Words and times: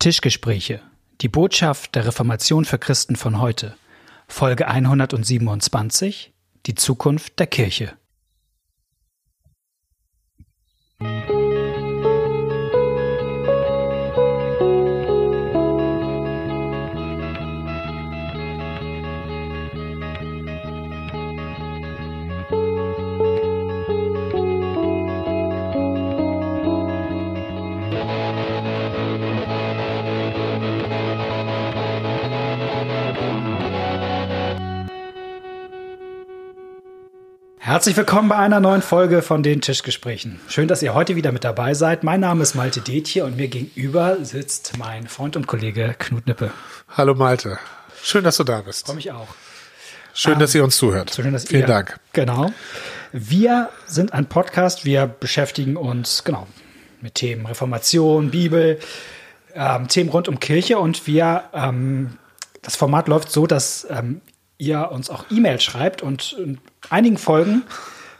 Tischgespräche. 0.00 0.80
Die 1.22 1.28
Botschaft 1.28 1.96
der 1.96 2.06
Reformation 2.06 2.64
für 2.64 2.78
Christen 2.78 3.16
von 3.16 3.40
heute. 3.40 3.74
Folge 4.28 4.68
127. 4.68 6.32
Die 6.66 6.76
Zukunft 6.76 7.40
der 7.40 7.48
Kirche. 7.48 7.94
Herzlich 37.68 37.98
willkommen 37.98 38.30
bei 38.30 38.36
einer 38.36 38.60
neuen 38.60 38.80
Folge 38.80 39.20
von 39.20 39.42
den 39.42 39.60
Tischgesprächen. 39.60 40.40
Schön, 40.48 40.68
dass 40.68 40.82
ihr 40.82 40.94
heute 40.94 41.16
wieder 41.16 41.32
mit 41.32 41.44
dabei 41.44 41.74
seid. 41.74 42.02
Mein 42.02 42.20
Name 42.20 42.42
ist 42.42 42.54
Malte 42.54 42.80
Detje 42.80 43.26
und 43.26 43.36
mir 43.36 43.48
gegenüber 43.48 44.16
sitzt 44.24 44.78
mein 44.78 45.06
Freund 45.06 45.36
und 45.36 45.46
Kollege 45.46 45.94
Knut 45.98 46.26
Nippe. 46.26 46.50
Hallo 46.96 47.14
Malte. 47.14 47.58
Schön, 48.02 48.24
dass 48.24 48.38
du 48.38 48.44
da 48.44 48.62
bist. 48.62 48.86
Freue 48.86 48.96
mich 48.96 49.12
auch. 49.12 49.28
Schön, 50.14 50.32
ähm, 50.32 50.38
dass 50.38 50.54
ihr 50.54 50.64
uns 50.64 50.78
zuhört. 50.78 51.12
Schön, 51.14 51.30
dass 51.30 51.44
Vielen 51.44 51.60
ihr, 51.60 51.66
Dank. 51.66 52.00
Genau. 52.14 52.50
Wir 53.12 53.68
sind 53.86 54.14
ein 54.14 54.24
Podcast. 54.24 54.86
Wir 54.86 55.06
beschäftigen 55.06 55.76
uns 55.76 56.24
genau 56.24 56.46
mit 57.02 57.16
Themen 57.16 57.44
Reformation, 57.44 58.30
Bibel, 58.30 58.80
ähm, 59.54 59.88
Themen 59.88 60.08
rund 60.08 60.26
um 60.26 60.40
Kirche 60.40 60.78
und 60.78 61.06
wir 61.06 61.42
ähm, 61.52 62.16
das 62.62 62.76
Format 62.76 63.08
läuft 63.08 63.30
so, 63.30 63.46
dass 63.46 63.86
ähm, 63.90 64.22
ihr 64.58 64.90
uns 64.90 65.08
auch 65.08 65.24
E-Mails 65.30 65.62
schreibt 65.62 66.02
und 66.02 66.32
in 66.32 66.58
einigen 66.90 67.16
Folgen 67.16 67.62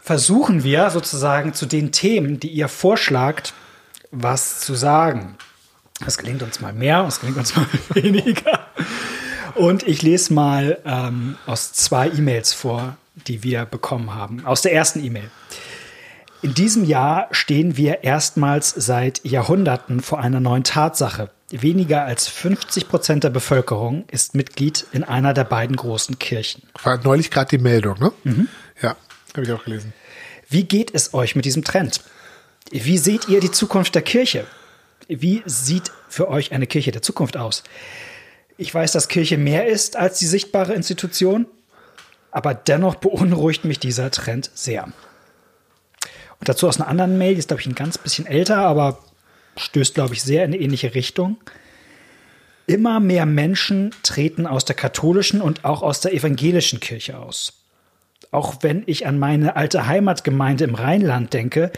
versuchen 0.01 0.65
wir 0.65 0.91
sozusagen 0.91 1.53
zu 1.53 1.67
den 1.67 1.93
Themen, 1.93 2.41
die 2.41 2.49
ihr 2.49 2.69
vorschlagt, 2.69 3.53
was 4.11 4.61
zu 4.61 4.75
sagen. 4.75 5.37
Das 6.01 6.17
gelingt 6.17 6.43
uns 6.43 6.61
mal 6.61 6.73
mehr, 6.73 7.05
es 7.07 7.21
gelingt 7.21 7.39
uns 7.39 7.55
mal 7.57 7.67
weniger. 7.91 8.67
Und 9.55 9.83
ich 9.83 10.03
lese 10.03 10.33
mal 10.33 10.79
ähm, 10.85 11.37
aus 11.47 11.73
zwei 11.73 12.09
E-Mails 12.09 12.53
vor, 12.53 12.97
die 13.27 13.43
wir 13.43 13.65
bekommen 13.65 14.15
haben. 14.15 14.47
Aus 14.47 14.63
der 14.63 14.73
ersten 14.73 15.05
E-Mail. 15.05 15.31
In 16.41 16.55
diesem 16.55 16.85
Jahr 16.85 17.27
stehen 17.33 17.77
wir 17.77 18.05
erstmals 18.05 18.71
seit 18.71 19.25
Jahrhunderten 19.25 20.01
vor 20.01 20.21
einer 20.21 20.39
neuen 20.39 20.63
Tatsache. 20.63 21.31
Weniger 21.51 22.05
als 22.05 22.29
50 22.29 22.89
Prozent 22.89 23.25
der 23.25 23.31
Bevölkerung 23.31 24.05
ist 24.11 24.35
Mitglied 24.35 24.87
in 24.93 25.03
einer 25.03 25.33
der 25.33 25.45
beiden 25.45 25.77
großen 25.77 26.19
Kirchen. 26.19 26.63
War 26.83 26.99
neulich 27.03 27.31
gerade 27.31 27.57
die 27.57 27.63
Meldung, 27.63 27.99
ne? 27.99 28.13
Mhm. 28.25 28.49
Ja, 28.83 28.97
habe 29.35 29.45
ich 29.45 29.53
auch 29.53 29.65
gelesen. 29.65 29.95
Wie 30.49 30.65
geht 30.65 30.95
es 30.95 31.15
euch 31.15 31.37
mit 31.37 31.47
diesem 31.47 31.65
Trend? 31.65 32.03
Wie 32.71 32.99
seht 32.99 33.29
ihr 33.29 33.41
die 33.41 33.51
Zukunft 33.51 33.95
der 33.95 34.03
Kirche? 34.03 34.47
Wie 35.09 35.43
sieht 35.47 35.91
für 36.09 36.29
euch 36.29 36.53
eine 36.53 36.67
Kirche 36.67 36.91
der 36.91 37.01
Zukunft 37.01 37.39
aus? 37.39 37.63
Ich 38.59 38.75
weiß, 38.75 38.93
dass 38.93 39.09
Kirche 39.09 39.39
mehr 39.39 39.67
ist 39.67 39.97
als 39.97 40.19
die 40.19 40.27
sichtbare 40.27 40.75
Institution, 40.75 41.47
aber 42.31 42.53
dennoch 42.53 42.97
beunruhigt 42.97 43.65
mich 43.65 43.79
dieser 43.79 44.11
Trend 44.11 44.51
sehr. 44.53 44.85
Und 44.85 46.49
dazu 46.49 46.69
aus 46.69 46.79
einer 46.79 46.89
anderen 46.89 47.17
Mail, 47.17 47.35
die 47.35 47.39
ist, 47.39 47.49
glaube 47.49 47.63
ich, 47.63 47.67
ein 47.67 47.75
ganz 47.75 47.97
bisschen 47.97 48.27
älter, 48.27 48.59
aber 48.59 48.99
stößt, 49.59 49.95
glaube 49.95 50.15
ich, 50.15 50.23
sehr 50.23 50.45
in 50.45 50.53
eine 50.53 50.63
ähnliche 50.63 50.95
Richtung. 50.95 51.37
Immer 52.67 53.01
mehr 53.01 53.27
Menschen 53.27 53.95
treten 54.03 54.47
aus 54.47 54.65
der 54.65 54.77
katholischen 54.77 55.41
und 55.41 55.65
auch 55.65 55.83
aus 55.83 56.01
der 56.01 56.13
evangelischen 56.13 56.81
Kirche 56.81 57.19
aus. 57.19 57.65
Auch 58.31 58.57
wenn 58.61 58.83
ich 58.87 59.07
an 59.07 59.19
meine 59.19 59.57
alte 59.57 59.87
Heimatgemeinde 59.87 60.65
im 60.65 60.75
Rheinland 60.75 61.33
denke, 61.33 61.73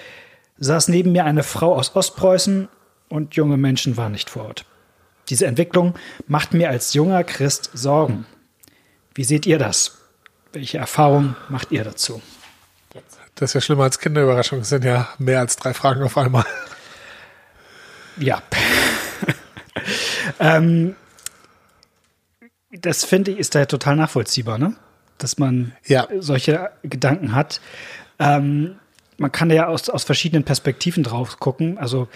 saß 0.58 0.88
neben 0.88 1.12
mir 1.12 1.24
eine 1.24 1.42
Frau 1.42 1.74
aus 1.74 1.94
Ostpreußen 1.94 2.68
und 3.08 3.34
junge 3.36 3.56
Menschen 3.56 3.97
waren 3.97 4.12
nicht 4.12 4.30
vor 4.30 4.47
Ort. 4.47 4.64
Diese 5.28 5.47
Entwicklung 5.47 5.94
macht 6.26 6.54
mir 6.54 6.70
als 6.70 6.92
junger 6.92 7.22
Christ 7.22 7.70
Sorgen. 7.72 8.26
Wie 9.14 9.24
seht 9.24 9.47
ihr 9.47 9.58
das? 9.58 9.98
Welche 10.52 10.78
Erfahrungen 10.78 11.36
macht 11.48 11.70
ihr 11.70 11.84
dazu? 11.84 12.20
Das 13.36 13.50
ist 13.50 13.54
ja 13.54 13.60
schlimmer 13.60 13.84
als 13.84 13.98
Kinderüberraschung. 13.98 14.60
Es 14.60 14.68
sind 14.68 14.84
ja 14.84 15.08
mehr 15.18 15.38
als 15.38 15.56
drei 15.56 15.72
Fragen 15.72 16.02
auf 16.02 16.18
einmal. 16.18 16.44
Ja. 18.20 18.42
ähm, 20.41 20.94
das 22.70 23.04
finde 23.04 23.32
ich 23.32 23.38
ist 23.38 23.54
da 23.54 23.64
total 23.64 23.97
nachvollziehbar, 23.97 24.58
ne? 24.58 24.76
Dass 25.19 25.38
man 25.38 25.72
ja. 25.86 26.06
solche 26.19 26.70
Gedanken 26.82 27.34
hat. 27.34 27.60
Ähm, 28.19 28.76
man 29.19 29.32
kann 29.32 29.48
da 29.48 29.54
ja 29.54 29.66
aus, 29.66 29.88
aus 29.91 30.04
verschiedenen 30.04 30.44
Perspektiven 30.44 31.03
drauf 31.03 31.38
gucken. 31.41 31.78
Also, 31.78 32.09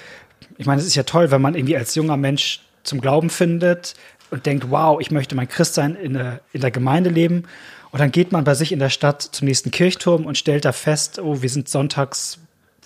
ich 0.57 0.67
meine, 0.67 0.81
es 0.81 0.87
ist 0.87 0.95
ja 0.95 1.03
toll, 1.03 1.31
wenn 1.31 1.43
man 1.43 1.55
irgendwie 1.55 1.77
als 1.77 1.95
junger 1.95 2.17
Mensch 2.17 2.61
zum 2.83 3.01
Glauben 3.01 3.31
findet 3.31 3.95
und 4.31 4.47
denkt, 4.47 4.71
wow, 4.71 5.01
ich 5.01 5.11
möchte 5.11 5.35
mein 5.35 5.49
Christsein 5.49 5.97
in 5.97 6.15
der, 6.15 6.41
in 6.53 6.61
der 6.61 6.71
Gemeinde 6.71 7.11
leben. 7.11 7.45
Und 7.91 8.01
dann 8.01 8.11
geht 8.11 8.33
man 8.33 8.45
bei 8.45 8.55
sich 8.55 8.73
in 8.73 8.79
der 8.79 8.91
Stadt 8.91 9.23
zum 9.23 9.47
nächsten 9.47 9.71
Kirchturm 9.71 10.27
und 10.27 10.39
stellt 10.39 10.65
da 10.65 10.73
fest, 10.73 11.19
oh, 11.19 11.43
wir 11.43 11.49
sind 11.49 11.69
sonntags 11.69 12.39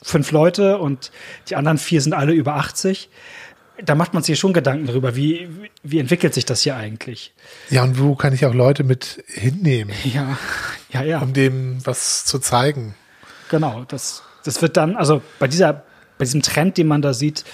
fünf 0.03 0.31
Leute 0.33 0.79
und 0.79 1.11
die 1.49 1.57
anderen 1.57 1.79
vier 1.79 2.01
sind 2.01 2.13
alle 2.13 2.33
über 2.33 2.57
80. 2.57 3.09
Da 3.85 3.95
macht 3.95 4.13
man 4.13 4.23
sich 4.23 4.39
schon 4.39 4.53
Gedanken 4.53 4.87
darüber, 4.87 5.15
wie, 5.15 5.49
wie 5.85 6.01
entwickelt 6.01 6.35
sich 6.35 6.45
das 6.45 6.63
hier 6.63 6.77
eigentlich? 6.77 7.33
Ja, 7.71 7.85
und 7.85 8.01
wo 8.01 8.17
kann 8.17 8.33
ich 8.33 8.45
auch 8.45 8.55
Leute 8.55 8.85
mit 8.85 9.23
hinnehmen? 9.29 9.95
Ja, 10.05 10.39
ja, 10.91 11.03
ja. 11.03 11.19
Um 11.21 11.33
dem 11.33 11.79
was 11.85 12.25
zu 12.25 12.39
zeigen. 12.39 12.95
Genau, 13.51 13.85
das, 13.87 14.23
das 14.45 14.63
wird 14.63 14.77
dann, 14.77 14.97
also 14.97 15.23
bei 15.39 15.47
dieser, 15.47 15.85
bei 16.19 16.25
diesem 16.25 16.43
Trend, 16.43 16.77
den 16.77 16.89
man 16.89 17.03
da 17.03 17.15
sieht, 17.15 17.45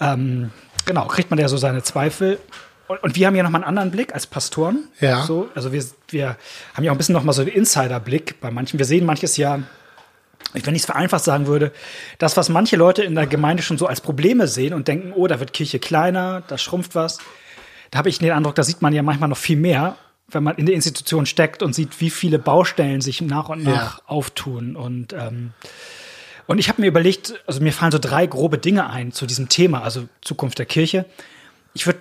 ähm, 0.00 0.50
genau, 0.86 1.06
kriegt 1.06 1.30
man 1.30 1.38
ja 1.38 1.48
so 1.48 1.56
seine 1.56 1.82
Zweifel. 1.82 2.38
Und, 2.86 3.02
und 3.02 3.16
wir 3.16 3.26
haben 3.26 3.36
ja 3.36 3.42
noch 3.42 3.50
mal 3.50 3.58
einen 3.58 3.68
anderen 3.68 3.90
Blick 3.90 4.14
als 4.14 4.26
Pastoren. 4.26 4.88
Ja. 5.00 5.24
So, 5.24 5.48
also 5.54 5.72
wir, 5.72 5.84
wir 6.08 6.36
haben 6.74 6.84
ja 6.84 6.90
auch 6.90 6.94
ein 6.94 6.98
bisschen 6.98 7.12
noch 7.12 7.24
mal 7.24 7.32
so 7.32 7.42
einen 7.42 7.50
Insider-Blick 7.50 8.40
bei 8.40 8.50
manchen. 8.50 8.78
Wir 8.78 8.86
sehen 8.86 9.04
manches 9.04 9.36
ja, 9.36 9.60
wenn 10.52 10.74
ich 10.74 10.82
es 10.82 10.86
vereinfacht 10.86 11.24
sagen 11.24 11.46
würde, 11.46 11.72
das, 12.18 12.36
was 12.36 12.48
manche 12.48 12.76
Leute 12.76 13.02
in 13.02 13.14
der 13.14 13.26
Gemeinde 13.26 13.62
schon 13.62 13.78
so 13.78 13.86
als 13.86 14.00
Probleme 14.00 14.48
sehen 14.48 14.74
und 14.74 14.88
denken, 14.88 15.12
oh, 15.14 15.26
da 15.26 15.40
wird 15.40 15.52
Kirche 15.52 15.78
kleiner, 15.78 16.42
da 16.48 16.58
schrumpft 16.58 16.94
was. 16.94 17.18
Da 17.90 17.98
habe 17.98 18.08
ich 18.08 18.18
den 18.18 18.32
Eindruck, 18.32 18.54
da 18.54 18.62
sieht 18.62 18.82
man 18.82 18.92
ja 18.92 19.02
manchmal 19.02 19.28
noch 19.28 19.38
viel 19.38 19.56
mehr, 19.56 19.96
wenn 20.28 20.42
man 20.42 20.56
in 20.56 20.66
der 20.66 20.74
Institution 20.74 21.26
steckt 21.26 21.62
und 21.62 21.74
sieht, 21.74 22.00
wie 22.00 22.10
viele 22.10 22.38
Baustellen 22.38 23.00
sich 23.00 23.20
nach 23.20 23.48
und 23.48 23.64
nach 23.64 23.98
ja. 23.98 24.02
auftun. 24.06 24.76
Und 24.76 25.12
ähm, 25.12 25.52
und 26.46 26.58
ich 26.58 26.70
habe 26.70 26.80
mir 26.80 26.88
überlegt, 26.88 27.34
also 27.46 27.60
mir 27.60 27.74
fallen 27.74 27.92
so 27.92 27.98
drei 27.98 28.26
grobe 28.26 28.56
Dinge 28.56 28.88
ein 28.88 29.12
zu 29.12 29.26
diesem 29.26 29.50
Thema, 29.50 29.82
also 29.82 30.08
Zukunft 30.22 30.58
der 30.58 30.64
Kirche. 30.64 31.04
Ich 31.74 31.84
würde 31.84 31.98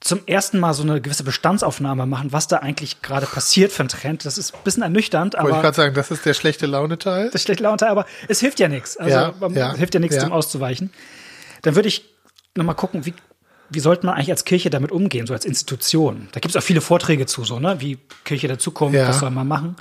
zum 0.00 0.20
ersten 0.26 0.60
Mal 0.60 0.74
so 0.74 0.82
eine 0.82 1.00
gewisse 1.00 1.24
Bestandsaufnahme 1.24 2.06
machen, 2.06 2.32
was 2.32 2.46
da 2.46 2.58
eigentlich 2.58 3.02
gerade 3.02 3.26
passiert 3.26 3.72
für 3.72 3.82
ein 3.82 3.88
Trend. 3.88 4.24
Das 4.24 4.38
ist 4.38 4.54
ein 4.54 4.60
bisschen 4.62 4.82
ernüchternd, 4.82 5.34
aber. 5.34 5.44
Wollte 5.44 5.56
ich 5.56 5.62
gerade 5.62 5.76
sagen, 5.76 5.94
das 5.94 6.10
ist 6.10 6.24
der 6.24 6.34
schlechte 6.34 6.66
Laune-Teil. 6.66 7.30
Das 7.30 7.42
schlechte 7.42 7.64
Laune-Teil, 7.64 7.88
aber 7.88 8.06
es 8.28 8.40
hilft 8.40 8.60
ja 8.60 8.68
nichts. 8.68 8.96
Also 8.96 9.10
ja, 9.10 9.34
ja, 9.54 9.74
hilft 9.74 9.94
ja 9.94 10.00
nichts, 10.00 10.16
ja. 10.16 10.22
dem 10.22 10.32
auszuweichen. 10.32 10.90
Dann 11.62 11.74
würde 11.74 11.88
ich 11.88 12.04
nochmal 12.54 12.76
gucken, 12.76 13.06
wie, 13.06 13.14
wie 13.70 13.80
sollte 13.80 14.06
man 14.06 14.14
eigentlich 14.14 14.30
als 14.30 14.44
Kirche 14.44 14.70
damit 14.70 14.92
umgehen, 14.92 15.26
so 15.26 15.34
als 15.34 15.44
Institution? 15.44 16.28
Da 16.32 16.40
gibt 16.40 16.54
es 16.54 16.56
auch 16.56 16.64
viele 16.64 16.80
Vorträge 16.80 17.26
zu, 17.26 17.44
so, 17.44 17.58
ne? 17.58 17.80
Wie 17.80 17.98
Kirche 18.24 18.46
der 18.46 18.58
Zukunft, 18.58 18.94
ja. 18.94 19.08
was 19.08 19.18
soll 19.18 19.30
man 19.30 19.48
machen? 19.48 19.76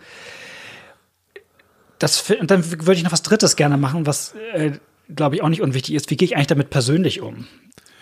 Das, 2.00 2.30
und 2.30 2.50
dann 2.50 2.70
würde 2.72 2.94
ich 2.94 3.04
noch 3.04 3.12
was 3.12 3.22
Drittes 3.22 3.56
gerne 3.56 3.78
machen, 3.78 4.06
was, 4.06 4.34
äh, 4.54 4.72
glaube 5.16 5.36
ich, 5.36 5.44
auch 5.44 5.50
nicht 5.50 5.62
unwichtig 5.62 5.96
ist. 5.96 6.10
Wie 6.10 6.18
gehe 6.18 6.26
ich 6.26 6.36
eigentlich 6.36 6.48
damit 6.48 6.70
persönlich 6.70 7.22
um? 7.22 7.48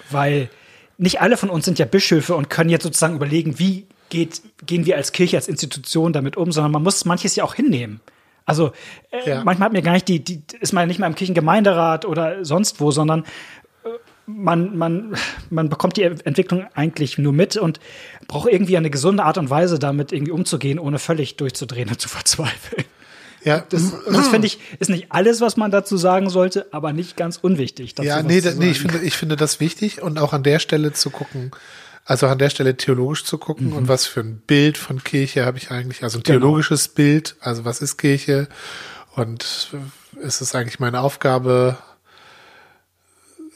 Weil 0.10 0.50
nicht 0.98 1.22
alle 1.22 1.38
von 1.38 1.50
uns 1.50 1.66
sind 1.66 1.80
ja 1.80 1.86
Bischöfe 1.86 2.36
und 2.36 2.50
können 2.50 2.70
jetzt 2.70 2.84
sozusagen 2.84 3.16
überlegen, 3.16 3.60
wie 3.60 3.88
geht, 4.10 4.42
gehen 4.66 4.86
wir 4.86 4.98
als 4.98 5.12
Kirche, 5.12 5.38
als 5.38 5.48
Institution 5.48 6.14
damit 6.14 6.38
um, 6.38 6.52
sondern 6.52 6.72
man 6.72 6.84
muss 6.84 7.06
manches 7.06 7.36
ja 7.36 7.44
auch 7.44 7.56
hinnehmen. 7.56 8.00
Also 8.46 8.72
äh, 9.12 9.30
ja. 9.30 9.44
manchmal 9.44 9.68
hat 9.68 9.74
mir 9.74 9.82
gar 9.82 9.94
nicht 9.94 10.08
die, 10.08 10.24
die, 10.24 10.42
ist 10.60 10.72
man 10.72 10.88
nicht 10.88 11.00
mal 11.00 11.08
im 11.08 11.16
Kirchengemeinderat 11.16 12.06
oder 12.06 12.46
sonst 12.46 12.80
wo, 12.80 12.92
sondern 12.92 13.22
äh, 13.84 13.90
man, 14.28 14.78
man, 14.78 15.16
man 15.50 15.70
bekommt 15.70 15.98
die 15.98 16.04
Entwicklung 16.04 16.68
eigentlich 16.76 17.18
nur 17.18 17.34
mit 17.34 17.58
und 17.58 17.80
braucht 18.28 18.50
irgendwie 18.52 18.78
eine 18.78 18.92
gesunde 18.92 19.24
Art 19.24 19.38
und 19.38 19.50
Weise, 19.50 19.80
damit 19.80 20.12
irgendwie 20.12 20.32
umzugehen, 20.32 20.78
ohne 20.78 21.00
völlig 21.00 21.38
durchzudrehen 21.38 21.90
und 21.90 22.00
zu 22.00 22.08
verzweifeln. 22.08 22.86
Ja, 23.46 23.64
das, 23.70 23.94
das 24.12 24.28
finde 24.30 24.48
ich, 24.48 24.60
ist 24.80 24.90
nicht 24.90 25.06
alles, 25.10 25.40
was 25.40 25.56
man 25.56 25.70
dazu 25.70 25.98
sagen 25.98 26.32
sollte, 26.32 26.66
aber 26.72 26.94
nicht 26.94 27.16
ganz 27.16 27.38
unwichtig. 27.38 27.94
ja, 28.02 28.24
nee, 28.24 28.42
nee, 28.58 28.72
ich 28.72 28.80
finde, 28.80 28.98
ich 29.00 29.16
finde 29.16 29.36
das 29.36 29.60
wichtig 29.60 30.02
und 30.02 30.18
auch 30.18 30.34
an 30.34 30.42
der 30.42 30.58
Stelle 30.58 30.94
zu 30.94 31.12
gucken, 31.12 31.52
also 32.06 32.26
an 32.26 32.40
der 32.40 32.50
Stelle 32.50 32.76
theologisch 32.76 33.24
zu 33.24 33.38
gucken 33.38 33.68
mhm. 33.68 33.74
und 33.74 33.88
was 33.88 34.08
für 34.08 34.22
ein 34.22 34.42
Bild 34.48 34.80
von 34.80 35.04
Kirche 35.04 35.46
habe 35.46 35.60
ich 35.60 35.70
eigentlich, 35.70 36.02
also 36.02 36.18
ein 36.18 36.24
genau. 36.24 36.40
theologisches 36.40 36.86
genau. 36.86 36.96
Bild, 36.96 37.36
also 37.40 37.66
was 37.66 37.82
ist 37.82 37.98
Kirche 37.98 38.48
und 39.16 39.70
ist 40.20 40.42
es 40.42 40.56
eigentlich 40.56 40.80
meine 40.80 41.02
Aufgabe, 41.02 41.78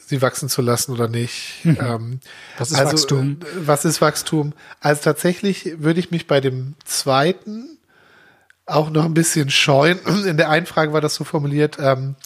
sie 0.06 0.22
wachsen 0.22 0.48
zu 0.48 0.62
lassen 0.62 0.92
oder 0.92 1.08
nicht. 1.08 1.64
Ähm, 1.64 2.20
Was 2.58 2.70
ist 2.70 2.78
also, 2.78 2.92
Wachstum? 2.92 3.38
äh, 3.40 3.66
Was 3.66 3.84
ist 3.84 4.00
Wachstum? 4.00 4.52
Also 4.80 5.02
tatsächlich 5.02 5.72
würde 5.78 5.98
ich 5.98 6.10
mich 6.12 6.26
bei 6.26 6.40
dem 6.40 6.74
zweiten 6.84 7.78
auch 8.70 8.90
noch 8.90 9.04
ein 9.04 9.14
bisschen 9.14 9.50
scheuen. 9.50 9.98
In 10.26 10.36
der 10.36 10.48
einen 10.50 10.66
Frage 10.66 10.92
war 10.92 11.00
das 11.00 11.14
so 11.14 11.24
formuliert, 11.24 11.76
ähm, 11.80 12.16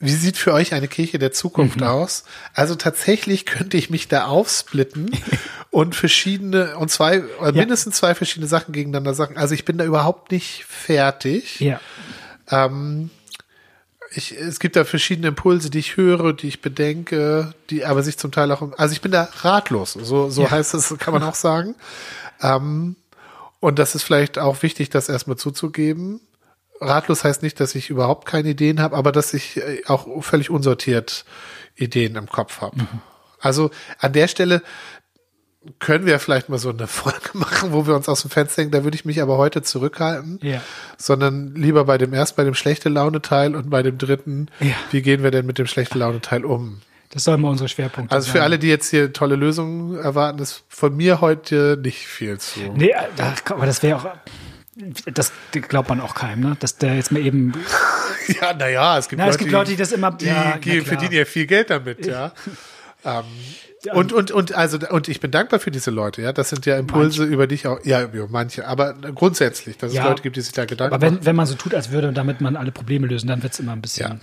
wie 0.00 0.12
sieht 0.14 0.36
für 0.36 0.52
euch 0.52 0.74
eine 0.74 0.86
Kirche 0.86 1.18
der 1.18 1.32
Zukunft 1.32 1.82
aus? 1.82 2.22
Also 2.54 2.76
tatsächlich 2.76 3.46
könnte 3.46 3.76
ich 3.76 3.90
mich 3.90 4.06
da 4.06 4.26
aufsplitten 4.26 5.10
und 5.70 5.96
verschiedene 5.96 6.76
und 6.76 6.88
zwei 6.88 7.24
oder 7.40 7.48
Ja. 7.52 7.60
mindestens 7.62 7.96
zwei 7.96 8.14
verschiedene 8.14 8.46
Sachen 8.46 8.72
gegeneinander 8.72 9.14
sagen. 9.14 9.36
Also 9.36 9.54
ich 9.54 9.64
bin 9.64 9.76
da 9.76 9.84
überhaupt 9.84 10.30
nicht 10.30 10.64
fertig. 10.66 11.58
Ja. 11.58 11.80
Ähm, 12.48 13.10
ich, 14.12 14.32
es 14.38 14.60
gibt 14.60 14.76
da 14.76 14.84
verschiedene 14.84 15.26
Impulse, 15.28 15.68
die 15.68 15.80
ich 15.80 15.96
höre, 15.96 16.32
die 16.32 16.46
ich 16.46 16.60
bedenke, 16.62 17.52
die 17.68 17.84
aber 17.84 18.04
sich 18.04 18.18
zum 18.18 18.30
Teil 18.30 18.52
auch, 18.52 18.62
also 18.78 18.92
ich 18.92 19.00
bin 19.02 19.10
da 19.12 19.28
ratlos, 19.40 19.94
so, 20.00 20.30
so 20.30 20.42
Ja. 20.44 20.50
heißt 20.52 20.74
es, 20.74 20.94
kann 20.98 21.12
man 21.12 21.24
auch 21.24 21.34
sagen. 21.34 21.74
Ähm, 22.40 22.94
und 23.60 23.78
das 23.78 23.94
ist 23.94 24.02
vielleicht 24.02 24.38
auch 24.38 24.62
wichtig, 24.62 24.90
das 24.90 25.08
erstmal 25.08 25.36
zuzugeben. 25.36 26.20
Ratlos 26.80 27.24
heißt 27.24 27.42
nicht, 27.42 27.58
dass 27.58 27.74
ich 27.74 27.90
überhaupt 27.90 28.26
keine 28.26 28.50
Ideen 28.50 28.80
habe, 28.80 28.96
aber 28.96 29.10
dass 29.12 29.34
ich 29.34 29.56
äh, 29.56 29.82
auch 29.86 30.22
völlig 30.22 30.48
unsortiert 30.50 31.24
Ideen 31.74 32.14
im 32.16 32.28
Kopf 32.28 32.60
habe. 32.60 32.76
Also 33.40 33.70
an 33.98 34.12
der 34.12 34.28
Stelle 34.28 34.62
können 35.80 36.06
wir 36.06 36.18
vielleicht 36.20 36.48
mal 36.48 36.58
so 36.58 36.70
eine 36.70 36.86
Folge 36.86 37.30
machen, 37.34 37.72
wo 37.72 37.86
wir 37.86 37.96
uns 37.96 38.08
aus 38.08 38.22
dem 38.22 38.30
Fenster 38.30 38.62
hängen. 38.62 38.70
Da 38.70 38.84
würde 38.84 38.94
ich 38.96 39.04
mich 39.04 39.20
aber 39.20 39.38
heute 39.38 39.62
zurückhalten 39.62 40.38
Ja. 40.42 40.62
sondern 40.96 41.54
lieber 41.56 41.84
bei 41.84 41.98
dem 41.98 42.14
erst 42.14 42.36
bei 42.36 42.44
dem 42.44 42.54
schlechte 42.54 42.88
Laune 42.88 43.20
Teil 43.22 43.56
und 43.56 43.70
bei 43.70 43.82
dem 43.82 43.98
dritten, 43.98 44.48
Ja. 44.60 44.74
wie 44.92 45.02
gehen 45.02 45.22
wir 45.24 45.30
denn 45.32 45.46
mit 45.46 45.58
dem 45.58 45.66
schlechte 45.66 45.98
Laune 45.98 46.20
Teil 46.20 46.44
um? 46.44 46.80
Das 47.10 47.24
sollen 47.24 47.40
mal 47.40 47.48
unsere 47.48 47.68
Schwerpunkte 47.68 48.14
Also 48.14 48.26
sein. 48.26 48.36
für 48.36 48.42
alle, 48.42 48.58
die 48.58 48.68
jetzt 48.68 48.90
hier 48.90 49.12
tolle 49.12 49.34
Lösungen 49.36 49.96
erwarten, 49.98 50.38
ist 50.40 50.64
von 50.68 50.94
mir 50.96 51.20
heute 51.20 51.78
nicht 51.82 52.06
viel 52.06 52.38
zu. 52.38 52.60
Nee, 52.74 52.94
aber 53.46 53.66
das 53.66 53.82
wäre 53.82 53.96
auch. 53.96 54.06
Das 55.12 55.32
glaubt 55.50 55.88
man 55.88 56.00
auch 56.00 56.14
keinem, 56.14 56.40
ne? 56.40 56.56
Dass 56.60 56.76
der 56.76 56.94
jetzt 56.96 57.10
mal 57.12 57.20
eben. 57.24 57.52
Ja, 58.42 58.52
naja, 58.52 58.98
es 58.98 59.08
gibt 59.08 59.18
Na, 59.20 59.24
Leute, 59.24 59.36
es 59.36 59.38
gibt 59.38 59.52
Leute, 59.52 59.70
die 59.70 59.76
das 59.78 59.90
immer. 59.90 60.10
die, 60.10 60.26
ja, 60.26 60.58
die 60.58 60.82
verdienen 60.82 61.12
ja 61.14 61.24
viel 61.24 61.46
Geld 61.46 61.70
damit, 61.70 62.04
ja. 62.04 62.32
ähm, 63.06 63.24
und, 63.94 64.12
und, 64.12 64.30
und, 64.32 64.52
also, 64.52 64.78
und 64.90 65.08
ich 65.08 65.18
bin 65.20 65.30
dankbar 65.30 65.60
für 65.60 65.70
diese 65.70 65.90
Leute, 65.90 66.20
ja. 66.20 66.34
Das 66.34 66.50
sind 66.50 66.66
ja 66.66 66.76
Impulse, 66.76 67.24
über 67.24 67.46
die 67.46 67.54
ich 67.54 67.66
auch, 67.66 67.82
ja, 67.86 68.02
über 68.02 68.26
manche, 68.28 68.66
aber 68.68 68.92
grundsätzlich, 69.14 69.78
dass 69.78 69.94
Ja. 69.94 70.02
es 70.02 70.08
Leute 70.10 70.22
gibt, 70.22 70.36
die 70.36 70.42
sich 70.42 70.52
da 70.52 70.66
Gedanken 70.66 70.92
Aber 70.94 71.00
wenn, 71.00 71.14
machen. 71.14 71.24
wenn 71.24 71.36
man 71.36 71.46
so 71.46 71.54
tut, 71.54 71.74
als 71.74 71.90
würde 71.90 72.12
damit 72.12 72.42
man 72.42 72.54
alle 72.54 72.70
Probleme 72.70 73.06
lösen, 73.06 73.28
dann 73.28 73.42
wird 73.42 73.54
es 73.54 73.60
immer 73.60 73.72
ein 73.72 73.80
bisschen. 73.80 74.10
Ja. 74.10 74.18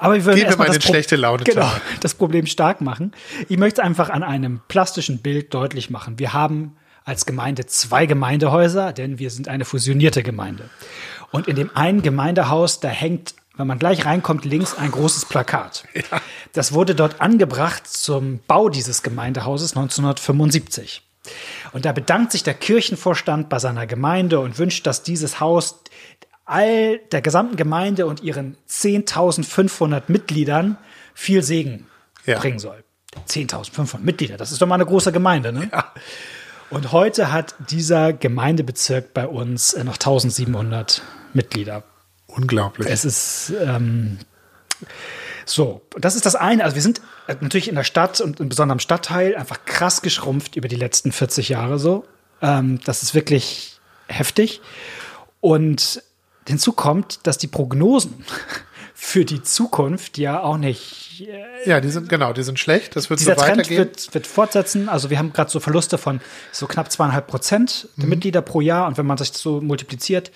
Aber 0.00 0.14
wir 0.14 0.24
würden 0.24 0.36
Gehen 0.36 0.44
wir 0.44 0.46
erstmal 0.46 0.68
mal 0.68 0.74
das, 0.74 0.84
schlechte 0.84 1.16
Laune 1.16 1.44
genau, 1.44 1.70
das 2.00 2.14
Problem 2.14 2.46
stark 2.46 2.80
machen. 2.80 3.12
Ich 3.48 3.58
möchte 3.58 3.82
es 3.82 3.86
einfach 3.86 4.08
an 4.08 4.22
einem 4.22 4.60
plastischen 4.66 5.18
Bild 5.18 5.52
deutlich 5.52 5.90
machen. 5.90 6.18
Wir 6.18 6.32
haben 6.32 6.76
als 7.04 7.26
Gemeinde 7.26 7.66
zwei 7.66 8.06
Gemeindehäuser, 8.06 8.92
denn 8.92 9.18
wir 9.18 9.30
sind 9.30 9.48
eine 9.48 9.64
fusionierte 9.64 10.22
Gemeinde. 10.22 10.70
Und 11.30 11.48
in 11.48 11.56
dem 11.56 11.70
einen 11.76 12.02
Gemeindehaus, 12.02 12.80
da 12.80 12.88
hängt, 12.88 13.34
wenn 13.56 13.66
man 13.66 13.78
gleich 13.78 14.06
reinkommt, 14.06 14.44
links 14.44 14.74
ein 14.74 14.90
großes 14.90 15.26
Plakat. 15.26 15.84
Das 16.52 16.72
wurde 16.72 16.96
dort 16.96 17.20
angebracht 17.20 17.86
zum 17.86 18.40
Bau 18.48 18.70
dieses 18.70 19.04
Gemeindehauses 19.04 19.76
1975. 19.76 21.00
Und 21.72 21.84
da 21.84 21.92
bedankt 21.92 22.32
sich 22.32 22.42
der 22.42 22.54
Kirchenvorstand 22.54 23.48
bei 23.48 23.60
seiner 23.60 23.86
Gemeinde 23.86 24.40
und 24.40 24.58
wünscht, 24.58 24.84
dass 24.84 25.04
dieses 25.04 25.38
Haus 25.38 25.84
all 26.50 26.98
der 27.12 27.22
gesamten 27.22 27.56
Gemeinde 27.56 28.06
und 28.06 28.22
ihren 28.22 28.56
10.500 28.68 30.02
Mitgliedern 30.08 30.76
viel 31.14 31.42
Segen 31.42 31.86
Ja. 32.26 32.38
bringen 32.38 32.58
soll. 32.58 32.84
10.500 33.28 33.98
Mitglieder, 34.00 34.36
das 34.36 34.52
ist 34.52 34.62
doch 34.62 34.66
mal 34.66 34.76
eine 34.76 34.86
große 34.86 35.10
Gemeinde, 35.12 35.52
ne? 35.52 35.70
Und 36.70 36.92
heute 36.92 37.32
hat 37.32 37.54
dieser 37.70 38.12
Gemeindebezirk 38.12 39.12
bei 39.12 39.26
uns 39.26 39.72
äh, 39.72 39.82
noch 39.82 39.96
1.700 39.96 41.00
Mitglieder. 41.32 41.82
Unglaublich. 42.28 42.88
Es 42.88 43.04
ist 43.04 43.52
ähm, 43.60 44.18
so, 45.44 45.82
das 45.98 46.14
ist 46.14 46.26
das 46.26 46.36
eine. 46.36 46.62
Also 46.62 46.76
wir 46.76 46.82
sind 46.82 47.00
äh, 47.26 47.34
natürlich 47.40 47.68
in 47.68 47.74
der 47.74 47.82
Stadt 47.82 48.20
und 48.20 48.38
im 48.38 48.48
besonderen 48.48 48.78
Stadtteil 48.78 49.34
einfach 49.34 49.64
krass 49.64 50.00
geschrumpft 50.02 50.54
über 50.54 50.68
die 50.68 50.76
letzten 50.76 51.10
40 51.10 51.48
Jahre 51.48 51.80
so. 51.80 52.04
Ähm, 52.40 52.78
das 52.84 53.02
ist 53.02 53.14
wirklich 53.16 53.80
heftig. 54.06 54.60
Und 55.40 56.02
hinzu 56.50 56.72
kommt, 56.72 57.20
dass 57.22 57.38
die 57.38 57.46
Prognosen 57.46 58.24
für 58.94 59.24
die 59.24 59.42
Zukunft 59.42 60.18
ja 60.18 60.42
auch 60.42 60.58
nicht 60.58 61.10
ja, 61.66 61.80
die 61.80 61.90
sind, 61.90 62.08
genau, 62.08 62.32
die 62.32 62.42
sind 62.42 62.58
schlecht. 62.58 62.96
Das 62.96 63.10
wird 63.10 63.20
dieser 63.20 63.34
so 63.34 63.42
Trend 63.42 63.58
weitergehen. 63.58 63.78
wird, 63.78 64.14
wird 64.14 64.26
fortsetzen. 64.26 64.88
Also 64.88 65.10
wir 65.10 65.18
haben 65.18 65.32
gerade 65.32 65.50
so 65.50 65.60
Verluste 65.60 65.98
von 65.98 66.20
so 66.52 66.66
knapp 66.66 66.90
zweieinhalb 66.90 67.26
Prozent 67.26 67.88
der 67.96 68.06
Mitglieder 68.06 68.40
pro 68.40 68.60
Jahr. 68.60 68.86
Und 68.86 68.96
wenn 68.96 69.06
man 69.06 69.18
sich 69.18 69.30
das 69.32 69.42
so 69.42 69.60
multipliziert, 69.60 70.30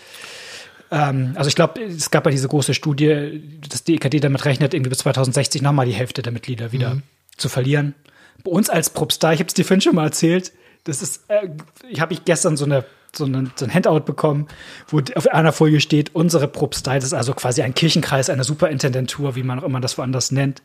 ähm, 0.90 1.32
also 1.36 1.48
ich 1.48 1.54
glaube, 1.54 1.82
es 1.82 2.10
gab 2.10 2.26
ja 2.26 2.30
diese 2.30 2.48
große 2.48 2.74
Studie, 2.74 3.42
dass 3.68 3.84
die 3.84 3.94
EKD 3.94 4.20
damit 4.20 4.44
rechnet, 4.44 4.74
irgendwie 4.74 4.90
bis 4.90 4.98
2060 4.98 5.62
nochmal 5.62 5.86
die 5.86 5.92
Hälfte 5.92 6.22
der 6.22 6.32
Mitglieder 6.32 6.72
wieder 6.72 6.98
zu 7.36 7.48
verlieren. 7.48 7.94
Bei 8.42 8.50
uns 8.50 8.68
als 8.68 8.90
Propstei, 8.90 9.34
ich 9.34 9.40
habe 9.40 9.48
es 9.48 9.54
dir 9.54 9.64
vorhin 9.64 9.80
schon 9.80 9.94
mal 9.94 10.04
erzählt, 10.04 10.52
das 10.84 11.02
ist, 11.02 11.24
äh, 11.28 11.48
ich 11.88 12.00
habe 12.00 12.12
ich 12.12 12.24
gestern 12.24 12.56
so 12.56 12.64
eine 12.64 12.84
so, 13.16 13.24
eine, 13.24 13.50
so 13.54 13.64
ein 13.64 13.72
Handout 13.72 14.00
bekommen, 14.00 14.48
wo 14.88 15.00
auf 15.14 15.28
einer 15.28 15.52
Folie 15.52 15.80
steht, 15.80 16.14
unsere 16.14 16.48
Propstei, 16.48 16.96
das 16.96 17.04
ist 17.04 17.14
also 17.14 17.32
quasi 17.32 17.62
ein 17.62 17.74
Kirchenkreis, 17.74 18.30
eine 18.30 18.42
Superintendentur, 18.42 19.36
wie 19.36 19.42
man 19.42 19.60
auch 19.60 19.64
immer 19.64 19.80
das 19.80 19.96
woanders 19.98 20.32
nennt, 20.32 20.62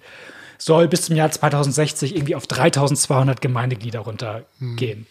soll 0.57 0.87
bis 0.87 1.03
zum 1.03 1.15
Jahr 1.15 1.31
2060 1.31 2.15
irgendwie 2.15 2.35
auf 2.35 2.47
3200 2.47 3.41
Gemeindeglieder 3.41 3.99
runtergehen. 3.99 5.07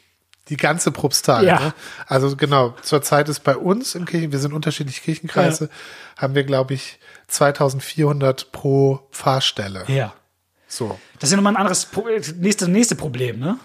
Die 0.48 0.56
ganze 0.56 0.90
Propstei. 0.92 1.44
Ja. 1.44 1.60
Ne? 1.60 1.74
Also 2.06 2.34
genau, 2.36 2.74
zurzeit 2.82 3.28
ist 3.28 3.44
bei 3.44 3.56
uns 3.56 3.94
im 3.94 4.04
Kirchen, 4.04 4.32
wir 4.32 4.38
sind 4.38 4.52
unterschiedliche 4.52 5.02
Kirchenkreise, 5.02 5.68
haben 6.16 6.34
wir, 6.34 6.44
glaube 6.44 6.74
ich, 6.74 6.98
2400 7.28 8.50
pro 8.50 9.00
Pfarrstelle. 9.12 9.84
Ja. 9.88 10.14
So. 10.66 10.98
Das 11.18 11.28
ist 11.28 11.32
ja 11.32 11.36
nochmal 11.36 11.54
ein 11.54 11.58
anderes 11.58 11.86
Pro 11.86 12.06
nächste, 12.36 12.68
nächste 12.68 12.94
Problem, 12.94 13.38
ne? 13.38 13.58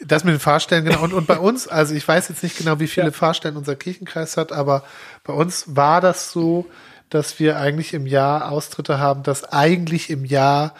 Das 0.00 0.24
mit 0.24 0.34
den 0.34 0.40
Fahrstellen, 0.40 0.84
genau. 0.84 1.02
Und, 1.02 1.12
und 1.12 1.26
bei 1.26 1.38
uns, 1.50 1.68
also 1.68 1.94
ich 1.94 2.06
weiß 2.06 2.28
jetzt 2.28 2.42
nicht 2.42 2.56
genau, 2.58 2.80
wie 2.80 2.88
viele 2.88 3.06
Ja. 3.06 3.12
Fahrstellen 3.12 3.56
unser 3.56 3.76
Kirchenkreis 3.76 4.36
hat, 4.36 4.52
aber 4.52 4.82
bei 5.22 5.32
uns 5.32 5.64
war 5.76 6.00
das 6.00 6.32
so, 6.32 6.66
dass 7.10 7.38
wir 7.38 7.58
eigentlich 7.58 7.94
im 7.94 8.06
Jahr 8.06 8.50
Austritte 8.50 8.98
haben, 8.98 9.22
dass 9.22 9.44
eigentlich 9.44 10.10
im 10.10 10.24
Jahr 10.24 10.74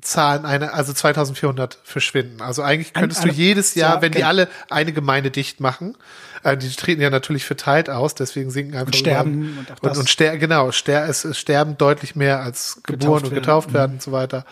Zahlen 0.00 0.44
eine, 0.46 0.72
also 0.74 0.92
2400 0.92 1.76
verschwinden. 1.82 2.40
Also 2.40 2.62
eigentlich 2.62 2.94
könntest 2.94 3.22
eine- 3.22 3.32
du 3.32 3.36
jedes 3.36 3.74
Jahr, 3.74 3.96
ja, 3.96 4.02
wenn 4.02 4.12
die 4.12 4.18
genau. 4.18 4.28
alle 4.28 4.48
eine 4.70 4.92
Gemeinde 4.92 5.32
dicht 5.32 5.58
machen, 5.58 5.96
äh, 6.44 6.56
die 6.56 6.70
treten 6.70 7.02
ja 7.02 7.10
natürlich 7.10 7.44
verteilt 7.44 7.90
aus, 7.90 8.14
deswegen 8.14 8.50
sinken 8.50 8.74
einfach 8.74 8.86
Und 8.86 8.96
sterben 8.96 9.42
überall- 9.42 9.76
und 9.82 9.90
und, 9.90 9.98
und 9.98 10.08
ster 10.08 10.38
genau, 10.38 10.70
ster 10.70 11.08
es, 11.08 11.24
es 11.24 11.36
sterben 11.36 11.76
deutlich 11.78 12.14
mehr 12.14 12.40
als 12.40 12.80
geboren 12.84 12.98
Getauft 13.00 13.24
und 13.24 13.30
werden. 13.32 13.42
getauft 13.42 13.68
Mhm. 13.70 13.74
werden 13.74 13.92
und 13.94 14.02
so 14.02 14.12
weiter. 14.12 14.44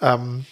Ähm, 0.00 0.46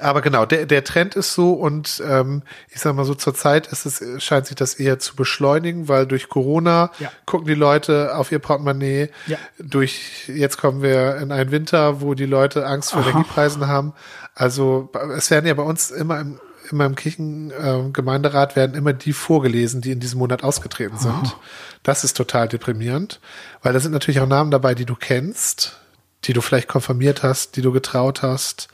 aber 0.00 0.20
genau, 0.22 0.46
der, 0.46 0.66
der 0.66 0.84
Trend 0.84 1.14
ist 1.16 1.34
so 1.34 1.52
und 1.52 2.02
ähm, 2.06 2.42
ich 2.70 2.80
sag 2.80 2.94
mal 2.94 3.04
so, 3.04 3.14
zurzeit 3.14 3.66
ist 3.68 3.86
es, 3.86 4.22
scheint 4.22 4.46
sich 4.46 4.56
das 4.56 4.74
eher 4.74 4.98
zu 4.98 5.16
beschleunigen, 5.16 5.88
weil 5.88 6.06
durch 6.06 6.28
Corona 6.28 6.90
Ja. 6.98 7.10
gucken 7.26 7.46
die 7.46 7.54
Leute 7.54 8.16
auf 8.16 8.32
ihr 8.32 8.38
Portemonnaie. 8.38 9.10
Ja. 9.26 9.38
Durch, 9.58 10.28
jetzt 10.28 10.58
kommen 10.58 10.82
wir 10.82 11.16
in 11.16 11.32
einen 11.32 11.50
Winter, 11.50 12.00
wo 12.00 12.14
die 12.14 12.26
Leute 12.26 12.66
Angst 12.66 12.92
vor 12.92 13.02
Aha. 13.02 13.10
Energiepreisen 13.10 13.66
haben. 13.66 13.92
Also 14.34 14.90
es 15.16 15.30
werden 15.30 15.46
ja 15.46 15.54
bei 15.54 15.62
uns 15.62 15.90
immer 15.90 16.20
im, 16.20 16.40
immer 16.70 16.86
im 16.86 16.94
Kirchengemeinderat 16.94 17.86
äh, 17.88 17.90
Gemeinderat 17.92 18.56
werden 18.56 18.74
immer 18.74 18.92
die 18.92 19.12
vorgelesen, 19.12 19.80
die 19.80 19.92
in 19.92 20.00
diesem 20.00 20.18
Monat 20.18 20.42
ausgetreten 20.42 20.98
sind. 20.98 21.36
Das 21.82 22.04
ist 22.04 22.16
total 22.16 22.48
deprimierend, 22.48 23.20
weil 23.62 23.72
da 23.72 23.80
sind 23.80 23.92
natürlich 23.92 24.20
auch 24.20 24.26
Namen 24.26 24.50
dabei, 24.50 24.74
die 24.74 24.86
du 24.86 24.94
kennst, 24.94 25.78
die 26.24 26.32
du 26.32 26.40
vielleicht 26.40 26.68
konfirmiert 26.68 27.22
hast, 27.22 27.56
die 27.56 27.62
du 27.62 27.70
getraut 27.70 28.22
hast 28.22 28.68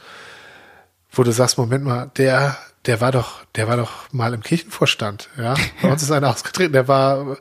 wo 1.12 1.22
du 1.22 1.32
sagst, 1.32 1.58
Moment 1.58 1.84
mal, 1.84 2.10
der, 2.16 2.56
der 2.86 3.00
war 3.00 3.12
doch, 3.12 3.44
der 3.56 3.68
war 3.68 3.76
doch 3.76 4.12
mal 4.12 4.32
im 4.34 4.42
Kirchenvorstand, 4.42 5.28
ja. 5.36 5.54
Bei 5.82 5.90
uns 5.90 6.02
ist 6.02 6.10
einer 6.10 6.30
ausgetreten, 6.34 6.72
der 6.72 6.88
war, 6.88 7.36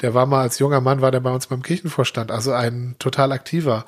der 0.00 0.14
war 0.14 0.26
mal 0.26 0.42
als 0.42 0.58
junger 0.58 0.80
Mann, 0.80 1.00
war 1.00 1.10
der 1.10 1.20
bei 1.20 1.30
uns 1.30 1.46
beim 1.46 1.62
Kirchenvorstand, 1.62 2.30
also 2.30 2.52
ein 2.52 2.96
total 2.98 3.32
aktiver. 3.32 3.84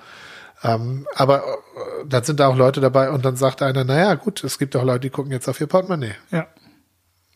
Ähm, 0.62 1.06
aber 1.14 1.44
äh, 1.44 2.06
dann 2.06 2.24
sind 2.24 2.40
da 2.40 2.48
auch 2.48 2.56
Leute 2.56 2.80
dabei 2.80 3.10
und 3.10 3.24
dann 3.24 3.36
sagt 3.36 3.62
einer, 3.62 3.84
naja, 3.84 4.14
gut, 4.14 4.42
es 4.42 4.58
gibt 4.58 4.74
auch 4.74 4.84
Leute, 4.84 5.00
die 5.00 5.10
gucken 5.10 5.30
jetzt 5.30 5.48
auf 5.48 5.60
ihr 5.60 5.66
Portemonnaie. 5.66 6.14
Ja. 6.30 6.46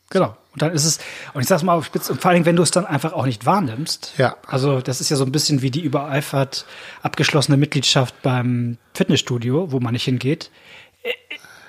Genau. 0.09 0.37
Und 0.53 0.63
dann 0.63 0.73
ist 0.73 0.85
es, 0.85 0.99
und 1.35 1.41
ich 1.41 1.47
sag's 1.47 1.63
mal 1.63 1.75
auf 1.75 1.87
Spitz, 1.87 2.11
und 2.11 2.21
vor 2.21 2.31
allen 2.31 2.37
Dingen, 2.37 2.47
wenn 2.47 2.57
du 2.57 2.65
es 2.65 2.73
dann 2.73 2.85
einfach 2.85 3.13
auch 3.13 3.27
nicht 3.27 3.47
wahrnimmst. 3.47 4.15
Ja. 4.19 4.37
Also, 4.47 4.81
das 4.81 5.01
ist 5.01 5.09
ja 5.09 5.17
so 5.17 5.25
ein 5.25 5.31
bisschen 5.31 5.63
wie 5.63 5.71
die 5.71 5.83
übereifert 5.83 6.67
abgeschlossene 7.03 7.57
Mitgliedschaft 7.57 8.21
beim 8.23 8.79
Fitnessstudio, 8.95 9.71
wo 9.71 9.79
man 9.79 9.93
nicht 9.93 10.05
hingeht. 10.05 10.51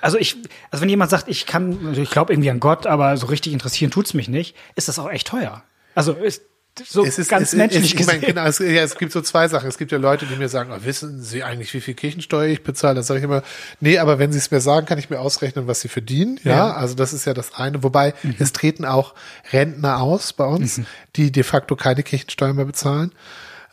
Also 0.02 0.18
ich, 0.18 0.36
also 0.70 0.82
wenn 0.82 0.88
jemand 0.90 1.10
sagt, 1.10 1.28
ich 1.28 1.46
kann, 1.46 1.86
also 1.86 2.02
ich 2.02 2.10
glaube 2.10 2.32
irgendwie 2.32 2.50
an 2.50 2.60
Gott, 2.60 2.86
aber 2.86 3.16
so 3.16 3.26
richtig 3.26 3.52
interessieren 3.54 3.90
tut's 3.90 4.12
mich 4.12 4.28
nicht, 4.28 4.54
ist 4.74 4.88
das 4.88 4.98
auch 4.98 5.08
echt 5.10 5.28
teuer. 5.28 5.62
Also 5.94 6.12
ist, 6.12 6.42
so 6.84 7.04
es 7.04 7.18
ist, 7.18 7.28
ganz 7.28 7.52
es, 7.52 7.54
menschlich 7.58 7.94
es, 7.94 8.00
ich 8.00 8.06
meine, 8.06 8.20
genau, 8.20 8.44
es, 8.46 8.58
ja, 8.58 8.82
es 8.82 8.96
gibt 8.96 9.12
so 9.12 9.20
zwei 9.20 9.46
Sachen. 9.46 9.68
Es 9.68 9.76
gibt 9.76 9.92
ja 9.92 9.98
Leute, 9.98 10.24
die 10.26 10.36
mir 10.36 10.48
sagen, 10.48 10.72
oh, 10.74 10.84
wissen 10.84 11.22
Sie 11.22 11.42
eigentlich, 11.42 11.72
wie 11.74 11.80
viel 11.82 11.92
Kirchensteuer 11.94 12.48
ich 12.48 12.62
bezahle? 12.62 12.94
Da 12.94 13.02
sage 13.02 13.18
ich 13.18 13.24
immer, 13.24 13.42
nee, 13.80 13.98
aber 13.98 14.18
wenn 14.18 14.32
Sie 14.32 14.38
es 14.38 14.50
mir 14.50 14.60
sagen, 14.60 14.86
kann 14.86 14.98
ich 14.98 15.10
mir 15.10 15.20
ausrechnen, 15.20 15.66
was 15.66 15.82
Sie 15.82 15.88
verdienen. 15.88 16.40
Ja, 16.44 16.52
Ja. 16.68 16.72
also 16.72 16.94
das 16.94 17.12
ist 17.12 17.26
ja 17.26 17.34
das 17.34 17.54
eine. 17.54 17.82
Wobei 17.82 18.14
es 18.38 18.52
treten 18.52 18.84
auch 18.86 19.14
Rentner 19.52 20.00
aus 20.00 20.32
bei 20.32 20.46
uns, 20.46 20.80
die 21.16 21.30
de 21.30 21.42
facto 21.42 21.76
keine 21.76 22.02
Kirchensteuer 22.02 22.54
mehr 22.54 22.64
bezahlen. 22.64 23.12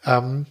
Ähm, 0.06 0.46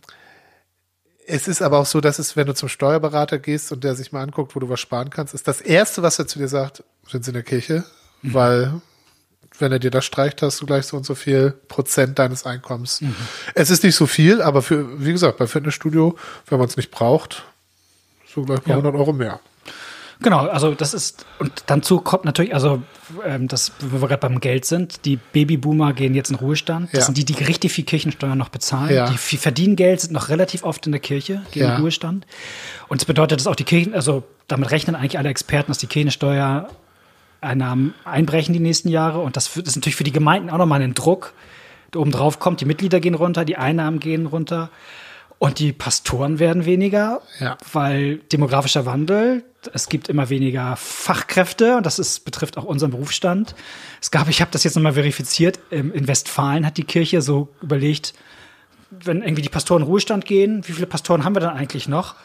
es 1.29 1.47
ist 1.47 1.63
aber 1.63 1.79
auch 1.79 1.87
so, 1.87 2.01
dass 2.01 2.19
es, 2.19 2.37
wenn 2.37 2.47
du 2.47 2.55
zum 2.55 2.69
Steuerberater 2.69 3.39
gehst 3.39 3.71
und 3.71 3.85
der 3.85 3.95
sich 3.95 4.13
mal 4.13 4.23
anguckt, 4.23 4.57
wo 4.57 4.61
du 4.61 4.69
was 4.69 4.81
sparen 4.81 5.11
kannst, 5.11 5.35
ist 5.35 5.47
das 5.47 5.61
erste, 5.61 6.03
was 6.03 6.19
er 6.19 6.27
zu 6.27 6.39
dir 6.39 6.49
sagt, 6.49 6.83
sind 7.07 7.25
Sie 7.25 7.31
in 7.31 7.35
der 7.35 7.43
Kirche, 7.43 7.85
weil 8.23 8.81
wenn 9.59 9.73
er 9.73 9.79
dir 9.79 9.91
das 9.91 10.05
streicht, 10.05 10.41
hast 10.43 10.61
du 10.61 10.67
gleich 10.67 10.87
so 10.87 10.97
und 10.97 11.05
so 11.05 11.15
viel 11.15 11.51
Prozent 11.51 12.19
deines 12.19 12.47
Einkommens. 12.47 13.03
Es 13.55 13.71
ist 13.71 13.83
nicht 13.85 13.97
so 13.97 14.07
viel, 14.07 14.41
aber 14.41 14.63
für, 14.63 15.05
wie 15.05 15.13
gesagt, 15.13 15.37
bei 15.39 15.47
Fitnessstudio, 15.47 16.17
wenn 16.47 16.59
man 16.59 16.69
es 16.69 16.77
nicht 16.77 16.91
braucht, 16.91 17.45
so 18.33 18.43
gleich 18.45 18.65
mal 18.67 18.71
Ja. 18.73 18.77
100 18.79 18.95
Euro 18.95 19.13
mehr. 19.13 19.41
Genau, 20.21 20.47
also 20.49 20.75
das 20.75 20.95
ist, 20.95 21.25
und 21.39 21.53
dazu 21.67 22.01
kommt 22.01 22.25
natürlich, 22.25 22.53
also 22.53 22.83
ähm, 23.25 23.47
das, 23.47 23.73
wo 23.81 24.01
wir 24.01 24.09
gerade 24.09 24.21
beim 24.21 24.41
Geld 24.41 24.65
sind, 24.65 25.05
die 25.05 25.17
Babyboomer 25.17 25.93
gehen 25.93 26.13
jetzt 26.15 26.31
in 26.31 26.37
Ruhestand. 26.37 26.89
Das 26.93 27.01
Ja. 27.01 27.07
sind 27.07 27.19
die, 27.19 27.25
die 27.25 27.35
richtig 27.45 27.73
viel 27.73 27.85
Kirchensteuer 27.85 28.35
noch 28.35 28.49
bezahlen. 28.49 28.93
Ja. 28.93 29.09
Die 29.09 29.17
viel 29.17 29.39
verdienen 29.39 29.77
Geld, 29.77 30.01
sind 30.01 30.13
noch 30.13 30.29
relativ 30.29 30.65
oft 30.65 30.85
in 30.87 30.93
der 30.93 31.01
Kirche, 31.01 31.43
gehen 31.53 31.63
Ja. 31.69 31.77
in 31.77 31.83
Ruhestand. 31.83 32.27
Und 32.89 33.01
das 33.01 33.05
bedeutet, 33.07 33.39
dass 33.39 33.47
auch 33.47 33.55
die 33.55 33.63
Kirchen, 33.65 33.95
also 33.95 34.25
damit 34.49 34.71
rechnen 34.73 34.97
eigentlich 34.97 35.19
alle 35.19 35.29
Experten, 35.29 35.71
dass 35.71 35.79
die 35.79 35.87
Kirchensteuer 35.87 36.69
Einnahmen 37.41 37.95
einbrechen 38.05 38.53
die 38.53 38.59
nächsten 38.61 38.89
Jahre. 38.89 39.21
Und 39.21 39.37
das 39.37 39.57
ist 39.57 39.77
natürlich 39.77 39.95
für 39.95 40.03
die 40.05 40.11
Gemeinden 40.13 40.51
auch 40.51 40.59
nochmal 40.59 40.83
ein 40.83 40.95
Druck. 40.95 41.33
Da 41.93 42.01
oben 42.01 42.11
drauf 42.11 42.41
kommt, 42.41 42.61
die 42.61 42.65
Mitglieder 42.65 42.99
gehen 42.99 43.15
runter, 43.15 43.45
die 43.45 43.57
Einnahmen 43.57 44.01
gehen 44.01 44.27
runter. 44.27 44.71
Und 45.39 45.61
die 45.61 45.73
Pastoren 45.73 46.39
werden 46.41 46.65
weniger, 46.65 47.23
Ja. 47.39 47.57
weil 47.73 48.17
demografischer 48.33 48.87
Wandel, 48.87 49.45
es 49.73 49.89
gibt 49.89 50.09
immer 50.09 50.31
weniger 50.31 50.75
Fachkräfte 50.77 51.77
und 51.77 51.87
das 51.87 51.99
ist, 52.01 52.25
betrifft 52.25 52.59
auch 52.59 52.65
unseren 52.65 52.91
Berufsstand. 52.91 53.55
Es 54.01 54.11
gab, 54.11 54.29
ich 54.29 54.41
habe 54.41 54.51
das 54.51 54.65
jetzt 54.65 54.75
nochmal 54.75 54.95
verifiziert, 54.95 55.61
in 55.71 56.09
Westfalen 56.09 56.67
hat 56.67 56.77
die 56.77 56.85
Kirche 56.85 57.23
so 57.23 57.49
überlegt, 57.63 58.15
wenn 58.91 59.23
irgendwie 59.23 59.43
die 59.43 59.49
Pastoren 59.49 59.83
in 59.83 59.89
Ruhestand 59.89 60.25
gehen, 60.25 60.67
wie 60.67 60.73
viele 60.73 60.87
Pastoren 60.87 61.23
haben 61.25 61.37
wir 61.37 61.41
dann 61.41 61.57
eigentlich 61.57 61.87
noch? 61.89 62.17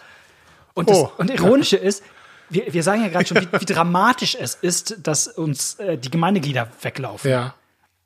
Und 0.74 0.90
das 0.90 0.98
Oh. 0.98 1.12
und 1.18 1.30
Ironische 1.30 1.78
ist, 1.78 2.02
wir, 2.50 2.74
wir 2.74 2.82
sagen 2.84 3.04
ja 3.04 3.10
gerade 3.10 3.26
schon, 3.28 3.38
wie, 3.42 3.48
wie 3.62 3.66
dramatisch 3.66 4.36
es 4.40 4.56
ist, 4.56 4.96
dass 5.04 5.28
uns 5.28 5.76
äh, 5.76 5.98
die 5.98 6.10
Gemeindeglieder 6.10 6.68
weglaufen. 6.82 7.30
Ja. 7.30 7.54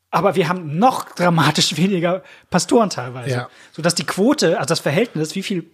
Aber 0.09 0.35
wir 0.35 0.47
haben 0.47 0.79
noch 0.79 1.05
dramatisch 1.15 1.75
weniger 1.77 2.23
Pastoren 2.49 2.89
teilweise. 2.89 3.31
Ja. 3.31 3.49
Sodass 3.71 3.95
die 3.95 4.05
Quote, 4.05 4.57
also 4.57 4.69
das 4.69 4.79
Verhältnis, 4.79 5.35
wie 5.35 5.43
viel 5.43 5.65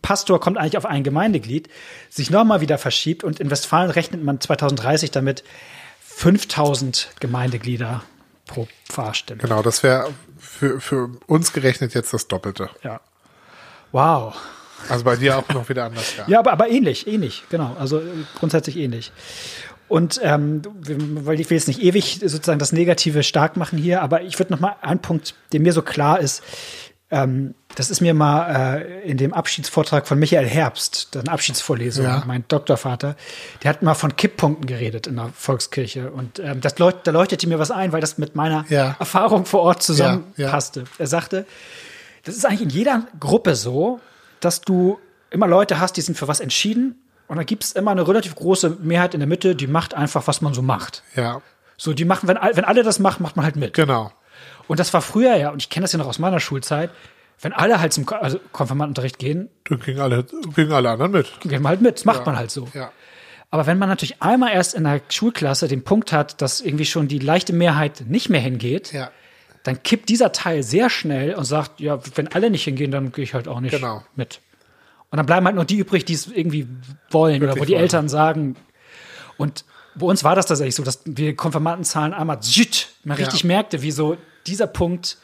Pastor 0.00 0.40
kommt 0.40 0.58
eigentlich 0.58 0.76
auf 0.76 0.86
ein 0.86 1.02
Gemeindeglied, 1.02 1.68
sich 2.08 2.30
nochmal 2.30 2.60
wieder 2.60 2.78
verschiebt. 2.78 3.24
Und 3.24 3.40
in 3.40 3.50
Westfalen 3.50 3.90
rechnet 3.90 4.22
man 4.22 4.40
2030 4.40 5.10
damit 5.10 5.42
5000 6.00 7.10
Gemeindeglieder 7.20 8.02
pro 8.46 8.68
Pfarrstelle. 8.88 9.40
Genau, 9.40 9.62
das 9.62 9.82
wäre 9.82 10.12
für, 10.38 10.80
für 10.80 11.10
uns 11.26 11.52
gerechnet 11.52 11.94
jetzt 11.94 12.12
das 12.12 12.28
Doppelte. 12.28 12.70
Ja. 12.82 13.00
Wow. 13.92 14.36
Also 14.88 15.04
bei 15.04 15.16
dir 15.16 15.38
auch 15.38 15.48
noch 15.48 15.68
wieder 15.68 15.84
anders, 15.84 16.16
ja. 16.16 16.24
Ja, 16.26 16.38
aber, 16.40 16.52
aber 16.52 16.68
ähnlich, 16.68 17.06
ähnlich, 17.06 17.44
genau. 17.50 17.76
Also 17.78 18.00
äh, 18.00 18.04
grundsätzlich 18.38 18.76
ähnlich. 18.76 19.12
Und 19.92 20.18
ähm, 20.22 20.62
weil 21.26 21.38
ich 21.38 21.50
will 21.50 21.58
jetzt 21.58 21.68
nicht 21.68 21.82
ewig 21.82 22.20
sozusagen 22.24 22.58
das 22.58 22.72
Negative 22.72 23.22
stark 23.22 23.58
machen 23.58 23.78
hier, 23.78 24.00
aber 24.00 24.22
ich 24.22 24.38
würde 24.38 24.50
noch 24.54 24.60
mal 24.60 24.74
einen 24.80 25.00
Punkt, 25.00 25.34
der 25.52 25.60
mir 25.60 25.74
so 25.74 25.82
klar 25.82 26.18
ist, 26.18 26.42
ähm, 27.10 27.54
das 27.74 27.90
ist 27.90 28.00
mir 28.00 28.14
mal 28.14 28.78
äh, 28.80 29.02
in 29.10 29.18
dem 29.18 29.34
Abschiedsvortrag 29.34 30.06
von 30.08 30.18
Michael 30.18 30.46
Herbst, 30.46 31.14
eine 31.14 31.30
Abschiedsvorlesung, 31.30 32.06
Ja. 32.06 32.22
mein 32.26 32.42
Doktorvater, 32.48 33.16
der 33.62 33.68
hat 33.68 33.82
mal 33.82 33.92
von 33.92 34.16
Kipppunkten 34.16 34.64
geredet 34.64 35.06
in 35.06 35.16
der 35.16 35.28
Volkskirche. 35.34 36.10
Und 36.10 36.38
ähm, 36.38 36.62
das 36.62 36.78
leucht, 36.78 37.00
da 37.04 37.10
leuchtete 37.10 37.46
mir 37.46 37.58
was 37.58 37.70
ein, 37.70 37.92
weil 37.92 38.00
das 38.00 38.16
mit 38.16 38.34
meiner 38.34 38.64
Ja. 38.70 38.96
Erfahrung 38.98 39.44
vor 39.44 39.60
Ort 39.60 39.82
zusammenpasste. 39.82 40.80
Ja. 40.80 40.86
Er 41.00 41.06
sagte, 41.06 41.44
das 42.24 42.34
ist 42.34 42.46
eigentlich 42.46 42.62
in 42.62 42.70
jeder 42.70 43.06
Gruppe 43.20 43.56
so, 43.56 44.00
dass 44.40 44.62
du 44.62 44.98
immer 45.30 45.46
Leute 45.48 45.80
hast, 45.80 45.98
die 45.98 46.00
sind 46.02 46.16
für 46.16 46.28
was 46.28 46.40
entschieden. 46.40 46.96
Und 47.32 47.38
dann 47.38 47.46
gibt 47.46 47.64
es 47.64 47.72
immer 47.72 47.92
eine 47.92 48.06
relativ 48.06 48.34
große 48.34 48.76
Mehrheit 48.82 49.14
in 49.14 49.20
der 49.20 49.26
Mitte, 49.26 49.56
die 49.56 49.66
macht 49.66 49.94
einfach, 49.94 50.26
was 50.26 50.42
man 50.42 50.52
so 50.52 50.60
macht. 50.60 51.02
Ja, 51.16 51.40
So, 51.78 51.94
die 51.94 52.04
machen, 52.04 52.28
wenn, 52.28 52.36
wenn 52.36 52.64
alle 52.66 52.82
das 52.82 52.98
machen, 52.98 53.22
macht 53.22 53.36
man 53.36 53.46
halt 53.46 53.56
mit. 53.56 53.72
genau. 53.72 54.12
Und 54.68 54.78
das 54.78 54.92
war 54.92 55.00
früher 55.00 55.34
ja, 55.36 55.48
und 55.48 55.62
ich 55.62 55.70
kenne 55.70 55.84
das 55.84 55.92
ja 55.92 55.98
noch 55.98 56.06
aus 56.08 56.18
meiner 56.18 56.40
Schulzeit, 56.40 56.90
wenn 57.40 57.54
alle 57.54 57.80
halt 57.80 57.94
zum 57.94 58.06
also 58.10 58.38
Konfirmandenunterricht 58.52 59.18
gehen, 59.18 59.48
Dann 59.64 59.80
gingen 59.80 60.00
alle, 60.00 60.26
gingen 60.54 60.72
alle 60.72 60.90
anderen 60.90 61.12
mit. 61.12 61.40
gehen 61.40 61.62
wir 61.62 61.68
halt 61.70 61.80
mit. 61.80 61.96
Das 61.96 62.04
macht 62.04 62.26
man 62.26 62.36
halt 62.36 62.50
so. 62.50 62.68
Ja. 62.74 62.92
Aber 63.50 63.66
wenn 63.66 63.78
man 63.78 63.88
natürlich 63.88 64.20
einmal 64.22 64.52
erst 64.52 64.74
in 64.74 64.84
der 64.84 65.00
Schulklasse 65.08 65.68
den 65.68 65.84
Punkt 65.84 66.12
hat, 66.12 66.42
dass 66.42 66.60
irgendwie 66.60 66.84
schon 66.84 67.08
die 67.08 67.18
leichte 67.18 67.54
Mehrheit 67.54 68.04
nicht 68.08 68.28
mehr 68.28 68.40
hingeht, 68.42 68.92
Ja. 68.92 69.10
dann 69.62 69.82
kippt 69.82 70.10
dieser 70.10 70.32
Teil 70.32 70.62
sehr 70.62 70.90
schnell 70.90 71.34
und 71.34 71.44
sagt, 71.46 71.80
ja, 71.80 71.98
wenn 72.14 72.28
alle 72.28 72.50
nicht 72.50 72.64
hingehen, 72.64 72.90
dann 72.90 73.10
gehe 73.10 73.24
ich 73.24 73.32
halt 73.32 73.48
auch 73.48 73.60
nicht 73.60 73.72
Genau. 73.74 74.02
mit. 74.16 74.40
Und 75.12 75.18
dann 75.18 75.26
bleiben 75.26 75.46
halt 75.46 75.54
nur 75.54 75.64
die 75.64 75.76
übrig, 75.76 76.04
die 76.04 76.14
es 76.14 76.26
irgendwie 76.26 76.66
wollen 77.10 77.42
oder 77.42 77.52
wo 77.56 77.64
die 77.64 77.72
wollen. 77.72 77.82
Eltern 77.82 78.08
sagen. 78.08 78.56
Und 79.36 79.64
bei 79.94 80.06
uns 80.06 80.24
war 80.24 80.34
das 80.34 80.46
tatsächlich 80.46 80.74
so, 80.74 80.82
dass 80.82 81.00
wir 81.04 81.36
Konfirmandenzahlen 81.36 82.14
einmal 82.14 82.40
zschütt, 82.42 82.88
man 83.04 83.16
Ja. 83.18 83.24
richtig 83.26 83.44
merkte, 83.44 83.82
wie 83.82 83.90
so 83.92 84.16
dieser 84.46 84.66
Punkt 84.66 85.18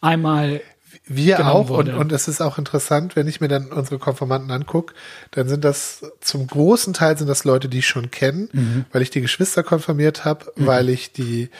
einmal 0.00 0.60
Wir 1.06 1.44
auch. 1.46 1.62
Und, 1.62 1.68
wurde. 1.68 1.96
und 1.96 2.12
es 2.12 2.28
ist 2.28 2.40
auch 2.40 2.56
interessant, 2.58 3.16
wenn 3.16 3.26
ich 3.26 3.40
mir 3.40 3.48
dann 3.48 3.72
unsere 3.72 3.98
Konformanten 3.98 4.50
angucke, 4.50 4.94
dann 5.32 5.48
sind 5.48 5.64
das 5.64 6.04
zum 6.20 6.46
großen 6.46 6.94
Teil 6.94 7.18
sind 7.18 7.26
das 7.28 7.44
Leute, 7.44 7.68
die 7.68 7.78
ich 7.80 7.86
schon 7.88 8.10
kenne, 8.12 8.48
Mhm. 8.52 8.84
weil 8.92 9.02
ich 9.02 9.10
die 9.10 9.20
Geschwister 9.20 9.62
konfirmiert 9.62 10.24
habe, 10.24 10.52
weil 10.56 10.88
ich 10.88 11.12
die 11.12 11.50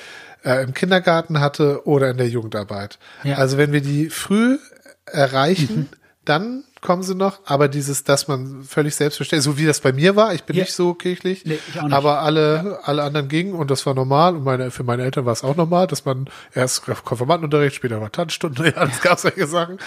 äh, 0.45 0.63
im 0.63 0.73
Kindergarten 0.75 1.41
hatte 1.41 1.85
oder 1.87 2.09
in 2.11 2.17
der 2.19 2.29
Jugendarbeit. 2.29 3.01
Ja. 3.25 3.35
Also 3.37 3.59
wenn 3.59 3.73
wir 3.73 3.81
die 3.81 4.09
früh 4.11 4.59
erreichen, 5.07 5.77
Mhm. 5.81 5.87
Dann 6.27 6.65
kommen 6.83 7.03
sie 7.03 7.15
noch, 7.15 7.41
aber 7.47 7.69
dieses, 7.69 8.05
dass 8.05 8.29
man 8.29 8.63
völlig 8.63 8.95
selbstverständlich, 8.95 9.45
so 9.45 9.59
wie 9.59 9.65
das 9.67 9.81
bei 9.81 9.93
mir 9.93 10.15
war, 10.15 10.35
ich 10.35 10.45
bin 10.45 10.55
Ja. 10.57 10.63
nicht 10.65 10.75
so 10.75 10.95
kirchlich, 10.95 11.45
Nee, 11.45 11.59
nicht. 11.75 11.79
aber 11.93 12.21
alle, 12.21 12.79
alle 12.85 13.03
anderen 13.03 13.29
gingen 13.29 13.55
und 13.55 13.71
das 13.71 13.87
war 13.87 13.95
normal 13.95 14.37
und 14.37 14.45
meine, 14.45 14.71
für 14.71 14.85
meine 14.85 15.03
Eltern 15.03 15.25
war 15.25 15.33
es 15.33 15.43
auch 15.43 15.57
normal, 15.57 15.87
dass 15.87 16.05
man 16.05 16.29
erst 16.55 16.83
Konfirmandenunterricht, 16.85 17.75
später 17.77 18.01
war 18.01 18.13
Tanzstunde, 18.13 18.67
ja, 18.77 18.85
es 18.85 19.01
gab 19.01 19.19
solche 19.19 19.47
Sachen. 19.47 19.79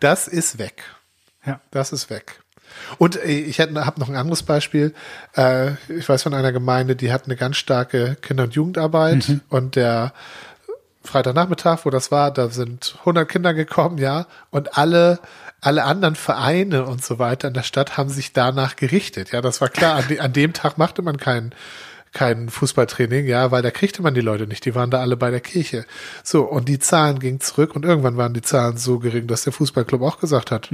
Das 0.00 0.26
ist 0.28 0.58
weg. 0.58 0.82
ja. 1.46 1.60
Das 1.70 1.92
ist 1.92 2.10
weg. 2.10 2.40
Und 2.98 3.16
äh, 3.16 3.28
ich 3.28 3.60
habe 3.60 3.72
noch 3.72 4.08
ein 4.08 4.16
anderes 4.16 4.42
Beispiel. 4.42 4.94
Äh, 5.36 5.72
Ich 5.88 6.08
weiß 6.08 6.22
von 6.24 6.34
einer 6.34 6.52
Gemeinde, 6.52 6.96
die 6.96 7.12
hat 7.12 7.26
eine 7.26 7.36
ganz 7.36 7.56
starke 7.58 8.16
Kinder- 8.20 8.44
und 8.44 8.54
Jugendarbeit 8.54 9.28
Mhm. 9.28 9.40
und 9.48 9.76
der 9.76 10.12
Freitagnachmittag, 11.04 11.80
wo 11.84 11.90
das 11.90 12.10
war, 12.10 12.30
da 12.30 12.48
sind 12.48 12.96
100 13.00 13.28
Kinder 13.28 13.54
gekommen, 13.54 13.98
ja, 13.98 14.26
und 14.50 14.78
alle 14.78 15.18
alle 15.62 15.84
anderen 15.84 16.16
Vereine 16.16 16.84
und 16.84 17.02
so 17.02 17.18
weiter 17.18 17.48
in 17.48 17.54
der 17.54 17.62
Stadt 17.62 17.96
haben 17.96 18.10
sich 18.10 18.32
danach 18.32 18.76
gerichtet. 18.76 19.32
Ja, 19.32 19.40
das 19.40 19.60
war 19.60 19.68
klar. 19.68 19.96
An, 19.96 20.08
de, 20.08 20.18
an 20.18 20.32
dem 20.32 20.52
Tag 20.52 20.76
machte 20.76 21.00
man 21.00 21.16
kein 21.16 21.54
kein 22.12 22.50
Fußballtraining, 22.50 23.24
ja, 23.24 23.50
weil 23.52 23.62
da 23.62 23.70
kriegte 23.70 24.02
man 24.02 24.12
die 24.12 24.20
Leute 24.20 24.46
nicht. 24.46 24.66
Die 24.66 24.74
waren 24.74 24.90
da 24.90 25.00
alle 25.00 25.16
bei 25.16 25.30
der 25.30 25.40
Kirche. 25.40 25.86
So, 26.22 26.42
und 26.42 26.68
die 26.68 26.78
Zahlen 26.78 27.20
gingen 27.20 27.40
zurück 27.40 27.74
und 27.74 27.86
irgendwann 27.86 28.18
waren 28.18 28.34
die 28.34 28.42
Zahlen 28.42 28.76
so 28.76 28.98
gering, 28.98 29.28
dass 29.28 29.44
der 29.44 29.54
Fußballclub 29.54 30.02
auch 30.02 30.20
gesagt 30.20 30.50
hat, 30.50 30.68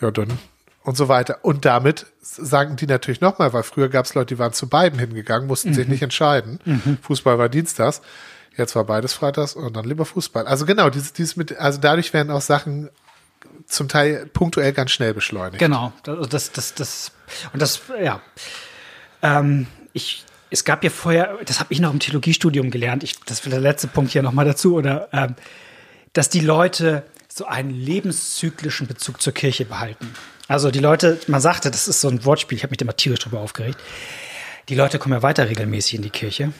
ja, 0.00 0.10
dann 0.10 0.36
und 0.82 0.96
so 0.96 1.08
weiter. 1.08 1.38
Und 1.42 1.64
damit 1.64 2.06
sagen 2.20 2.76
die 2.76 2.86
natürlich 2.86 3.20
nochmal, 3.20 3.52
weil 3.52 3.62
früher 3.62 3.88
gab 3.88 4.04
es 4.04 4.14
Leute, 4.14 4.34
die 4.34 4.38
waren 4.38 4.52
zu 4.52 4.68
beiden 4.68 4.98
hingegangen, 4.98 5.46
mussten 5.46 5.72
sich 5.74 5.88
nicht 5.88 6.02
entscheiden. 6.02 6.58
Fußball 7.02 7.38
war 7.38 7.48
dienstags, 7.48 8.02
jetzt 8.56 8.76
war 8.76 8.84
beides 8.84 9.14
freitags 9.14 9.54
und 9.54 9.76
dann 9.76 9.84
lieber 9.84 10.04
Fußball. 10.04 10.46
Also 10.46 10.66
genau, 10.66 10.90
dieses, 10.90 11.12
dieses 11.12 11.36
mit, 11.36 11.56
also 11.56 11.80
dadurch 11.80 12.12
werden 12.12 12.30
auch 12.30 12.42
Sachen 12.42 12.90
zum 13.66 13.88
Teil 13.88 14.26
punktuell 14.26 14.72
ganz 14.72 14.90
schnell 14.90 15.14
beschleunigt. 15.14 15.58
Genau, 15.58 15.92
das, 16.02 16.28
das, 16.28 16.52
das, 16.52 16.74
das 16.74 17.12
und 17.52 17.60
das, 17.60 17.80
ja. 18.02 18.20
Ähm, 19.22 19.66
ich, 19.92 20.24
es 20.50 20.64
gab 20.64 20.84
ja 20.84 20.90
vorher, 20.90 21.38
das 21.44 21.60
habe 21.60 21.72
ich 21.72 21.80
noch 21.80 21.92
im 21.92 21.98
Theologiestudium 21.98 22.70
gelernt, 22.70 23.02
ich, 23.02 23.18
das 23.20 23.40
ist 23.40 23.52
der 23.52 23.60
letzte 23.60 23.88
Punkt 23.88 24.12
hier 24.12 24.22
nochmal 24.22 24.44
dazu, 24.44 24.76
oder 24.76 25.08
ähm, 25.12 25.34
dass 26.12 26.28
die 26.28 26.40
Leute 26.40 27.04
so 27.28 27.46
einen 27.46 27.70
lebenszyklischen 27.70 28.86
Bezug 28.86 29.20
zur 29.20 29.32
Kirche 29.32 29.64
behalten. 29.64 30.14
Also 30.46 30.70
die 30.70 30.78
Leute, 30.78 31.18
man 31.26 31.40
sagte, 31.40 31.70
das 31.70 31.88
ist 31.88 32.00
so 32.00 32.08
ein 32.08 32.24
Wortspiel, 32.24 32.56
ich 32.56 32.62
habe 32.62 32.70
mich 32.70 32.78
da 32.78 32.84
mal 32.84 32.92
tierisch 32.92 33.20
drüber 33.20 33.40
aufgeregt. 33.40 33.78
Die 34.68 34.74
Leute 34.74 34.98
kommen 34.98 35.14
ja 35.14 35.22
weiter 35.22 35.48
regelmäßig 35.48 35.94
in 35.94 36.02
die 36.02 36.10
Kirche, 36.10 36.52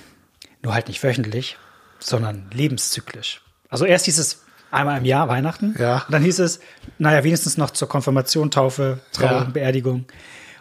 nur 0.63 0.75
halt 0.75 0.89
nicht 0.89 1.03
wöchentlich, 1.03 1.57
sondern 2.01 2.51
lebenszyklisch. 2.53 3.43
Also 3.69 3.85
erst 3.85 4.07
hieß 4.07 4.19
es 4.19 4.45
einmal 4.75 4.99
im 4.99 5.05
Jahr 5.05 5.29
Weihnachten, 5.29 5.75
Ja. 5.79 6.03
und 6.07 6.13
dann 6.13 6.23
hieß 6.23 6.39
es, 6.41 6.61
naja, 6.99 7.25
wenigstens 7.25 7.57
noch 7.57 7.71
zur 7.71 7.89
Konfirmation, 7.89 8.51
Taufe, 8.51 9.01
Trauung, 9.13 9.31
Ja. 9.31 9.45
Beerdigung. 9.45 10.05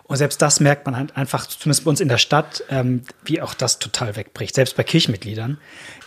Und 0.05 0.17
selbst 0.17 0.41
das 0.41 0.59
merkt 0.59 0.85
man 0.85 0.97
halt 0.97 1.15
einfach, 1.15 1.47
zumindest 1.47 1.85
bei 1.85 1.89
uns 1.89 2.01
in 2.01 2.09
der 2.09 2.17
Stadt, 2.17 2.63
ähm, 2.69 3.03
wie 3.23 3.41
auch 3.41 3.53
das 3.53 3.79
total 3.79 4.15
wegbricht. 4.15 4.53
Selbst 4.53 4.75
bei 4.75 4.83
Kirchenmitgliedern. 4.83 5.57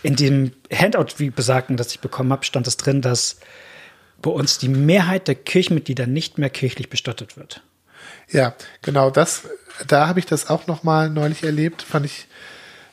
In 0.03 0.15
dem 0.15 0.51
Handout, 0.71 1.07
wie 1.17 1.31
besagten, 1.31 1.77
das 1.77 1.91
ich 1.91 1.99
bekommen 1.99 2.31
habe, 2.31 2.45
stand 2.45 2.67
es 2.67 2.77
drin, 2.77 3.01
dass 3.01 3.39
bei 4.21 4.29
uns 4.29 4.59
die 4.59 4.69
Mehrheit 4.69 5.27
der 5.27 5.35
Kirchenmitglieder 5.35 6.05
nicht 6.07 6.37
mehr 6.37 6.49
kirchlich 6.51 6.89
bestattet 6.89 7.37
wird. 7.37 7.63
Ja, 8.29 8.53
genau, 8.83 9.09
das, 9.09 9.43
da 9.87 10.07
habe 10.07 10.19
ich 10.19 10.25
das 10.25 10.49
auch 10.49 10.67
noch 10.67 10.83
mal 10.83 11.09
neulich 11.09 11.43
erlebt, 11.43 11.81
fand 11.81 12.05
ich, 12.05 12.27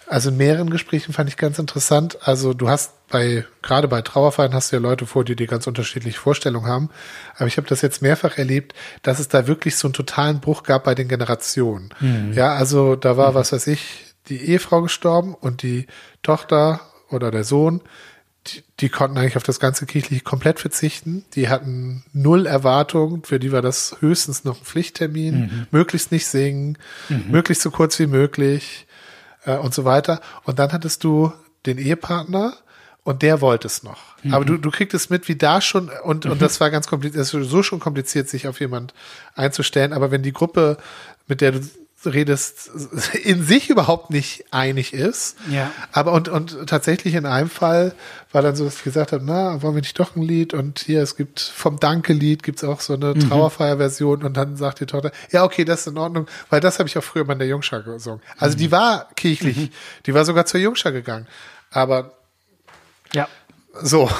also 0.06 0.30
in 0.30 0.36
mehreren 0.36 0.70
Gesprächen 0.70 1.12
fand 1.12 1.28
ich 1.28 1.36
ganz 1.36 1.58
interessant. 1.58 2.18
Also 2.22 2.52
du 2.52 2.68
hast 2.68 2.92
bei, 3.08 3.44
gerade 3.62 3.88
bei 3.88 4.02
Trauerfeiern 4.02 4.54
hast 4.54 4.70
du 4.70 4.76
ja 4.76 4.82
Leute 4.82 5.06
vor, 5.06 5.24
die 5.24 5.36
die 5.36 5.46
ganz 5.46 5.66
unterschiedliche 5.66 6.18
Vorstellungen 6.18 6.66
haben. 6.66 6.90
Aber 7.36 7.46
ich 7.46 7.56
habe 7.56 7.68
das 7.68 7.80
jetzt 7.80 8.02
mehrfach 8.02 8.36
erlebt, 8.36 8.74
dass 9.02 9.18
es 9.18 9.28
da 9.28 9.46
wirklich 9.46 9.76
so 9.76 9.88
einen 9.88 9.94
totalen 9.94 10.40
Bruch 10.40 10.62
gab 10.62 10.84
bei 10.84 10.94
den 10.94 11.08
Generationen. 11.08 11.90
Mhm. 12.00 12.32
Ja, 12.34 12.54
also 12.54 12.96
da 12.96 13.16
war, 13.16 13.30
mhm. 13.30 13.34
was 13.36 13.52
weiß 13.52 13.66
ich, 13.68 14.14
die 14.28 14.42
Ehefrau 14.42 14.82
gestorben 14.82 15.34
und 15.34 15.62
die 15.62 15.86
Tochter 16.22 16.80
oder 17.10 17.30
der 17.30 17.44
Sohn, 17.44 17.80
die, 18.46 18.62
die 18.80 18.88
konnten 18.90 19.16
eigentlich 19.16 19.36
auf 19.36 19.42
das 19.42 19.60
ganze 19.60 19.86
kirchliche 19.86 20.22
komplett 20.22 20.60
verzichten. 20.60 21.24
Die 21.34 21.48
hatten 21.48 22.04
null 22.12 22.46
Erwartungen, 22.46 23.22
für 23.24 23.38
die 23.38 23.52
war 23.52 23.62
das 23.62 23.96
höchstens 24.00 24.44
noch 24.44 24.60
ein 24.60 24.64
Pflichttermin, 24.64 25.40
mhm. 25.40 25.66
möglichst 25.70 26.12
nicht 26.12 26.26
singen, 26.26 26.76
mhm. 27.08 27.24
möglichst 27.30 27.62
so 27.62 27.70
kurz 27.70 27.98
wie 27.98 28.06
möglich 28.06 28.86
äh, 29.44 29.56
und 29.56 29.74
so 29.74 29.84
weiter. 29.84 30.20
Und 30.44 30.58
dann 30.58 30.72
hattest 30.72 31.04
du 31.04 31.32
den 31.66 31.78
Ehepartner 31.78 32.54
und 33.04 33.22
der 33.22 33.40
wollte 33.40 33.66
es 33.66 33.82
noch. 33.82 34.00
Mhm. 34.22 34.34
Aber 34.34 34.44
du, 34.44 34.56
du 34.56 34.70
kriegst 34.70 34.94
es 34.94 35.10
mit, 35.10 35.28
wie 35.28 35.36
da 35.36 35.60
schon, 35.60 35.90
und, 36.02 36.26
und 36.26 36.34
mhm. 36.34 36.38
das 36.38 36.60
war 36.60 36.70
ganz 36.70 36.86
kompliziert, 36.86 37.22
es 37.22 37.34
ist 37.34 37.50
so 37.50 37.62
schon 37.62 37.80
kompliziert, 37.80 38.28
sich 38.28 38.48
auf 38.48 38.60
jemand 38.60 38.94
einzustellen. 39.34 39.92
Aber 39.92 40.10
wenn 40.10 40.22
die 40.22 40.32
Gruppe, 40.32 40.78
mit 41.26 41.40
der 41.40 41.52
du 41.52 41.60
redest, 42.10 42.70
in 43.22 43.44
sich 43.44 43.70
überhaupt 43.70 44.10
nicht 44.10 44.46
einig 44.50 44.92
ist. 44.92 45.36
Ja. 45.50 45.70
Aber 45.92 46.12
und, 46.12 46.28
und 46.28 46.66
tatsächlich 46.66 47.14
in 47.14 47.26
einem 47.26 47.50
Fall 47.50 47.94
war 48.32 48.42
dann 48.42 48.56
so, 48.56 48.64
dass 48.64 48.76
ich 48.76 48.84
gesagt 48.84 49.12
habe, 49.12 49.24
na, 49.24 49.62
wollen 49.62 49.74
wir 49.74 49.80
nicht 49.80 49.98
doch 49.98 50.16
ein 50.16 50.22
Lied? 50.22 50.54
Und 50.54 50.80
hier, 50.80 51.02
es 51.02 51.16
gibt 51.16 51.40
vom 51.40 51.78
Danke-Lied 51.78 52.42
gibt's 52.42 52.64
auch 52.64 52.80
so 52.80 52.94
eine 52.94 53.14
mhm. 53.14 53.28
Trauerfeier-Version 53.28 54.24
und 54.24 54.36
dann 54.36 54.56
sagt 54.56 54.80
die 54.80 54.86
Tochter, 54.86 55.12
ja, 55.30 55.44
okay, 55.44 55.64
das 55.64 55.80
ist 55.80 55.86
in 55.88 55.98
Ordnung, 55.98 56.26
weil 56.50 56.60
das 56.60 56.78
habe 56.78 56.88
ich 56.88 56.98
auch 56.98 57.04
früher 57.04 57.24
mal 57.24 57.34
in 57.34 57.38
der 57.40 57.48
Jungschar 57.48 57.82
gesungen. 57.82 58.22
Also 58.38 58.56
mhm. 58.56 58.60
die 58.60 58.72
war 58.72 59.08
kirchlich, 59.16 59.56
mhm. 59.56 59.70
die 60.06 60.14
war 60.14 60.24
sogar 60.24 60.46
zur 60.46 60.60
Jungschar 60.60 60.92
gegangen. 60.92 61.26
Aber 61.70 62.12
ja. 63.12 63.28
So. 63.82 64.10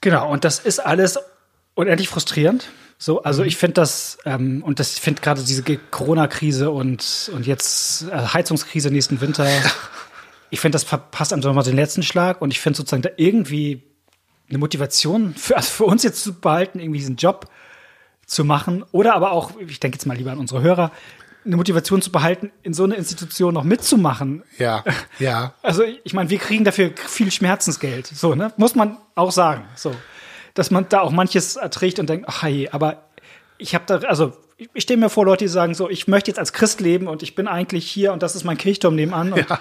Genau, 0.00 0.30
und 0.30 0.44
das 0.44 0.58
ist 0.58 0.78
alles 0.78 1.18
unendlich 1.74 2.08
frustrierend. 2.08 2.68
So, 2.98 3.22
also 3.22 3.42
mhm. 3.42 3.48
ich 3.48 3.56
finde 3.56 3.74
das, 3.74 4.18
ähm, 4.24 4.62
und 4.64 4.80
das, 4.80 4.94
ich 4.94 5.00
finde 5.00 5.22
gerade 5.22 5.42
diese 5.42 5.62
Corona-Krise 5.62 6.70
und, 6.70 7.30
und 7.32 7.46
jetzt 7.46 8.08
äh, 8.10 8.16
Heizungskrise 8.16 8.90
nächsten 8.90 9.20
Winter, 9.20 9.46
ich 10.50 10.60
finde, 10.60 10.74
das 10.74 10.84
verpasst 10.84 11.32
einem 11.32 11.42
so 11.42 11.52
mal 11.52 11.62
den 11.62 11.76
letzten 11.76 12.02
Schlag 12.02 12.42
und 12.42 12.50
ich 12.50 12.60
finde 12.60 12.76
sozusagen 12.76 13.02
da 13.02 13.10
irgendwie 13.16 13.84
eine 14.48 14.58
Motivation 14.58 15.34
für, 15.34 15.56
also 15.56 15.70
für 15.70 15.84
uns 15.84 16.02
jetzt 16.02 16.24
zu 16.24 16.34
behalten, 16.34 16.80
irgendwie 16.80 16.98
diesen 16.98 17.16
Job 17.16 17.48
zu 18.26 18.44
machen 18.44 18.84
oder 18.90 19.14
aber 19.14 19.30
auch, 19.30 19.52
ich 19.60 19.78
denke 19.78 19.96
jetzt 19.96 20.06
mal 20.06 20.16
lieber 20.16 20.32
an 20.32 20.38
unsere 20.38 20.62
Hörer, 20.62 20.90
eine 21.44 21.56
Motivation 21.56 22.02
zu 22.02 22.10
behalten, 22.10 22.50
in 22.62 22.74
so 22.74 22.84
einer 22.84 22.96
Institution 22.96 23.54
noch 23.54 23.64
mitzumachen. 23.64 24.42
Ja, 24.58 24.84
ja. 25.18 25.54
Also 25.62 25.84
ich 26.02 26.12
meine, 26.14 26.30
wir 26.30 26.38
kriegen 26.38 26.64
dafür 26.64 26.90
viel 26.96 27.30
Schmerzensgeld, 27.30 28.08
so 28.08 28.34
ne, 28.34 28.52
muss 28.56 28.74
man 28.74 28.96
auch 29.14 29.30
sagen, 29.30 29.64
so, 29.76 29.94
dass 30.58 30.72
man 30.72 30.88
da 30.88 31.02
auch 31.02 31.12
manches 31.12 31.54
erträgt 31.54 32.00
und 32.00 32.10
denkt, 32.10 32.26
ach 32.28 32.42
hey, 32.42 32.68
aber 32.72 33.04
ich 33.58 33.76
habe 33.76 33.84
da, 33.86 33.98
also 34.08 34.32
ich 34.74 34.82
stehe 34.82 34.98
mir 34.98 35.08
vor, 35.08 35.24
Leute, 35.24 35.44
die 35.44 35.48
sagen 35.48 35.74
so, 35.74 35.88
ich 35.88 36.08
möchte 36.08 36.32
jetzt 36.32 36.38
als 36.40 36.52
Christ 36.52 36.80
leben 36.80 37.06
und 37.06 37.22
ich 37.22 37.36
bin 37.36 37.46
eigentlich 37.46 37.88
hier 37.88 38.12
und 38.12 38.24
das 38.24 38.34
ist 38.34 38.42
mein 38.42 38.58
Kirchturm 38.58 38.96
nebenan. 38.96 39.32
Und, 39.32 39.48
ja. 39.48 39.60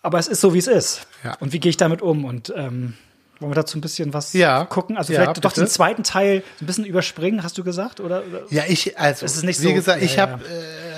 Aber 0.00 0.18
es 0.18 0.26
ist 0.26 0.40
so, 0.40 0.54
wie 0.54 0.58
es 0.58 0.66
ist. 0.66 1.06
Ja. 1.22 1.36
Und 1.40 1.52
wie 1.52 1.60
gehe 1.60 1.68
ich 1.68 1.76
damit 1.76 2.00
um? 2.00 2.24
Und 2.24 2.50
ähm, 2.56 2.94
wollen 3.38 3.50
wir 3.50 3.54
dazu 3.54 3.76
ein 3.76 3.82
bisschen 3.82 4.14
was 4.14 4.32
ja. 4.32 4.64
gucken? 4.64 4.96
Also 4.96 5.12
vielleicht 5.12 5.34
bitte. 5.34 5.40
doch 5.42 5.52
den 5.52 5.66
zweiten 5.66 6.04
Teil 6.04 6.42
ein 6.60 6.66
bisschen 6.66 6.86
überspringen, 6.86 7.42
hast 7.42 7.58
du 7.58 7.64
gesagt? 7.64 8.00
Oder, 8.00 8.22
oder? 8.26 8.42
Ja, 8.48 8.62
ich, 8.66 8.98
also, 8.98 9.26
es 9.26 9.36
ist 9.36 9.42
nicht 9.42 9.60
wie 9.60 9.68
so, 9.68 9.74
gesagt, 9.74 10.02
ich 10.02 10.18
habe, 10.18 10.42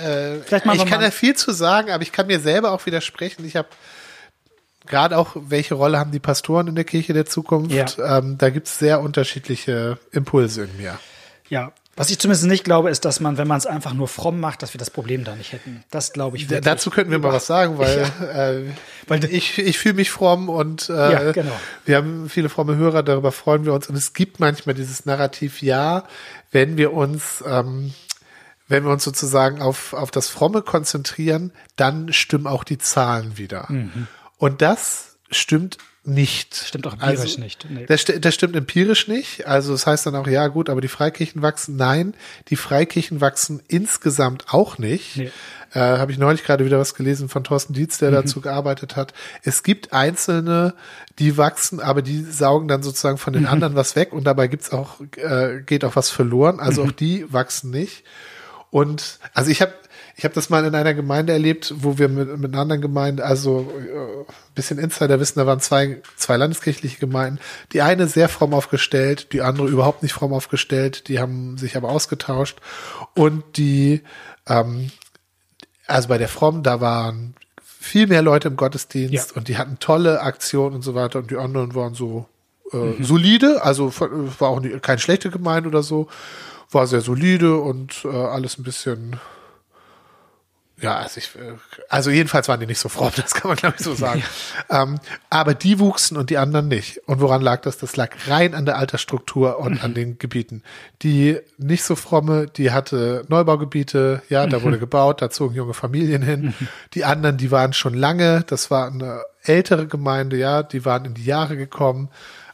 äh, 0.05 0.37
ich 0.37 0.85
kann 0.85 1.01
da 1.01 1.11
viel 1.11 1.35
zu 1.35 1.51
sagen, 1.51 1.91
aber 1.91 2.03
ich 2.03 2.13
kann 2.13 2.27
mir 2.27 2.39
selber 2.39 2.71
auch 2.71 2.85
widersprechen. 2.85 3.43
Ich 3.45 3.57
habe 3.57 3.67
gerade 4.91 5.17
auch, 5.17 5.35
welche 5.35 5.73
Rolle 5.73 5.97
haben 5.97 6.11
die 6.11 6.19
Pastoren 6.19 6.67
in 6.67 6.75
der 6.75 6.83
Kirche 6.83 7.13
der 7.13 7.25
Zukunft? 7.25 7.97
Ja. 7.97 8.19
Ähm, 8.19 8.37
da 8.37 8.51
gibt 8.51 8.67
es 8.67 8.77
sehr 8.77 9.01
unterschiedliche 9.01 9.97
Impulse 10.11 10.65
in 10.65 10.77
mir. 10.77 10.99
Ja, 11.49 11.73
was 11.95 12.09
ich 12.09 12.19
zumindest 12.19 12.45
nicht 12.45 12.63
glaube, 12.63 12.89
ist, 12.89 13.03
dass 13.03 13.19
man, 13.19 13.37
wenn 13.37 13.47
man 13.47 13.57
es 13.57 13.65
einfach 13.65 13.93
nur 13.93 14.07
fromm 14.07 14.39
macht, 14.39 14.61
dass 14.63 14.73
wir 14.73 14.79
das 14.79 14.89
Problem 14.89 15.23
da 15.23 15.35
nicht 15.35 15.51
hätten. 15.51 15.83
Das 15.91 16.13
glaube 16.13 16.37
ich 16.37 16.49
wirklich. 16.49 16.63
Dazu 16.63 16.89
könnten 16.89 17.11
wir 17.11 17.19
mal 17.19 17.33
was 17.33 17.47
sagen, 17.47 17.77
weil, 17.77 18.09
ja. 18.21 18.49
äh, 18.49 18.63
weil 19.07 19.25
ich, 19.25 19.57
ich 19.57 19.77
fühle 19.77 19.95
mich 19.95 20.09
fromm 20.09 20.47
und 20.47 20.89
äh, 20.89 20.93
ja, 20.93 21.31
genau. 21.33 21.51
wir 21.85 21.97
haben 21.97 22.29
viele 22.29 22.47
fromme 22.47 22.77
Hörer, 22.77 23.03
darüber 23.03 23.31
freuen 23.33 23.65
wir 23.65 23.73
uns. 23.73 23.89
Und 23.89 23.95
es 23.95 24.13
gibt 24.13 24.39
manchmal 24.39 24.73
dieses 24.73 25.05
Narrativ, 25.05 25.61
ja, 25.61 26.05
wenn 26.51 26.77
wir 26.77 26.93
uns 26.93 27.43
ähm, 27.45 27.93
wenn 28.71 28.85
wir 28.85 28.91
uns 28.91 29.03
sozusagen 29.03 29.61
auf, 29.61 29.91
auf 29.91 30.11
das 30.11 30.29
Fromme 30.29 30.61
konzentrieren, 30.61 31.51
dann 31.75 32.13
stimmen 32.13 32.47
auch 32.47 32.63
die 32.63 32.77
Zahlen 32.77 33.37
wieder. 33.37 33.65
Mhm. 33.67 34.07
Und 34.41 34.63
das 34.63 35.17
stimmt 35.29 35.77
nicht. 36.03 36.55
Stimmt 36.55 36.87
auch 36.87 36.93
empirisch 36.93 37.19
also, 37.19 37.41
nicht. 37.41 37.67
Nee. 37.69 37.85
Das, 37.85 38.05
das, 38.05 38.33
stimmt 38.33 38.55
empirisch 38.55 39.07
nicht. 39.07 39.45
Also 39.45 39.71
das 39.71 39.85
heißt 39.85 40.07
dann 40.07 40.15
auch, 40.15 40.25
ja 40.25 40.47
gut, 40.47 40.67
aber 40.67 40.81
die 40.81 40.87
Freikirchen 40.87 41.43
wachsen. 41.43 41.75
Nein, 41.75 42.15
die 42.47 42.55
Freikirchen 42.55 43.21
wachsen 43.21 43.61
insgesamt 43.67 44.51
auch 44.51 44.79
nicht. 44.79 45.17
Nee. 45.17 45.31
Äh, 45.73 45.79
Habe 45.79 46.11
ich 46.11 46.17
neulich 46.17 46.43
gerade 46.43 46.65
wieder 46.65 46.79
was 46.79 46.95
gelesen 46.95 47.29
von 47.29 47.43
Thorsten 47.43 47.73
Dietz, 47.73 47.99
der 47.99 48.09
mhm. 48.09 48.15
dazu 48.15 48.41
gearbeitet 48.41 48.95
hat. 48.95 49.13
Es 49.43 49.61
gibt 49.61 49.93
einzelne, 49.93 50.73
die 51.19 51.37
wachsen, 51.37 51.79
aber 51.79 52.01
die 52.01 52.23
saugen 52.23 52.67
dann 52.67 52.81
sozusagen 52.81 53.19
von 53.19 53.33
den 53.33 53.43
mhm. 53.43 53.49
anderen 53.49 53.75
was 53.75 53.95
weg 53.95 54.11
und 54.11 54.23
dabei 54.23 54.47
gibt's 54.47 54.71
auch, 54.71 55.01
äh, 55.17 55.61
geht 55.63 55.85
auch 55.85 55.95
was 55.95 56.09
verloren. 56.09 56.59
Also 56.59 56.81
mhm. 56.81 56.89
auch 56.89 56.93
die 56.93 57.31
wachsen 57.31 57.69
nicht. 57.69 58.05
Und 58.71 59.19
also 59.35 59.51
ich 59.51 59.61
habe 59.61 59.73
ich 60.21 60.25
habe 60.25 60.35
das 60.35 60.51
mal 60.51 60.63
in 60.63 60.75
einer 60.75 60.93
Gemeinde 60.93 61.33
erlebt, 61.33 61.73
wo 61.77 61.97
wir 61.97 62.07
mit, 62.07 62.37
mit 62.37 62.53
einer 62.53 62.61
anderen 62.61 62.79
Gemeinde, 62.79 63.25
also 63.25 63.73
äh, 63.75 64.31
bisschen 64.53 64.77
Insiderwissen, 64.77 65.39
da 65.39 65.47
waren 65.47 65.59
zwei, 65.59 65.99
zwei 66.15 66.37
landeskirchliche 66.37 66.99
Gemeinden. 66.99 67.39
Die 67.73 67.81
eine 67.81 68.05
sehr 68.05 68.29
fromm 68.29 68.53
aufgestellt, 68.53 69.33
die 69.33 69.41
andere 69.41 69.67
überhaupt 69.67 70.03
nicht 70.03 70.13
fromm 70.13 70.31
aufgestellt, 70.31 71.07
die 71.07 71.17
haben 71.17 71.57
sich 71.57 71.75
aber 71.75 71.89
ausgetauscht. 71.89 72.59
Und 73.15 73.57
die, 73.57 74.03
ähm, 74.45 74.91
also 75.87 76.09
bei 76.09 76.19
der 76.19 76.29
Fromm, 76.29 76.61
da 76.61 76.79
waren 76.81 77.33
viel 77.63 78.05
mehr 78.05 78.21
Leute 78.21 78.47
im 78.47 78.57
Gottesdienst 78.57 79.31
ja. 79.31 79.37
und 79.37 79.47
die 79.47 79.57
hatten 79.57 79.79
tolle 79.79 80.21
Aktionen 80.21 80.75
und 80.75 80.81
so 80.83 80.93
weiter 80.93 81.17
und 81.17 81.31
die 81.31 81.37
anderen 81.37 81.73
waren 81.73 81.95
so 81.95 82.27
äh, 82.71 82.77
mhm. 82.77 83.03
solide, 83.03 83.63
also 83.63 83.91
war 83.97 84.49
auch 84.49 84.59
nie, 84.59 84.69
keine 84.81 84.99
schlechte 84.99 85.31
Gemeinde 85.31 85.67
oder 85.67 85.81
so, 85.81 86.09
war 86.69 86.85
sehr 86.85 87.01
solide 87.01 87.55
und 87.57 88.05
äh, 88.05 88.09
alles 88.09 88.59
ein 88.59 88.63
bisschen 88.63 89.19
ja, 90.81 90.97
also 90.97 91.19
ich, 91.19 91.29
also 91.89 92.09
jedenfalls 92.09 92.47
waren 92.47 92.59
die 92.59 92.65
nicht 92.65 92.79
so 92.79 92.89
fromm, 92.89 93.11
das 93.15 93.33
kann 93.33 93.49
man 93.49 93.57
glaube 93.57 93.75
ich 93.77 93.83
so 93.83 93.93
sagen. 93.93 94.23
Ja. 94.69 94.83
Ähm, 94.83 94.99
aber 95.29 95.53
die 95.53 95.79
wuchsen 95.79 96.17
und 96.17 96.29
die 96.29 96.37
anderen 96.37 96.67
nicht. 96.67 96.97
Und 97.07 97.21
woran 97.21 97.41
lag 97.41 97.61
das? 97.61 97.77
Das 97.77 97.95
lag 97.95 98.09
rein 98.27 98.55
an 98.55 98.65
der 98.65 98.77
Altersstruktur 98.77 99.59
und 99.59 99.83
an 99.83 99.93
den 99.93 100.17
Gebieten. 100.17 100.63
Die 101.01 101.39
nicht 101.57 101.83
so 101.83 101.95
fromme, 101.95 102.47
die 102.47 102.71
hatte 102.71 103.25
Neubaugebiete, 103.27 104.21
ja, 104.29 104.47
da 104.47 104.63
wurde 104.63 104.79
gebaut, 104.79 105.21
da 105.21 105.29
zogen 105.29 105.55
junge 105.55 105.73
Familien 105.73 106.21
hin. 106.21 106.53
Die 106.93 107.05
anderen, 107.05 107.37
die 107.37 107.51
waren 107.51 107.73
schon 107.73 107.93
lange, 107.93 108.43
das 108.47 108.71
war 108.71 108.87
eine 108.87 109.21
ältere 109.43 109.87
Gemeinde, 109.87 110.37
ja, 110.37 110.63
die 110.63 110.85
waren 110.85 111.05
in 111.05 111.13
die 111.13 111.25
Jahre 111.25 111.57
gekommen. 111.57 112.09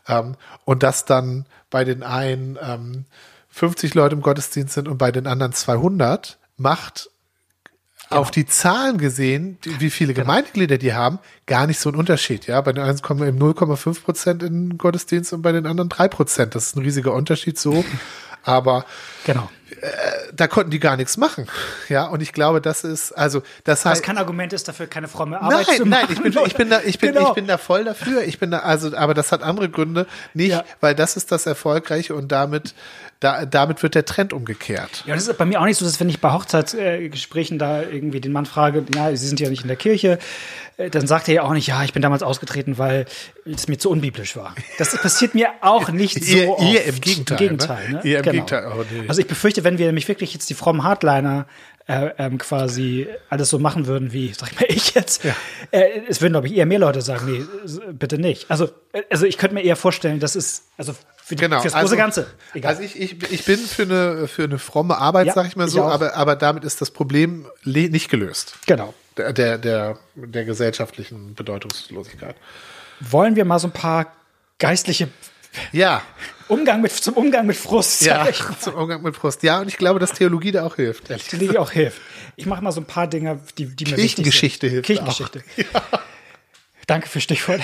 Ähm, 0.08 0.36
und 0.66 0.84
das 0.84 1.06
dann 1.06 1.46
bei 1.70 1.84
den 1.84 2.04
einen 2.04 2.58
ähm, 2.62 3.06
50 3.50 3.94
Leute 3.94 4.16
im 4.16 4.22
Gottesdienst 4.22 4.74
sind 4.74 4.88
und 4.88 4.98
bei 4.98 5.12
den 5.12 5.28
anderen 5.28 5.54
200 5.54 6.38
macht 6.58 7.10
genau. 8.10 8.22
auf 8.22 8.32
die 8.32 8.46
Zahlen 8.46 8.98
gesehen, 8.98 9.58
wie 9.64 9.90
viele 9.90 10.14
genau. 10.14 10.26
Gemeindeglieder 10.26 10.78
die 10.78 10.94
haben, 10.94 11.20
gar 11.46 11.68
nicht 11.68 11.80
so 11.80 11.90
ein 11.90 11.96
Unterschied. 11.96 12.48
Ja, 12.48 12.62
bei 12.62 12.74
den 12.74 12.84
einen 12.84 13.02
kommen 13.02 13.22
wir 13.22 13.28
im 13.28 13.40
0,5 13.40 14.04
Prozent 14.04 14.44
in 14.44 14.78
Gottesdienst 14.78 15.34
und 15.34 15.42
bei 15.42 15.52
den 15.52 15.66
anderen 15.66 15.90
3 15.90 16.08
Prozent. 16.08 16.56
Das 16.56 16.68
ist 16.68 16.76
ein 16.76 16.84
riesiger 16.84 17.14
Unterschied 17.14 17.58
so. 17.58 17.84
Aber 18.44 18.86
genau. 19.26 19.50
Äh, 19.82 19.90
da 20.34 20.48
konnten 20.48 20.72
die 20.72 20.80
gar 20.80 20.96
nichts 20.96 21.18
machen. 21.18 21.48
Ja, 21.90 22.06
und 22.06 22.22
ich 22.22 22.32
glaube, 22.32 22.62
das 22.62 22.86
ist, 22.86 23.12
also, 23.12 23.44
das 23.66 23.86
heißt. 23.86 24.02
Was 24.02 24.02
kein 24.02 24.18
Argument 24.18 24.54
ist 24.54 24.68
dafür, 24.68 24.88
keine 24.88 25.10
fromme 25.10 25.40
Arbeit 25.42 25.68
nein, 25.68 25.78
zu 25.78 25.86
machen. 25.86 26.06
Nein, 26.08 26.08
ich 26.10 26.22
bin, 26.22 26.46
ich 26.46 26.56
bin 26.56 26.70
da, 26.70 26.82
ich 26.82 27.00
bin, 27.00 27.14
genau. 27.14 27.28
ich 27.28 27.34
bin 27.34 27.48
da 27.48 27.58
voll 27.58 27.84
dafür. 27.84 28.24
Ich 28.24 28.40
bin 28.40 28.52
da, 28.52 28.60
also, 28.60 28.96
aber 28.96 29.14
das 29.14 29.32
hat 29.32 29.44
andere 29.44 29.70
Gründe. 29.70 30.08
Nicht, 30.34 30.52
ja. 30.52 30.64
weil 30.80 30.96
das 30.96 31.18
ist 31.18 31.32
das 31.32 31.46
Erfolgreiche 31.46 32.16
und 32.16 32.32
damit 32.32 32.74
da, 33.20 33.46
damit 33.46 33.82
wird 33.84 33.96
der 33.96 34.06
Trend 34.06 34.32
umgekehrt. 34.34 35.04
Ja, 35.08 35.16
das 35.16 35.28
ist 35.28 35.38
bei 35.38 35.46
mir 35.46 35.60
auch 35.60 35.66
nicht 35.66 35.78
so, 35.78 35.86
dass 35.86 36.00
wenn 36.00 36.10
ich 36.10 36.20
bei 36.22 36.32
Hochzeitsgesprächen 36.32 37.58
da 37.60 37.82
irgendwie 37.82 38.22
den 38.22 38.32
Mann 38.32 38.46
frage, 38.46 38.86
ja, 38.94 39.10
Sie 39.16 39.28
sind 39.28 39.40
ja 39.40 39.50
nicht 39.50 39.64
in 39.64 39.68
der 39.68 39.78
Kirche, 39.78 40.20
äh, 40.78 40.90
dann 40.90 41.08
sagt 41.08 41.28
er 41.28 41.34
ja 41.34 41.42
auch 41.44 41.54
nicht, 41.54 41.68
ja, 41.68 41.84
ich 41.84 41.94
bin 41.94 42.02
damals 42.02 42.22
ausgetreten, 42.24 42.78
weil 42.78 43.06
es 43.46 43.68
mir 43.68 43.78
zu 43.78 43.90
unbiblisch 43.90 44.36
war. 44.36 44.54
Das 44.78 44.96
passiert 44.98 45.34
mir 45.36 45.50
auch 45.62 45.90
nicht 45.90 46.24
so 46.24 46.36
Ihr- 46.38 46.50
oft. 46.50 46.62
ihr 46.64 46.84
im 46.86 47.02
Gegenteil, 47.02 47.38
Im 47.42 47.48
Gegenteil, 47.48 47.90
ne? 47.90 47.94
ne? 47.96 48.02
Ihr 48.04 48.18
im 48.18 48.24
Genau. 48.24 48.32
Gegenteil, 48.34 48.72
oh, 48.78 48.84
nee. 48.92 49.08
Also 49.08 49.22
ich 49.22 49.28
befürchte, 49.28 49.64
wenn 49.64 49.78
wir 49.78 49.88
nämlich 49.88 50.08
wirklich 50.08 50.34
jetzt 50.34 50.50
die 50.50 50.54
frommen 50.54 50.84
Hardliner 50.84 51.48
äh, 51.88 52.12
ähm, 52.18 52.38
quasi 52.38 53.08
alles 53.30 53.50
so 53.50 53.60
machen 53.60 53.88
würden, 53.88 54.12
wie, 54.12 54.34
sag 54.34 54.52
ich 54.52 54.60
mal, 54.60 54.66
ich 54.70 54.94
jetzt, 54.94 55.24
äh, 55.72 55.84
es 56.08 56.22
würden, 56.22 56.34
glaube 56.34 56.48
ich, 56.48 56.56
eher 56.56 56.66
mehr 56.66 56.80
Leute 56.80 57.02
sagen, 57.02 57.26
nee, 57.32 57.44
bitte 57.94 58.18
nicht. 58.18 58.50
Also, 58.52 58.70
äh, 58.94 59.04
also 59.10 59.26
ich 59.26 59.38
könnte 59.38 59.54
mir 59.56 59.62
eher 59.64 59.76
vorstellen, 59.78 60.20
das 60.20 60.36
ist, 60.36 60.64
also 60.78 60.94
für 61.24 61.36
die, 61.36 61.42
Genau. 61.42 61.62
fürs 61.62 61.74
große 61.74 61.98
Ganze. 61.98 62.28
Egal. 62.54 62.72
Also 62.72 62.84
ich, 62.84 63.00
ich, 63.00 63.32
ich 63.32 63.46
bin 63.46 63.58
für 63.60 63.84
eine, 63.84 64.28
für 64.28 64.44
eine 64.46 64.60
fromme 64.60 64.98
Arbeit, 64.98 65.28
Ja, 65.28 65.34
sag 65.34 65.48
ich 65.48 65.56
mal 65.56 65.68
ich 65.68 65.74
so, 65.74 65.84
auch. 65.84 65.90
aber, 65.92 66.16
aber 66.16 66.36
damit 66.36 66.64
ist 66.64 66.82
das 66.82 66.92
Problem 66.92 67.48
le- 67.64 67.90
nicht 67.90 68.10
gelöst. 68.10 68.56
genau. 68.66 68.94
Der, 69.18 69.34
der, 69.34 69.58
der, 69.58 69.98
der 70.16 70.46
gesellschaftlichen 70.46 71.34
Bedeutungslosigkeit. 71.34 72.36
Wollen 73.00 73.36
wir 73.36 73.46
mal 73.46 73.58
so 73.60 73.68
ein 73.68 73.72
paar 73.74 74.14
geistliche 74.60 75.08
Ja, 75.72 76.02
Umgang 76.48 76.82
mit, 76.82 76.92
zum 76.92 77.16
Umgang 77.16 77.46
mit 77.46 77.58
Frust, 77.58 78.02
ja, 78.04 78.28
zum 78.60 78.76
Umgang 78.76 79.02
mit 79.02 79.16
Frust. 79.16 79.44
Ja, 79.44 79.60
und 79.60 79.68
ich 79.68 79.78
glaube, 79.78 80.00
dass 80.00 80.14
Theologie 80.14 80.52
da 80.52 80.66
auch 80.66 80.76
hilft. 80.76 81.10
ehrlich 81.10 81.28
dir 81.28 81.62
auch 81.62 81.72
hilft. 81.72 82.02
Ich 82.36 82.46
mache 82.46 82.64
mal 82.64 82.72
so 82.72 82.82
ein 82.82 82.86
paar 82.86 83.08
Dinge, 83.08 83.40
die, 83.58 83.66
die 83.66 83.86
mir 83.86 83.98
wichtig 83.98 83.98
sind. 83.98 84.02
Kirchengeschichte 84.02 84.68
hilft 84.68 84.86
Kirchengeschichte. 84.86 85.44
Danke 86.88 87.10
für 87.10 87.20
Stichwort. 87.20 87.62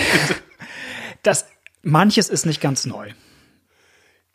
Das, 1.22 1.46
manches 1.82 2.28
ist 2.30 2.46
nicht 2.46 2.60
ganz 2.60 2.86
neu. 2.86 3.12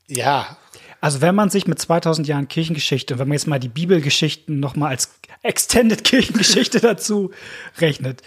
Ja, 0.07 0.57
Also 1.01 1.21
wenn 1.21 1.35
man 1.35 1.51
sich 1.51 1.67
mit 1.67 1.79
2000 1.79 2.27
Jahren 2.27 2.49
Kirchengeschichte, 2.49 3.15
und 3.15 3.21
wenn 3.21 3.29
man 3.29 3.35
jetzt 3.37 3.47
mal 3.47 3.61
die 3.61 3.69
Bibelgeschichten 3.69 4.59
noch 4.59 4.75
mal 4.75 4.89
als 4.89 5.11
Extended 5.43 6.03
Kirchengeschichte 6.05 6.81
dazu 6.81 7.33
rechnet, 7.79 8.23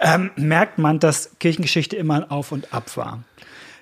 ähm, 0.00 0.30
merkt 0.36 0.78
man, 0.78 0.98
dass 0.98 1.38
Kirchengeschichte 1.38 1.96
immer 1.96 2.14
ein 2.14 2.30
Auf 2.30 2.52
und 2.52 2.72
Ab 2.72 2.96
war. 2.96 3.22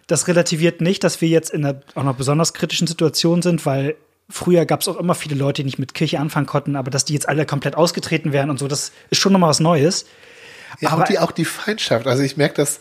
Das 0.06 0.28
relativiert 0.28 0.80
nicht, 0.80 1.02
dass 1.04 1.20
wir 1.20 1.28
jetzt 1.28 1.50
in 1.50 1.64
einer 1.64 1.80
auch 1.94 2.04
noch 2.04 2.14
besonders 2.16 2.54
kritischen 2.54 2.86
Situation 2.86 3.42
sind, 3.42 3.66
weil 3.66 3.96
früher 4.28 4.64
gab 4.66 4.80
es 4.80 4.88
auch 4.88 4.96
immer 4.98 5.14
viele 5.14 5.34
Leute, 5.34 5.62
die 5.62 5.66
nicht 5.66 5.78
mit 5.78 5.94
Kirche 5.94 6.18
anfangen 6.20 6.46
konnten, 6.46 6.76
aber 6.76 6.90
dass 6.90 7.04
die 7.04 7.12
jetzt 7.14 7.28
alle 7.28 7.46
komplett 7.46 7.74
ausgetreten 7.76 8.32
wären 8.32 8.50
und 8.50 8.58
so, 8.58 8.68
das 8.68 8.92
ist 9.10 9.18
schon 9.20 9.32
noch 9.32 9.38
mal 9.40 9.48
was 9.48 9.60
Neues. 9.60 10.06
ja 10.80 10.90
Aber- 10.90 11.02
und 11.02 11.08
die, 11.08 11.18
auch 11.18 11.32
die 11.32 11.44
Feindschaft. 11.44 12.06
Also 12.06 12.22
ich 12.22 12.36
merke 12.36 12.54
das 12.54 12.80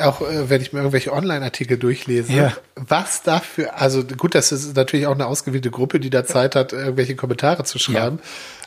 auch, 0.00 0.22
äh, 0.22 0.48
wenn 0.48 0.62
ich 0.62 0.72
mir 0.72 0.78
irgendwelche 0.80 1.12
Online-Artikel 1.12 1.76
durchlese, 1.78 2.32
Ja. 2.32 2.52
was 2.76 3.22
dafür, 3.22 3.78
also 3.80 4.02
gut, 4.04 4.34
das 4.34 4.50
ist 4.50 4.74
natürlich 4.74 5.06
auch 5.06 5.14
eine 5.14 5.26
ausgewählte 5.26 5.70
Gruppe, 5.70 6.00
die 6.00 6.10
da 6.10 6.24
Zeit 6.24 6.56
hat, 6.56 6.72
irgendwelche 6.72 7.14
Kommentare 7.14 7.64
zu 7.64 7.78
schreiben. 7.78 8.18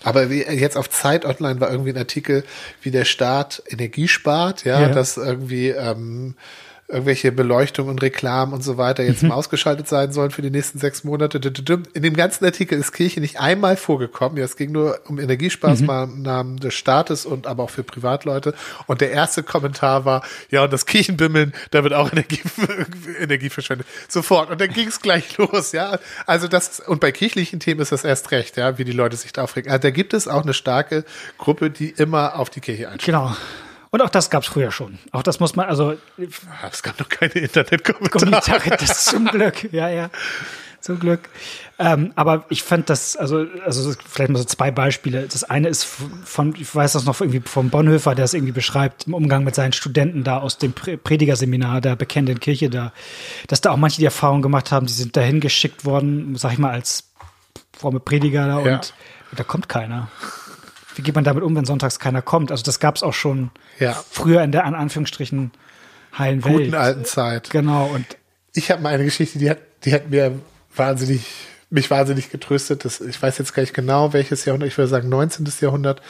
Aber 0.03 0.29
wie, 0.29 0.43
jetzt 0.43 0.77
auf 0.77 0.89
Zeit 0.89 1.25
Online 1.25 1.59
war 1.59 1.71
irgendwie 1.71 1.89
ein 1.91 1.97
Artikel, 1.97 2.43
wie 2.81 2.91
der 2.91 3.05
Staat 3.05 3.63
Energie 3.67 4.07
spart, 4.07 4.65
ja, 4.65 4.81
Ja. 4.81 4.89
dass 4.89 5.17
irgendwie 5.17 5.69
ähm, 5.69 6.35
irgendwelche 6.87 7.31
Beleuchtung 7.31 7.87
und 7.87 8.01
Reklamen 8.01 8.53
und 8.53 8.63
so 8.63 8.77
weiter 8.77 9.03
jetzt 9.03 9.23
Mhm. 9.23 9.29
mal 9.29 9.35
ausgeschaltet 9.35 9.87
sein 9.87 10.13
sollen 10.13 10.29
für 10.29 10.43
die 10.43 10.51
nächsten 10.51 10.77
sechs 10.77 11.03
Monate. 11.03 11.39
In 11.93 12.03
dem 12.03 12.15
ganzen 12.15 12.45
Artikel 12.45 12.77
ist 12.77 12.91
Kirche 12.91 13.19
nicht 13.21 13.39
einmal 13.39 13.75
vorgekommen. 13.75 14.37
Ja, 14.37 14.45
es 14.45 14.55
ging 14.55 14.71
nur 14.71 14.99
um 15.07 15.19
Energiesparmaßnahmen 15.19 16.57
des 16.57 16.73
Staates 16.75 17.25
und 17.25 17.47
aber 17.47 17.63
auch 17.63 17.69
für 17.71 17.83
Privatleute. 17.83 18.53
Und 18.87 19.01
der 19.01 19.11
erste 19.11 19.41
Kommentar 19.43 20.05
war, 20.05 20.23
ja, 20.51 20.63
und 20.63 20.73
das 20.73 20.85
Kirchenbimmeln, 20.85 21.53
da 21.71 21.83
wird 21.83 21.93
auch 21.93 22.11
Energie, 22.11 22.41
Energie 23.19 23.49
verschwendet. 23.49 23.87
Sofort. 24.07 24.51
Und 24.51 24.61
dann 24.61 24.69
ging 24.71 24.87
es 24.87 25.01
gleich 25.01 25.37
los, 25.37 25.71
ja. 25.71 25.97
Also 26.27 26.47
das, 26.47 26.79
und 26.81 26.99
bei 27.01 27.11
kirchlichen 27.11 27.59
Themen 27.59 27.81
ist 27.81 27.91
das 27.91 28.03
erst 28.03 28.31
recht, 28.31 28.57
ja, 28.57 28.77
wie 28.77 28.83
die 28.85 28.91
Leute 28.91 29.15
sich 29.17 29.33
da 29.33 29.43
aufregen. 29.43 29.71
Also 29.71 29.81
da 29.81 29.89
gibt 29.89 30.13
es 30.13 30.27
auch 30.27 30.43
eine 30.43 30.53
starke 30.53 31.03
Gruppe, 31.39 31.69
die 31.71 31.89
immer 31.89 32.37
auf 32.37 32.49
die 32.51 32.61
Kirche 32.61 32.89
einschlägt. 32.89 33.05
Genau. 33.05 33.35
Und 33.91 34.01
auch 34.01 34.09
das 34.09 34.29
gab 34.29 34.43
es 34.43 34.49
früher 34.49 34.71
schon. 34.71 34.99
Auch 35.11 35.23
das 35.23 35.39
muss 35.39 35.55
man, 35.55 35.67
also 35.67 35.95
Es 36.69 36.83
gab 36.83 36.99
noch 36.99 37.09
keine 37.09 37.33
Internetkommentare. 37.33 38.09
Kommentare, 38.19 38.69
das 38.77 39.05
zum 39.05 39.25
Glück, 39.25 39.71
ja, 39.71 39.89
ja. 39.89 40.09
Zum 40.81 40.99
Glück. 40.99 41.29
Ähm, 41.79 42.11
aber 42.15 42.45
ich 42.49 42.61
fand 42.61 42.91
das, 42.91 43.15
also, 43.17 43.47
also 43.65 43.93
vielleicht 44.07 44.29
mal 44.29 44.37
so 44.37 44.45
zwei 44.45 44.69
Beispiele. 44.69 45.27
Das 45.27 45.43
eine 45.43 45.67
ist 45.67 45.83
von, 45.83 46.53
ich 46.59 46.75
weiß 46.75 46.91
das 46.93 47.05
noch 47.05 47.19
irgendwie 47.21 47.41
vom 47.43 47.69
Bonhoeffer, 47.71 48.13
der 48.13 48.25
es 48.25 48.35
irgendwie 48.35 48.51
beschreibt, 48.51 49.07
im 49.07 49.15
Umgang 49.15 49.43
mit 49.43 49.55
seinen 49.55 49.73
Studenten 49.73 50.23
da 50.23 50.37
aus 50.37 50.59
dem 50.59 50.73
Pre- 50.73 50.97
Predigerseminar 50.97 51.81
der 51.81 51.95
bekennenden 51.95 52.39
Kirche 52.39 52.69
da, 52.69 52.91
dass 53.47 53.61
da 53.61 53.71
auch 53.71 53.77
manche 53.77 53.97
die 53.97 54.05
Erfahrung 54.05 54.43
gemacht 54.43 54.71
haben, 54.71 54.85
die 54.85 54.93
sind 54.93 55.17
dahin 55.17 55.39
geschickt 55.39 55.85
worden, 55.85 56.35
sag 56.35 56.53
ich 56.53 56.59
mal, 56.59 56.71
als 56.71 57.05
fromme 57.75 57.99
Prediger 57.99 58.45
da 58.45 58.59
Ja. 58.61 58.75
und 58.75 58.93
da 59.35 59.43
kommt 59.43 59.67
keiner. 59.67 60.09
Wie 60.97 61.01
geht 61.01 61.15
man 61.15 61.23
damit 61.23 61.43
um, 61.43 61.55
wenn 61.55 61.65
sonntags 61.65 61.99
keiner 61.99 62.21
kommt? 62.21 62.51
Also 62.51 62.63
das 62.63 62.79
gab 62.79 62.95
es 62.95 63.03
auch 63.03 63.13
schon 63.13 63.51
Ja. 63.79 63.93
früher 64.09 64.41
in 64.43 64.51
der, 64.51 64.65
an 64.65 64.75
Anführungsstrichen, 64.75 65.51
heilen 66.17 66.41
Guten 66.41 66.57
Welt. 66.71 66.75
alten 66.75 67.05
Zeit. 67.05 67.49
Genau, 67.49 67.87
und 67.87 68.05
Ich 68.53 68.71
habe 68.71 68.81
mal 68.81 68.93
eine 68.93 69.03
Geschichte, 69.03 69.37
die 69.39 69.49
hat, 69.49 69.59
die 69.83 69.93
hat 69.93 70.09
mir 70.09 70.39
wahnsinnig, 70.75 71.25
mich 71.69 71.89
wahnsinnig 71.91 72.29
getröstet. 72.31 72.85
Das, 72.85 73.01
ich 73.01 73.21
weiß 73.21 73.37
jetzt 73.37 73.53
gar 73.53 73.61
nicht 73.61 73.73
genau, 73.73 74.13
welches 74.13 74.45
Jahrhundert, 74.45 74.69
ich 74.69 74.77
würde 74.77 74.87
sagen 74.89 75.09
19. 75.09 75.45
Jahrhundert, 75.61 76.01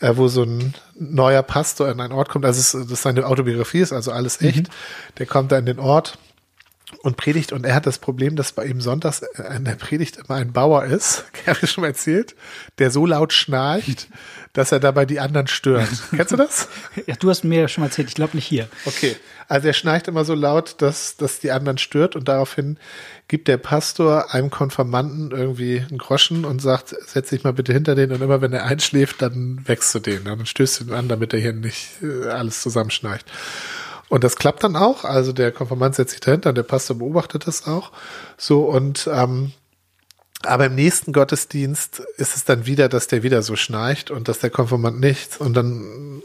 äh, 0.00 0.12
wo 0.16 0.28
so 0.28 0.42
ein 0.44 0.74
neuer 0.94 1.42
Pastor 1.42 1.90
in 1.90 2.00
einen 2.00 2.12
Ort 2.12 2.28
kommt. 2.28 2.44
Also 2.44 2.60
es, 2.78 2.88
das 2.88 3.02
seine 3.02 3.26
Autobiografie 3.26 3.80
ist, 3.80 3.92
also 3.92 4.12
alles 4.12 4.40
echt. 4.42 4.68
Der 5.18 5.26
kommt 5.26 5.50
da 5.52 5.58
in 5.58 5.66
den 5.66 5.78
Ort 5.80 6.18
und 7.02 7.16
predigt 7.16 7.52
und 7.52 7.64
er 7.64 7.74
hat 7.74 7.86
das 7.86 7.98
Problem, 7.98 8.36
dass 8.36 8.52
bei 8.52 8.64
ihm 8.64 8.80
sonntags 8.80 9.22
äh, 9.22 9.56
in 9.56 9.64
der 9.64 9.74
Predigt 9.74 10.18
immer 10.18 10.36
ein 10.38 10.52
Bauer 10.52 10.84
ist, 10.84 11.24
habe 11.46 11.58
ich 11.62 11.70
schon 11.70 11.82
mal 11.82 11.88
erzählt, 11.88 12.34
der 12.78 12.90
so 12.90 13.06
laut 13.06 13.32
schnarcht, 13.32 14.08
dass 14.52 14.72
er 14.72 14.80
dabei 14.80 15.06
die 15.06 15.20
anderen 15.20 15.46
stört. 15.46 15.88
Kennst 16.10 16.32
du 16.32 16.36
das? 16.36 16.68
Ja, 17.06 17.14
du 17.16 17.30
hast 17.30 17.44
mir 17.44 17.68
schon 17.68 17.82
mal 17.82 17.88
erzählt, 17.88 18.08
ich 18.08 18.14
glaube 18.14 18.36
nicht 18.36 18.46
hier. 18.46 18.68
Okay, 18.84 19.16
also 19.48 19.68
er 19.68 19.74
schnarcht 19.74 20.08
immer 20.08 20.24
so 20.24 20.34
laut, 20.34 20.76
dass, 20.78 21.16
dass 21.16 21.40
die 21.40 21.50
anderen 21.50 21.78
stört 21.78 22.16
und 22.16 22.28
daraufhin 22.28 22.78
gibt 23.28 23.48
der 23.48 23.56
Pastor 23.56 24.34
einem 24.34 24.50
Konfirmanden 24.50 25.30
irgendwie 25.30 25.80
einen 25.80 25.98
Groschen 25.98 26.44
und 26.44 26.60
sagt, 26.60 26.94
setz 27.06 27.30
dich 27.30 27.44
mal 27.44 27.52
bitte 27.52 27.72
hinter 27.72 27.94
den 27.94 28.12
und 28.12 28.20
immer 28.20 28.40
wenn 28.40 28.52
er 28.52 28.64
einschläft, 28.64 29.22
dann 29.22 29.62
wächst 29.66 29.94
du 29.94 29.98
den. 30.00 30.24
Dann 30.24 30.46
stößt 30.46 30.80
du 30.80 30.84
ihn 30.84 30.92
an, 30.92 31.08
damit 31.08 31.32
er 31.32 31.40
hier 31.40 31.52
nicht 31.52 32.02
äh, 32.02 32.28
alles 32.28 32.62
zusammenschnarcht. 32.62 33.26
Und 34.12 34.24
das 34.24 34.36
klappt 34.36 34.62
dann 34.62 34.76
auch, 34.76 35.06
also 35.06 35.32
der 35.32 35.52
Konfirmand 35.52 35.94
setzt 35.94 36.10
sich 36.10 36.20
dahinter, 36.20 36.52
der 36.52 36.64
Pastor 36.64 36.98
beobachtet 36.98 37.46
das 37.46 37.66
auch. 37.66 37.92
So 38.36 38.64
und 38.64 39.08
ähm, 39.10 39.52
aber 40.42 40.66
im 40.66 40.74
nächsten 40.74 41.14
Gottesdienst 41.14 42.02
ist 42.18 42.36
es 42.36 42.44
dann 42.44 42.66
wieder, 42.66 42.90
dass 42.90 43.06
der 43.06 43.22
wieder 43.22 43.40
so 43.40 43.56
schnarcht 43.56 44.10
und 44.10 44.28
dass 44.28 44.40
der 44.40 44.50
Konfirmand 44.50 45.00
nichts. 45.00 45.38
Und 45.38 45.54
dann 45.54 46.20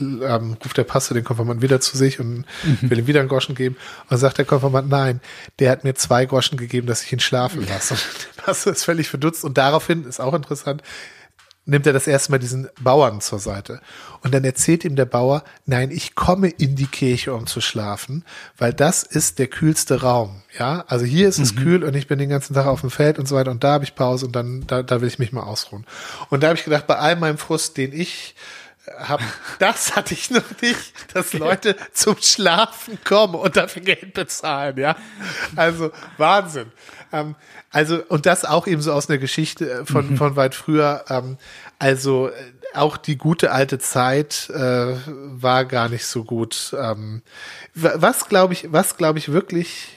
ähm, 0.00 0.56
ruft 0.64 0.76
der 0.76 0.82
Pastor 0.82 1.14
den 1.14 1.22
Konfirmand 1.22 1.62
wieder 1.62 1.80
zu 1.80 1.96
sich 1.96 2.18
und 2.18 2.46
will 2.80 2.98
ihm 2.98 3.06
wieder 3.06 3.20
einen 3.20 3.28
Groschen 3.28 3.54
geben. 3.54 3.76
Und 4.08 4.16
sagt 4.16 4.38
der 4.38 4.44
Konfirmand, 4.44 4.88
nein, 4.88 5.20
der 5.60 5.70
hat 5.70 5.84
mir 5.84 5.94
zwei 5.94 6.26
Groschen 6.26 6.58
gegeben, 6.58 6.88
dass 6.88 7.04
ich 7.04 7.12
ihn 7.12 7.20
schlafen 7.20 7.64
lasse. 7.68 7.94
Und 7.94 8.28
der 8.36 8.42
Pastor 8.42 8.72
ist 8.72 8.82
völlig 8.82 9.08
verdutzt. 9.08 9.44
Und 9.44 9.56
daraufhin 9.56 10.04
ist 10.04 10.18
auch 10.18 10.34
interessant, 10.34 10.82
nimmt 11.70 11.86
er 11.86 11.92
das 11.92 12.06
erste 12.06 12.32
Mal 12.32 12.38
diesen 12.38 12.68
Bauern 12.80 13.20
zur 13.20 13.38
Seite. 13.38 13.80
Und 14.22 14.34
dann 14.34 14.44
erzählt 14.44 14.84
ihm 14.84 14.96
der 14.96 15.04
Bauer, 15.04 15.44
nein, 15.66 15.90
ich 15.90 16.14
komme 16.14 16.48
in 16.48 16.74
die 16.74 16.86
Kirche, 16.86 17.32
um 17.32 17.46
zu 17.46 17.60
schlafen, 17.60 18.24
weil 18.58 18.74
das 18.74 19.02
ist 19.02 19.38
der 19.38 19.46
kühlste 19.46 20.02
Raum. 20.02 20.42
Ja, 20.58 20.84
also 20.88 21.04
hier 21.04 21.28
ist 21.28 21.38
es 21.38 21.54
kühl 21.54 21.84
und 21.84 21.94
ich 21.94 22.08
bin 22.08 22.18
den 22.18 22.28
ganzen 22.28 22.54
Tag 22.54 22.66
auf 22.66 22.80
dem 22.80 22.90
Feld 22.90 23.18
und 23.18 23.26
so 23.26 23.36
weiter 23.36 23.52
und 23.52 23.62
da 23.62 23.72
habe 23.72 23.84
ich 23.84 23.94
Pause 23.94 24.26
und 24.26 24.32
dann, 24.32 24.66
da, 24.66 24.82
da 24.82 25.00
will 25.00 25.08
ich 25.08 25.18
mich 25.20 25.32
mal 25.32 25.44
ausruhen. 25.44 25.86
Und 26.28 26.42
da 26.42 26.48
habe 26.48 26.58
ich 26.58 26.64
gedacht, 26.64 26.86
bei 26.86 26.96
all 26.96 27.16
meinem 27.16 27.38
Frust, 27.38 27.76
den 27.76 27.92
ich 27.92 28.34
habe, 28.98 29.22
das 29.58 29.94
hatte 29.94 30.14
ich 30.14 30.30
noch 30.30 30.60
nicht, 30.60 31.14
dass 31.14 31.32
Leute 31.32 31.76
zum 31.92 32.16
Schlafen 32.20 32.98
kommen 33.04 33.36
und 33.36 33.56
dafür 33.56 33.82
Geld 33.82 34.12
bezahlen, 34.12 34.76
ja. 34.76 34.96
Also 35.56 35.92
Wahnsinn. 36.16 36.72
Ähm, 37.12 37.36
also, 37.70 38.02
und 38.08 38.26
das 38.26 38.44
auch 38.44 38.66
eben 38.66 38.82
so 38.82 38.92
aus 38.92 39.08
einer 39.08 39.18
Geschichte 39.18 39.84
von, 39.86 40.16
von 40.16 40.36
weit 40.36 40.54
früher. 40.54 41.04
Ähm, 41.08 41.36
also 41.78 42.28
äh, 42.28 42.32
auch 42.74 42.96
die 42.96 43.16
gute 43.16 43.52
alte 43.52 43.78
Zeit 43.78 44.50
äh, 44.50 44.96
war 45.06 45.64
gar 45.64 45.88
nicht 45.88 46.04
so 46.06 46.24
gut. 46.24 46.74
Ähm, 46.78 47.22
wa- 47.74 47.94
was 47.96 48.28
glaube 48.28 48.52
ich, 48.54 48.72
was 48.72 48.96
glaube 48.96 49.18
ich 49.18 49.32
wirklich 49.32 49.88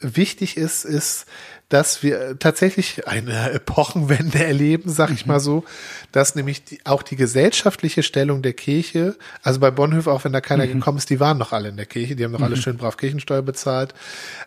wichtig 0.00 0.56
ist, 0.56 0.84
ist, 0.84 1.26
dass 1.68 2.04
wir 2.04 2.38
tatsächlich 2.38 3.08
eine 3.08 3.50
Epochenwende 3.50 4.44
erleben, 4.44 4.88
sag 4.88 5.10
ich 5.10 5.26
mal 5.26 5.40
so, 5.40 5.64
dass 6.12 6.36
nämlich 6.36 6.64
die, 6.64 6.78
auch 6.84 7.02
die 7.02 7.16
gesellschaftliche 7.16 8.04
Stellung 8.04 8.40
der 8.42 8.52
Kirche, 8.52 9.16
also 9.42 9.58
bei 9.58 9.72
Bonhoeffer, 9.72 10.12
auch 10.12 10.24
wenn 10.24 10.32
da 10.32 10.40
keiner 10.40 10.66
gekommen 10.68 10.98
ist, 10.98 11.10
die 11.10 11.18
waren 11.18 11.38
noch 11.38 11.52
alle 11.52 11.68
in 11.68 11.76
der 11.76 11.86
Kirche, 11.86 12.14
die 12.14 12.24
haben 12.24 12.32
noch 12.32 12.42
alle 12.42 12.56
schön 12.56 12.76
brav 12.76 12.96
Kirchensteuer 12.96 13.42
bezahlt. 13.42 13.94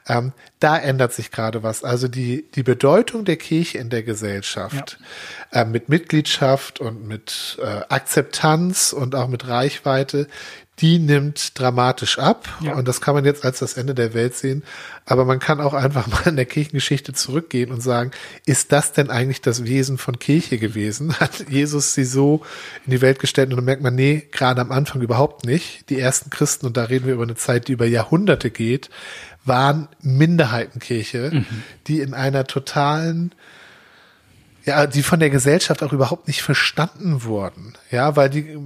Ähm, 0.08 0.32
da 0.60 0.78
ändert 0.78 1.12
sich 1.14 1.32
gerade 1.32 1.62
was. 1.62 1.84
Also 1.84 2.08
die, 2.08 2.46
die 2.56 2.64
Bedeutung 2.64 3.26
der 3.26 3.38
Kirche 3.38 3.80
in 3.80 3.90
der 3.90 4.04
Gesellschaft 4.04 4.98
äh, 5.52 5.66
mit 5.66 5.90
Mitgliedschaft 5.90 6.80
und 6.80 7.06
mit 7.06 7.58
äh, 7.62 7.82
Akzeptanz 7.90 8.94
und 8.94 9.16
auch 9.16 9.28
mit 9.28 9.48
Reichweite, 9.48 10.28
die 10.82 10.98
nimmt 11.00 11.60
dramatisch 11.60 12.20
ab. 12.20 12.48
Ja. 12.62 12.74
Und 12.76 12.88
das 12.88 13.02
kann 13.02 13.13
man 13.13 13.26
jetzt 13.26 13.44
als 13.44 13.60
das 13.60 13.76
Ende 13.76 13.94
der 13.94 14.13
Welt 14.13 14.36
sehen. 14.36 14.63
Aber 15.06 15.26
man 15.26 15.39
kann 15.39 15.60
auch 15.60 15.74
einfach 15.74 16.08
mal 16.08 16.22
in 16.28 16.36
der 16.36 16.46
Kirchengeschichte 16.46 17.13
zurückgehen 17.13 17.72
und 17.72 17.82
sagen, 17.82 18.12
ist 18.46 18.72
das 18.72 18.94
denn 18.94 19.10
eigentlich 19.10 19.42
das 19.42 19.65
Wesen 19.65 19.98
von 19.98 20.20
Kirche 20.20 20.58
gewesen? 20.58 21.13
Hat 21.20 21.50
Jesus 21.50 21.94
sie 21.94 22.06
so 22.06 22.44
in 22.86 22.92
die 22.92 23.02
Welt 23.02 23.20
gestellt? 23.20 23.50
Und 23.50 23.58
dann 23.58 23.65
merkt 23.65 23.84
man, 23.84 23.96
nee, 23.96 24.28
gerade 24.32 24.62
am 24.62 24.72
Anfang 24.72 25.02
überhaupt 25.02 25.46
nicht. 25.46 25.89
Die 25.89 26.00
ersten 26.00 26.30
Christen, 26.30 26.65
und 26.65 26.78
da 26.78 26.86
reden 26.86 27.06
wir 27.06 27.13
über 27.13 27.24
eine 27.24 27.36
Zeit, 27.36 27.68
die 27.68 27.74
über 27.74 27.86
Jahrhunderte 27.86 28.50
geht, 28.50 28.89
waren 29.46 29.88
Minderheitenkirche, 30.02 31.32
Mhm. 31.34 31.46
die 31.88 32.00
in 32.02 32.13
einer 32.13 32.46
totalen 32.46 33.34
ja, 34.65 34.86
die 34.86 35.04
von 35.04 35.20
der 35.20 35.30
Gesellschaft 35.32 35.82
auch 35.82 35.94
überhaupt 35.94 36.28
nicht 36.28 36.44
verstanden 36.44 37.24
wurden. 37.24 37.74
Ja, 37.89 38.15
weil 38.15 38.30
die 38.30 38.58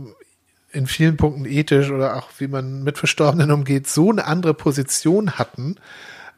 in 0.73 0.87
vielen 0.87 1.17
Punkten 1.17 1.45
ethisch 1.45 1.89
oder 1.89 2.17
auch 2.17 2.29
wie 2.39 2.47
man 2.47 2.83
mit 2.83 2.97
Verstorbenen 2.97 3.51
umgeht, 3.51 3.87
so 3.87 4.09
eine 4.09 4.25
andere 4.25 4.53
Position 4.53 5.37
hatten, 5.37 5.75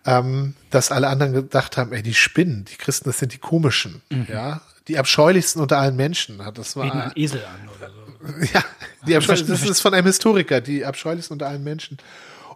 ähm, 0.06 0.54
dass 0.70 0.92
alle 0.92 1.08
anderen 1.08 1.34
gedacht 1.34 1.78
haben, 1.78 1.94
ey, 1.94 2.04
die 2.04 2.14
spinnen, 2.14 2.66
die 2.66 2.76
Christen, 2.76 3.10
das 3.10 3.20
sind 3.20 3.34
die 3.34 3.38
komischen, 3.38 4.02
ja, 4.30 4.62
die 4.88 5.00
abscheulichsten 5.00 5.62
unter 5.62 5.80
allen 5.80 5.96
Menschen. 5.96 6.38
Das 6.54 6.76
Bieten 6.76 6.90
war, 6.90 7.04
einen 7.04 7.12
Esel 7.16 7.44
an 7.44 7.70
oder 7.76 7.90
so. 7.90 8.06
ja, 8.54 8.64
die 9.08 9.16
abscheulichsten, 9.16 9.52
das 9.52 9.64
ist 9.68 9.82
von 9.82 9.94
einem 9.94 10.06
Historiker, 10.06 10.62
die 10.62 10.86
abscheulichsten 10.86 11.34
unter 11.34 11.48
allen 11.48 11.64
Menschen. 11.64 11.98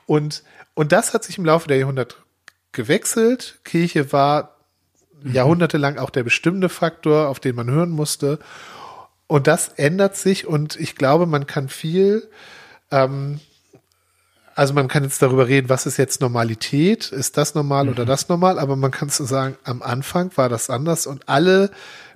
Und, 0.05 0.43
und 0.73 0.91
das 0.91 1.13
hat 1.13 1.23
sich 1.23 1.37
im 1.37 1.45
Laufe 1.45 1.67
der 1.67 1.77
Jahrhunderte 1.77 2.17
gewechselt. 2.71 3.59
Kirche 3.63 4.11
war 4.11 4.55
jahrhundertelang 5.23 5.97
auch 5.97 6.09
der 6.09 6.23
bestimmende 6.23 6.69
Faktor, 6.69 7.29
auf 7.29 7.39
den 7.39 7.55
man 7.55 7.69
hören 7.69 7.89
musste. 7.89 8.39
Und 9.29 9.45
das 9.45 9.67
ändert 9.67 10.17
sich 10.17 10.47
und 10.47 10.75
ich 10.75 10.95
glaube, 10.95 11.27
man 11.27 11.45
kann 11.45 11.69
viel, 11.69 12.27
ähm, 12.89 13.39
also 14.55 14.73
man 14.73 14.87
kann 14.87 15.03
jetzt 15.03 15.21
darüber 15.21 15.47
reden, 15.47 15.69
was 15.69 15.85
ist 15.85 15.97
jetzt 15.97 16.19
Normalität? 16.19 17.11
Ist 17.11 17.37
das 17.37 17.53
normal 17.53 17.89
oder 17.89 18.05
das 18.05 18.27
normal? 18.27 18.57
Aber 18.57 18.75
man 18.75 18.89
kann 18.89 19.09
so 19.09 19.25
sagen, 19.25 19.55
am 19.63 19.83
Anfang 19.83 20.31
war 20.35 20.49
das 20.49 20.71
anders 20.71 21.05
und 21.05 21.29
alle 21.29 21.69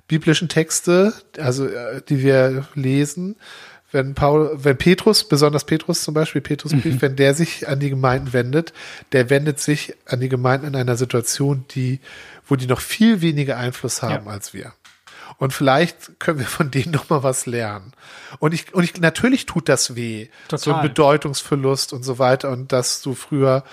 biblischen 0.08 0.48
Texte, 0.48 1.14
also 1.38 1.66
äh, 1.66 2.02
die 2.08 2.20
wir 2.20 2.66
lesen, 2.74 3.36
wenn 3.92 4.14
Paul, 4.14 4.50
wenn 4.56 4.76
Petrus, 4.76 5.22
besonders 5.22 5.66
Petrus 5.66 6.02
zum 6.02 6.14
Beispiel, 6.14 6.40
Petrusbrief, 6.40 7.00
wenn 7.00 7.14
der 7.14 7.32
sich 7.34 7.68
an 7.68 7.78
die 7.78 7.90
Gemeinden 7.90 8.32
wendet, 8.32 8.72
der 9.12 9.30
wendet 9.30 9.60
sich 9.60 9.94
an 10.06 10.18
die 10.18 10.28
Gemeinden 10.28 10.66
in 10.66 10.74
einer 10.74 10.96
Situation, 10.96 11.64
die, 11.70 12.00
wo 12.48 12.56
die 12.56 12.66
noch 12.66 12.80
viel 12.80 13.20
weniger 13.20 13.56
Einfluss 13.56 14.02
haben 14.02 14.26
Ja. 14.26 14.32
als 14.32 14.52
wir. 14.52 14.72
Und 15.38 15.52
vielleicht 15.52 16.18
können 16.20 16.38
wir 16.38 16.46
von 16.46 16.70
denen 16.70 16.90
noch 16.92 17.10
mal 17.10 17.22
was 17.22 17.46
lernen. 17.46 17.92
Und 18.38 18.54
ich, 18.54 18.74
und 18.74 18.84
ich, 18.84 19.00
natürlich 19.00 19.46
tut 19.46 19.68
das 19.68 19.94
weh. 19.94 20.28
Total. 20.48 20.58
So 20.58 20.74
ein 20.74 20.82
Bedeutungsverlust 20.82 21.92
und 21.92 22.02
so 22.02 22.18
weiter. 22.18 22.50
Und 22.50 22.72
dass 22.72 23.02
du 23.02 23.14
früher, 23.14 23.64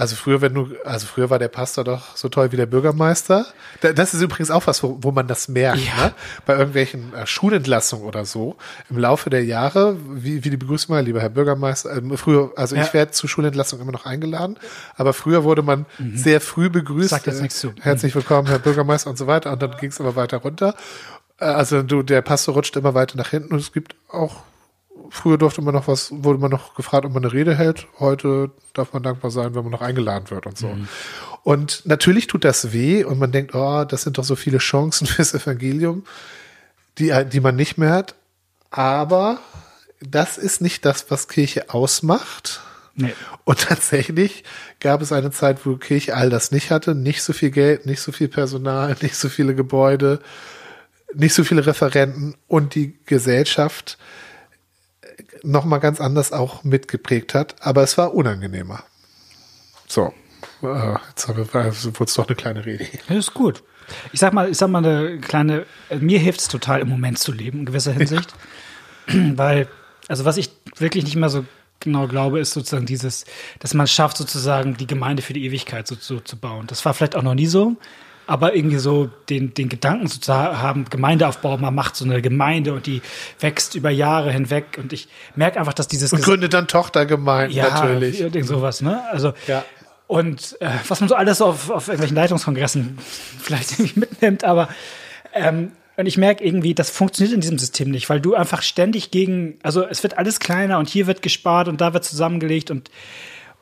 also 0.00 0.16
früher, 0.16 0.40
wenn 0.40 0.54
du, 0.54 0.68
also 0.84 1.06
früher 1.06 1.30
war 1.30 1.38
der 1.38 1.48
Pastor 1.48 1.84
doch 1.84 2.16
so 2.16 2.28
toll 2.28 2.50
wie 2.52 2.56
der 2.56 2.66
Bürgermeister. 2.66 3.46
Da- 3.82 3.92
Das 3.92 4.14
ist 4.14 4.22
übrigens 4.22 4.50
auch 4.50 4.66
was, 4.66 4.82
wo, 4.82 4.98
wo 5.02 5.12
man 5.12 5.26
das 5.28 5.48
merkt, 5.48 5.78
Ja. 5.80 6.06
ne? 6.06 6.12
Bei 6.46 6.54
irgendwelchen 6.56 7.12
äh, 7.14 7.26
Schulentlassungen 7.26 8.06
oder 8.06 8.24
so. 8.24 8.56
Im 8.88 8.98
Laufe 8.98 9.30
der 9.30 9.44
Jahre, 9.44 9.96
wie, 10.10 10.44
wie 10.44 10.50
die 10.50 10.56
Begrüßung 10.56 10.94
war, 10.94 11.02
lieber 11.02 11.20
Herr 11.20 11.28
Bürgermeister, 11.28 11.96
ähm, 11.96 12.16
früher, 12.16 12.52
also 12.56 12.74
Ja. 12.76 12.82
ich 12.82 12.94
werde 12.94 13.12
zur 13.12 13.28
Schulentlassung 13.28 13.80
immer 13.80 13.92
noch 13.92 14.06
eingeladen, 14.06 14.56
aber 14.96 15.12
früher 15.12 15.44
wurde 15.44 15.62
man 15.62 15.86
sehr 16.14 16.40
früh 16.40 16.70
begrüßt. 16.70 17.12
Mhm. 17.12 17.16
Sagt 17.16 17.26
jetzt 17.26 17.38
äh, 17.38 17.42
nichts 17.42 17.60
zu. 17.60 17.72
Herzlich 17.80 18.14
willkommen, 18.14 18.48
Herr 18.48 18.58
Bürgermeister 18.58 19.10
und 19.10 19.16
so 19.18 19.26
weiter. 19.26 19.52
Und 19.52 19.60
dann 19.62 19.76
ging 19.78 19.90
es 19.90 20.00
immer 20.00 20.16
weiter 20.16 20.38
runter. 20.38 20.74
Äh, 21.38 21.44
Also 21.44 21.82
du, 21.82 22.02
der 22.02 22.22
Pastor 22.22 22.54
rutscht 22.54 22.76
immer 22.76 22.94
weiter 22.94 23.16
nach 23.16 23.28
hinten 23.30 23.52
und 23.52 23.60
es 23.60 23.72
gibt 23.72 23.94
auch, 24.10 24.36
früher 25.10 25.38
durfte 25.38 25.62
man 25.62 25.74
noch 25.74 25.88
was, 25.88 26.10
wurde 26.10 26.38
man 26.38 26.50
noch 26.50 26.74
gefragt, 26.74 27.04
ob 27.04 27.12
man 27.12 27.24
eine 27.24 27.32
Rede 27.32 27.56
hält. 27.56 27.86
Heute 27.98 28.50
darf 28.72 28.92
man 28.92 29.02
dankbar 29.02 29.30
sein, 29.30 29.54
wenn 29.54 29.62
man 29.62 29.72
noch 29.72 29.82
eingeladen 29.82 30.30
wird 30.30 30.46
und 30.46 30.56
so. 30.56 30.74
Und 31.42 31.82
natürlich 31.84 32.26
tut 32.26 32.44
das 32.44 32.72
weh 32.72 33.04
und 33.04 33.18
man 33.18 33.32
denkt, 33.32 33.54
oh, 33.54 33.84
das 33.84 34.02
sind 34.02 34.18
doch 34.18 34.24
so 34.24 34.36
viele 34.36 34.58
Chancen 34.58 35.06
fürs 35.06 35.34
Evangelium, 35.34 36.04
die, 36.98 37.12
die 37.30 37.40
man 37.40 37.56
nicht 37.56 37.78
mehr 37.78 37.90
hat. 37.90 38.14
Aber 38.70 39.38
das 40.00 40.38
ist 40.38 40.60
nicht 40.60 40.84
das, 40.84 41.10
was 41.10 41.28
Kirche 41.28 41.70
ausmacht. 41.70 42.60
Nee. 42.94 43.14
Und 43.44 43.60
tatsächlich 43.60 44.44
gab 44.80 45.00
es 45.00 45.12
eine 45.12 45.30
Zeit, 45.30 45.64
wo 45.64 45.76
Kirche 45.76 46.14
all 46.16 46.30
das 46.30 46.50
nicht 46.50 46.70
hatte, 46.70 46.94
nicht 46.94 47.22
so 47.22 47.32
viel 47.32 47.50
Geld, 47.50 47.86
nicht 47.86 48.00
so 48.00 48.12
viel 48.12 48.28
Personal, 48.28 48.96
nicht 49.00 49.16
so 49.16 49.28
viele 49.28 49.54
Gebäude, 49.54 50.20
nicht 51.14 51.34
so 51.34 51.44
viele 51.44 51.66
Referenten 51.66 52.34
und 52.46 52.74
die 52.74 52.98
Gesellschaft 53.06 53.98
noch 55.42 55.64
mal 55.64 55.78
ganz 55.78 56.00
anders 56.00 56.32
auch 56.32 56.64
mitgeprägt 56.64 57.34
hat, 57.34 57.56
aber 57.60 57.82
es 57.82 57.98
war 57.98 58.14
unangenehmer. 58.14 58.84
So, 59.86 60.12
äh, 60.62 60.94
jetzt 61.08 61.28
haben 61.28 61.38
wir, 61.38 61.52
wurde 61.52 62.04
es 62.04 62.14
doch 62.14 62.26
eine 62.26 62.36
kleine 62.36 62.64
Rede. 62.64 62.86
Das 63.08 63.16
ist 63.16 63.34
gut. 63.34 63.62
Ich 64.12 64.20
sag 64.20 64.32
mal, 64.32 64.48
ich 64.48 64.56
sag 64.56 64.68
mal 64.70 64.84
eine 64.84 65.18
kleine, 65.18 65.66
äh, 65.88 65.96
mir 65.96 66.18
hilft 66.18 66.40
es 66.40 66.48
total 66.48 66.80
im 66.80 66.88
Moment 66.88 67.18
zu 67.18 67.32
leben, 67.32 67.60
in 67.60 67.66
gewisser 67.66 67.92
Hinsicht. 67.92 68.32
Weil, 69.06 69.68
also 70.08 70.24
was 70.24 70.36
ich 70.36 70.50
wirklich 70.76 71.04
nicht 71.04 71.16
mehr 71.16 71.28
so 71.28 71.44
genau 71.80 72.06
glaube, 72.06 72.40
ist 72.40 72.52
sozusagen 72.52 72.86
dieses, 72.86 73.24
dass 73.58 73.74
man 73.74 73.84
es 73.84 73.92
schafft, 73.92 74.16
sozusagen 74.16 74.76
die 74.76 74.86
Gemeinde 74.86 75.22
für 75.22 75.32
die 75.32 75.44
Ewigkeit 75.44 75.86
so, 75.86 75.96
so 75.98 76.20
zu 76.20 76.36
bauen. 76.36 76.66
Das 76.66 76.84
war 76.84 76.94
vielleicht 76.94 77.16
auch 77.16 77.22
noch 77.22 77.34
nie 77.34 77.46
so, 77.46 77.76
aber 78.30 78.54
irgendwie 78.54 78.78
so 78.78 79.10
den, 79.28 79.54
den 79.54 79.68
Gedanken 79.68 80.06
zu 80.06 80.32
haben, 80.32 80.84
Gemeindeaufbau, 80.88 81.56
man 81.58 81.74
macht 81.74 81.96
so 81.96 82.04
eine 82.04 82.22
Gemeinde 82.22 82.72
und 82.72 82.86
die 82.86 83.02
wächst 83.40 83.74
über 83.74 83.90
Jahre 83.90 84.30
hinweg 84.30 84.78
und 84.78 84.92
ich 84.92 85.08
merke 85.34 85.58
einfach, 85.58 85.72
dass 85.72 85.88
dieses 85.88 86.12
Und 86.12 86.22
gründet 86.22 86.54
dann 86.54 86.68
Tochtergemeinden 86.68 87.56
ja, 87.56 87.70
natürlich. 87.70 88.20
irgend 88.20 88.46
sowas, 88.46 88.82
ne? 88.82 89.02
Also 89.10 89.32
Ja. 89.48 89.64
und 90.06 90.56
äh, 90.60 90.68
was 90.86 91.00
man 91.00 91.08
so 91.08 91.16
alles 91.16 91.42
auf, 91.42 91.70
auf 91.70 91.88
irgendwelchen 91.88 92.14
Leitungskongressen 92.14 92.98
vielleicht 93.40 93.72
irgendwie 93.72 93.98
mitnimmt, 93.98 94.44
aber 94.44 94.68
ähm, 95.34 95.72
und 95.96 96.06
ich 96.06 96.16
merke 96.16 96.44
irgendwie, 96.44 96.72
das 96.72 96.88
funktioniert 96.88 97.34
in 97.34 97.40
diesem 97.40 97.58
System 97.58 97.90
nicht, 97.90 98.08
weil 98.10 98.20
du 98.20 98.36
einfach 98.36 98.62
ständig 98.62 99.10
gegen, 99.10 99.58
also 99.64 99.84
es 99.84 100.04
wird 100.04 100.18
alles 100.18 100.38
kleiner 100.38 100.78
und 100.78 100.88
hier 100.88 101.08
wird 101.08 101.20
gespart 101.20 101.66
und 101.66 101.80
da 101.80 101.94
wird 101.94 102.04
zusammengelegt 102.04 102.70
und 102.70 102.92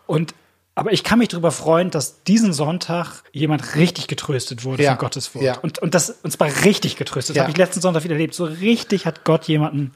und 0.06 0.34
aber 0.78 0.92
ich 0.92 1.04
kann 1.04 1.18
mich 1.18 1.28
darüber 1.28 1.50
freuen, 1.50 1.90
dass 1.90 2.22
diesen 2.24 2.52
Sonntag 2.52 3.22
jemand 3.32 3.74
richtig 3.76 4.06
getröstet 4.06 4.64
wurde 4.64 4.82
Ja, 4.84 4.90
von 4.92 4.98
Gottes 4.98 5.34
Wort. 5.34 5.44
ja. 5.44 5.58
Und, 5.58 5.78
und 5.80 5.94
das, 5.94 6.10
und 6.22 6.30
zwar 6.30 6.48
richtig 6.64 6.96
getröstet. 6.96 7.30
Das 7.30 7.36
Ja. 7.36 7.42
habe 7.42 7.50
ich 7.50 7.56
letzten 7.58 7.80
Sonntag 7.80 8.04
wieder 8.04 8.14
erlebt. 8.14 8.34
So 8.34 8.44
richtig 8.44 9.06
hat 9.06 9.24
Gott 9.24 9.44
jemanden 9.44 9.92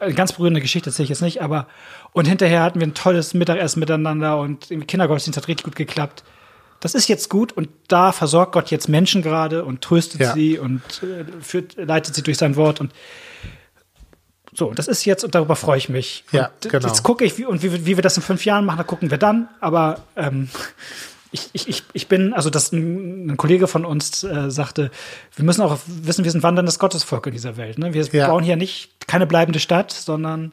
eine 0.00 0.14
ganz 0.14 0.32
berührende 0.32 0.60
Geschichte 0.60 0.90
erzähle 0.90 1.04
ich 1.04 1.10
jetzt 1.10 1.22
nicht, 1.22 1.42
aber 1.42 1.66
und 2.12 2.26
hinterher 2.28 2.62
hatten 2.62 2.78
wir 2.80 2.86
ein 2.86 2.94
tolles 2.94 3.34
Mittagessen 3.34 3.80
miteinander 3.80 4.38
und 4.38 4.70
im 4.70 4.86
Kindergottesdienst 4.86 5.36
hat 5.36 5.48
richtig 5.48 5.64
gut 5.64 5.74
geklappt. 5.76 6.22
Das 6.80 6.94
ist 6.94 7.08
jetzt 7.08 7.28
gut 7.28 7.50
und 7.52 7.68
da 7.88 8.12
versorgt 8.12 8.52
Gott 8.52 8.70
jetzt 8.70 8.88
Menschen 8.88 9.22
gerade 9.22 9.64
und 9.64 9.82
tröstet 9.82 10.22
sie 10.34 10.56
und 10.58 10.80
äh, 11.02 11.24
führt, 11.42 11.74
leitet 11.76 12.14
sie 12.14 12.22
durch 12.22 12.38
sein 12.38 12.54
Wort 12.54 12.80
und 12.80 12.92
so, 14.58 14.72
das 14.74 14.88
ist 14.88 15.04
jetzt 15.04 15.22
und 15.22 15.36
darüber 15.36 15.54
freue 15.54 15.78
ich 15.78 15.88
mich. 15.88 16.24
Ja, 16.32 16.46
und 16.64 16.70
genau. 16.72 16.88
Jetzt 16.88 17.04
gucke 17.04 17.24
ich, 17.24 17.38
wie, 17.38 17.44
und 17.44 17.62
wie, 17.62 17.86
wie 17.86 17.96
wir 17.96 18.02
das 18.02 18.16
in 18.16 18.24
fünf 18.24 18.44
Jahren 18.44 18.64
machen, 18.64 18.78
da 18.78 18.82
gucken 18.82 19.08
wir 19.12 19.16
dann. 19.18 19.48
Aber 19.60 20.00
ähm, 20.16 20.48
ich, 21.30 21.48
ich, 21.52 21.68
ich, 21.68 21.84
ich 21.92 22.08
bin, 22.08 22.32
also 22.34 22.50
das 22.50 22.72
ein, 22.72 23.30
ein 23.30 23.36
Kollege 23.36 23.68
von 23.68 23.84
uns 23.84 24.24
äh, 24.24 24.50
sagte, 24.50 24.90
wir 25.36 25.44
müssen 25.44 25.62
auch 25.62 25.78
wissen, 25.86 26.24
wir 26.24 26.32
sind 26.32 26.42
wanderndes 26.42 26.80
Gottesvolk 26.80 27.28
in 27.28 27.34
dieser 27.34 27.56
Welt. 27.56 27.78
Ne? 27.78 27.94
Wir 27.94 28.04
Ja. 28.12 28.26
bauen 28.26 28.42
hier 28.42 28.56
nicht 28.56 28.90
keine 29.06 29.28
bleibende 29.28 29.60
Stadt, 29.60 29.92
sondern 29.92 30.50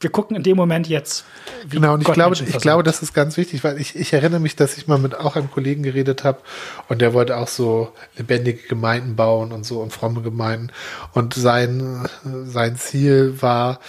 wir 0.00 0.10
gucken 0.10 0.36
in 0.36 0.42
dem 0.42 0.56
Moment 0.56 0.88
jetzt. 0.88 1.24
Genau, 1.68 1.94
und 1.94 2.00
ich 2.00 2.06
Gott 2.06 2.14
glaube, 2.14 2.36
ich 2.36 2.58
glaube, 2.58 2.82
das 2.82 3.02
ist 3.02 3.12
ganz 3.12 3.36
wichtig, 3.36 3.62
weil 3.64 3.80
ich, 3.80 3.96
ich 3.96 4.12
erinnere 4.12 4.40
mich, 4.40 4.56
dass 4.56 4.76
ich 4.76 4.86
mal 4.86 4.98
mit 4.98 5.14
auch 5.14 5.36
einem 5.36 5.50
Kollegen 5.50 5.82
geredet 5.82 6.24
habe 6.24 6.40
und 6.88 7.00
der 7.00 7.12
wollte 7.12 7.36
auch 7.36 7.48
so 7.48 7.92
lebendige 8.16 8.66
Gemeinden 8.66 9.16
bauen 9.16 9.52
und 9.52 9.64
so 9.64 9.80
und 9.80 9.92
fromme 9.92 10.22
Gemeinden. 10.22 10.70
Und 11.12 11.34
sein, 11.34 12.08
sein 12.44 12.76
Ziel 12.76 13.40
war, 13.40 13.80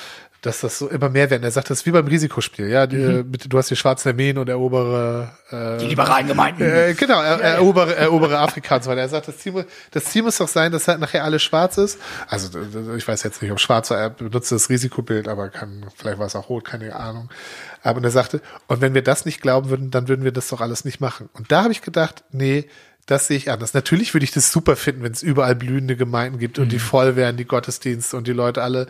dass 0.41 0.61
das 0.61 0.79
so 0.79 0.89
immer 0.89 1.09
mehr 1.09 1.29
werden. 1.29 1.43
Er 1.43 1.51
sagt, 1.51 1.69
das 1.69 1.79
ist 1.79 1.85
wie 1.85 1.91
beim 1.91 2.07
Risikospiel, 2.07 2.67
ja. 2.67 2.87
Die, 2.87 2.95
mit, 2.97 3.51
du 3.51 3.57
hast 3.59 3.69
die 3.69 3.75
schwarzen 3.75 4.09
Armeen 4.09 4.39
und 4.39 4.49
erobere 4.49 5.31
äh, 5.51 5.77
die 5.77 5.85
liberalen 5.85 6.27
Gemeinden. 6.27 6.63
äh, 6.63 6.95
genau, 6.95 7.21
er, 7.21 7.39
erobere, 7.39 7.95
erobere 7.95 8.39
Afrika 8.39 8.77
und 8.77 8.83
so 8.83 8.89
weiter. 8.89 9.01
Er 9.01 9.09
sagt, 9.09 9.27
das 9.27 9.37
Ziel, 9.37 9.65
das 9.91 10.05
Ziel 10.05 10.23
muss 10.23 10.39
doch 10.39 10.47
sein, 10.47 10.71
dass 10.71 10.87
halt 10.87 10.99
nachher 10.99 11.23
alles 11.23 11.43
schwarz 11.43 11.77
ist. 11.77 11.99
Also 12.27 12.59
ich 12.97 13.07
weiß 13.07 13.21
jetzt 13.21 13.43
nicht, 13.43 13.51
ob 13.51 13.59
schwarz 13.59 13.91
war, 13.91 13.99
er 13.99 14.09
benutzt 14.09 14.51
das 14.51 14.69
Risikobild, 14.69 15.27
aber 15.27 15.49
kann, 15.49 15.85
vielleicht 15.95 16.17
war 16.17 16.25
es 16.25 16.35
auch 16.35 16.49
rot, 16.49 16.65
keine 16.65 16.95
Ahnung. 16.95 17.29
Aber 17.83 18.03
er 18.03 18.11
sagte, 18.11 18.41
und 18.67 18.81
wenn 18.81 18.95
wir 18.95 19.03
das 19.03 19.25
nicht 19.25 19.41
glauben 19.41 19.69
würden, 19.69 19.91
dann 19.91 20.07
würden 20.07 20.23
wir 20.23 20.31
das 20.31 20.47
doch 20.47 20.61
alles 20.61 20.85
nicht 20.85 20.99
machen. 20.99 21.29
Und 21.33 21.51
da 21.51 21.63
habe 21.63 21.71
ich 21.71 21.83
gedacht, 21.83 22.23
nee, 22.31 22.67
das 23.05 23.27
sehe 23.27 23.37
ich 23.37 23.51
anders. 23.51 23.73
Natürlich 23.73 24.13
würde 24.13 24.23
ich 24.23 24.31
das 24.31 24.51
super 24.51 24.75
finden, 24.75 25.03
wenn 25.03 25.11
es 25.11 25.21
überall 25.21 25.55
blühende 25.55 25.95
Gemeinden 25.95 26.39
gibt 26.39 26.59
und 26.59 26.71
die 26.71 26.79
voll 26.79 27.15
wären, 27.15 27.37
die 27.37 27.45
Gottesdienste 27.45 28.15
und 28.15 28.27
die 28.27 28.33
Leute 28.33 28.63
alle 28.63 28.87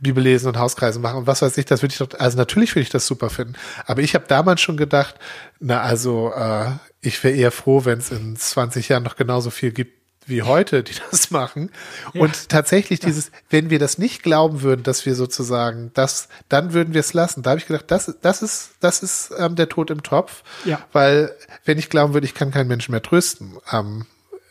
Bibel 0.00 0.22
lesen 0.22 0.48
und 0.48 0.58
Hauskreise 0.58 0.98
machen 0.98 1.18
und 1.18 1.26
was 1.26 1.42
weiß 1.42 1.56
ich, 1.58 1.64
das 1.64 1.82
würde 1.82 1.92
ich 1.92 1.98
doch, 1.98 2.18
also 2.18 2.36
natürlich 2.36 2.74
würde 2.74 2.82
ich 2.82 2.90
das 2.90 3.06
super 3.06 3.30
finden. 3.30 3.54
Aber 3.86 4.02
ich 4.02 4.14
habe 4.14 4.24
damals 4.26 4.60
schon 4.60 4.76
gedacht, 4.76 5.14
na 5.60 5.80
also, 5.80 6.32
äh, 6.34 6.70
ich 7.00 7.22
wäre 7.22 7.34
eher 7.34 7.52
froh, 7.52 7.84
wenn 7.84 7.98
es 7.98 8.10
in 8.10 8.36
20 8.36 8.88
Jahren 8.88 9.02
noch 9.02 9.16
genauso 9.16 9.50
viel 9.50 9.72
gibt, 9.72 10.02
wie 10.26 10.42
heute, 10.42 10.82
die 10.82 10.94
das 11.10 11.30
machen. 11.30 11.70
Ja. 12.12 12.22
Und 12.22 12.48
tatsächlich 12.48 13.00
dieses, 13.00 13.30
wenn 13.50 13.70
wir 13.70 13.78
das 13.78 13.98
nicht 13.98 14.22
glauben 14.22 14.62
würden, 14.62 14.82
dass 14.82 15.04
wir 15.06 15.14
sozusagen 15.14 15.90
das, 15.94 16.28
dann 16.48 16.72
würden 16.72 16.94
wir 16.94 17.00
es 17.00 17.12
lassen. 17.12 17.42
Da 17.42 17.50
habe 17.50 17.60
ich 17.60 17.66
gedacht, 17.66 17.86
das, 17.88 18.14
das 18.20 18.42
ist, 18.42 18.72
das 18.80 19.02
ist 19.02 19.32
ähm, 19.38 19.56
der 19.56 19.68
Tod 19.68 19.90
im 19.90 20.02
Topf. 20.02 20.42
Ja. 20.64 20.80
Weil, 20.92 21.34
wenn 21.64 21.78
ich 21.78 21.90
glauben 21.90 22.14
würde, 22.14 22.26
ich 22.26 22.34
kann 22.34 22.50
keinen 22.50 22.68
Menschen 22.68 22.92
mehr 22.92 23.02
trösten, 23.02 23.56
ähm, 23.72 24.06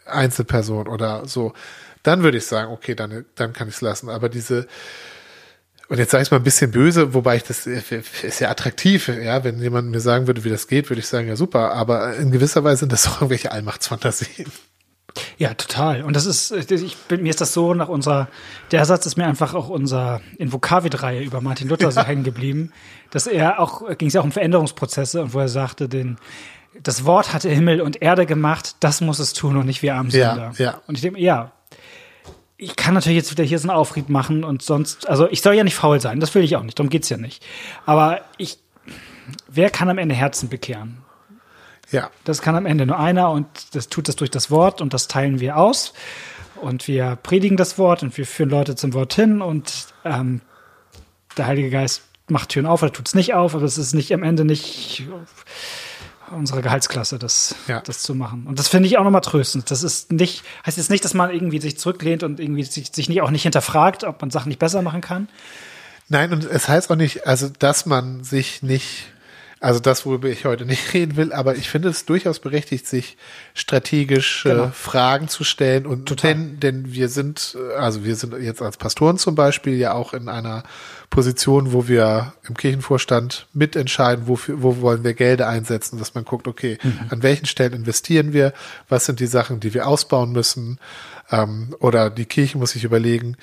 Einzelperson 0.05 0.87
oder 0.87 1.25
so, 1.25 1.53
dann 2.03 2.23
würde 2.23 2.37
ich 2.37 2.45
sagen, 2.45 2.71
okay, 2.71 2.95
dann, 2.95 3.25
dann 3.35 3.53
kann 3.53 3.67
ich 3.67 3.75
es 3.75 3.81
lassen. 3.81 4.09
Aber 4.09 4.27
diese, 4.27 4.67
und 5.91 5.97
jetzt 5.97 6.11
sage 6.11 6.23
ich 6.23 6.31
mal 6.31 6.37
ein 6.37 6.43
bisschen 6.43 6.71
böse, 6.71 7.13
wobei 7.13 7.35
ich 7.35 7.43
das 7.43 7.67
ist 7.67 8.39
ja 8.39 8.49
attraktiv, 8.49 9.09
ja, 9.09 9.43
wenn 9.43 9.59
jemand 9.59 9.91
mir 9.91 9.99
sagen 9.99 10.25
würde, 10.25 10.45
wie 10.45 10.49
das 10.49 10.69
geht, 10.69 10.89
würde 10.89 11.01
ich 11.01 11.07
sagen, 11.07 11.27
ja 11.27 11.35
super, 11.35 11.73
aber 11.73 12.15
in 12.15 12.31
gewisser 12.31 12.63
Weise 12.63 12.79
sind 12.79 12.93
das 12.93 13.07
auch 13.09 13.15
irgendwelche 13.15 13.51
Allmachtsfantasien. 13.51 14.49
Ja, 15.37 15.53
total. 15.53 16.03
Und 16.03 16.15
das 16.15 16.25
ist, 16.25 16.51
ich 16.71 16.95
bin, 16.95 17.23
mir 17.23 17.31
ist 17.31 17.41
das 17.41 17.51
so 17.51 17.73
nach 17.73 17.89
unserer, 17.89 18.29
der 18.71 18.85
Satz 18.85 19.05
ist 19.05 19.17
mir 19.17 19.25
einfach 19.25 19.53
auch 19.53 19.67
unser 19.67 20.21
Invokavit-Reihe 20.37 21.23
über 21.23 21.41
Martin 21.41 21.67
Luther 21.67 21.87
ja. 21.87 21.91
so 21.91 22.03
hängen 22.03 22.23
geblieben, 22.23 22.71
dass 23.09 23.27
er 23.27 23.59
auch, 23.59 23.85
ging 23.97 24.07
es 24.07 24.13
ja 24.13 24.21
auch 24.21 24.25
um 24.25 24.31
Veränderungsprozesse 24.31 25.21
und 25.21 25.33
wo 25.33 25.39
er 25.39 25.49
sagte, 25.49 25.89
den, 25.89 26.19
das 26.81 27.03
Wort 27.03 27.33
hatte 27.33 27.49
Himmel 27.49 27.81
und 27.81 28.01
Erde 28.01 28.25
gemacht, 28.25 28.77
das 28.79 29.01
muss 29.01 29.19
es 29.19 29.33
tun 29.33 29.57
und 29.57 29.65
nicht 29.65 29.81
wir 29.81 29.95
Armsünder. 29.95 30.53
Ja, 30.57 30.65
ja. 30.65 30.81
Und 30.87 30.95
ich 30.95 31.01
denke, 31.01 31.19
ja, 31.19 31.51
ich 32.61 32.75
kann 32.75 32.93
natürlich 32.93 33.17
jetzt 33.17 33.31
wieder 33.31 33.43
hier 33.43 33.57
so 33.57 33.67
einen 33.67 33.75
Aufrieb 33.75 34.07
machen 34.07 34.43
und 34.43 34.61
sonst, 34.61 35.09
also 35.09 35.27
ich 35.27 35.41
soll 35.41 35.55
ja 35.55 35.63
nicht 35.63 35.73
faul 35.73 35.99
sein, 35.99 36.19
das 36.19 36.35
will 36.35 36.43
ich 36.43 36.55
auch 36.55 36.61
nicht, 36.61 36.77
darum 36.77 36.91
geht's 36.91 37.09
ja 37.09 37.17
nicht. 37.17 37.43
Aber 37.87 38.21
ich, 38.37 38.59
wer 39.47 39.71
kann 39.71 39.89
am 39.89 39.97
Ende 39.97 40.13
Herzen 40.13 40.47
bekehren? 40.47 40.99
Ja. 41.89 42.11
Das 42.23 42.43
kann 42.43 42.55
am 42.55 42.67
Ende 42.67 42.85
nur 42.85 42.99
einer 42.99 43.31
und 43.31 43.47
das 43.73 43.89
tut 43.89 44.07
das 44.07 44.15
durch 44.15 44.29
das 44.29 44.51
Wort 44.51 44.79
und 44.79 44.93
das 44.93 45.07
teilen 45.07 45.39
wir 45.39 45.57
aus. 45.57 45.93
Und 46.61 46.87
wir 46.87 47.15
predigen 47.15 47.57
das 47.57 47.79
Wort 47.79 48.03
und 48.03 48.15
wir 48.15 48.27
führen 48.27 48.51
Leute 48.51 48.75
zum 48.75 48.93
Wort 48.93 49.15
hin 49.15 49.41
und 49.41 49.87
ähm, 50.05 50.41
der 51.37 51.47
Heilige 51.47 51.71
Geist 51.71 52.03
macht 52.27 52.49
Türen 52.49 52.67
auf 52.67 52.83
oder 52.83 52.93
tut 52.93 53.07
es 53.07 53.15
nicht 53.15 53.33
auf, 53.33 53.55
aber 53.55 53.63
es 53.63 53.79
ist 53.79 53.95
nicht 53.95 54.13
am 54.13 54.21
Ende 54.21 54.45
nicht 54.45 55.07
unsere 56.31 56.61
Gehaltsklasse, 56.61 57.19
das, 57.19 57.55
ja. 57.67 57.81
das 57.81 58.01
zu 58.01 58.15
machen. 58.15 58.45
Und 58.47 58.59
das 58.59 58.67
finde 58.67 58.87
ich 58.87 58.97
auch 58.97 59.03
nochmal 59.03 59.21
tröstend. 59.21 59.71
Das 59.71 59.83
ist 59.83 60.11
nicht, 60.11 60.43
heißt 60.65 60.77
jetzt 60.77 60.89
nicht, 60.89 61.05
dass 61.05 61.13
man 61.13 61.31
irgendwie 61.31 61.59
sich 61.59 61.77
zurücklehnt 61.77 62.23
und 62.23 62.39
irgendwie 62.39 62.63
sich, 62.63 62.91
sich 62.91 63.09
nicht 63.09 63.21
auch 63.21 63.31
nicht 63.31 63.43
hinterfragt, 63.43 64.03
ob 64.03 64.21
man 64.21 64.31
Sachen 64.31 64.49
nicht 64.49 64.59
besser 64.59 64.81
machen 64.81 65.01
kann. 65.01 65.27
Nein, 66.09 66.33
und 66.33 66.43
es 66.43 66.67
heißt 66.67 66.91
auch 66.91 66.95
nicht, 66.95 67.25
also 67.25 67.49
dass 67.59 67.85
man 67.85 68.23
sich 68.23 68.63
nicht 68.63 69.10
also 69.61 69.79
das, 69.79 70.07
worüber 70.07 70.27
ich 70.27 70.43
heute 70.43 70.65
nicht 70.65 70.93
reden 70.93 71.15
will, 71.15 71.31
aber 71.31 71.55
ich 71.55 71.69
finde 71.69 71.89
es 71.89 72.05
durchaus 72.05 72.39
berechtigt, 72.39 72.87
sich 72.87 73.15
strategisch 73.53 74.43
genau. 74.43 74.65
äh, 74.65 74.71
Fragen 74.71 75.27
zu 75.27 75.43
stellen. 75.43 75.85
Und 75.85 76.07
Total. 76.07 76.33
denn, 76.33 76.59
denn 76.59 76.93
wir 76.93 77.09
sind, 77.09 77.55
also 77.77 78.03
wir 78.03 78.15
sind 78.15 78.33
jetzt 78.41 78.61
als 78.61 78.77
Pastoren 78.77 79.17
zum 79.17 79.35
Beispiel 79.35 79.75
ja 79.77 79.93
auch 79.93 80.13
in 80.13 80.27
einer 80.29 80.63
Position, 81.11 81.73
wo 81.73 81.87
wir 81.87 82.33
im 82.47 82.57
Kirchenvorstand 82.57 83.47
mitentscheiden, 83.53 84.27
wofür, 84.27 84.63
wo 84.63 84.81
wollen 84.81 85.03
wir 85.03 85.13
Gelder 85.13 85.47
einsetzen, 85.47 85.99
dass 85.99 86.15
man 86.15 86.25
guckt, 86.25 86.47
okay, 86.47 86.79
mhm. 86.81 86.99
an 87.09 87.21
welchen 87.21 87.45
Stellen 87.45 87.73
investieren 87.73 88.33
wir, 88.33 88.53
was 88.89 89.05
sind 89.05 89.19
die 89.19 89.27
Sachen, 89.27 89.59
die 89.59 89.73
wir 89.75 89.87
ausbauen 89.87 90.31
müssen, 90.31 90.79
ähm, 91.31 91.75
oder 91.79 92.09
die 92.09 92.25
Kirche 92.25 92.57
muss 92.57 92.71
sich 92.71 92.83
überlegen, 92.83 93.37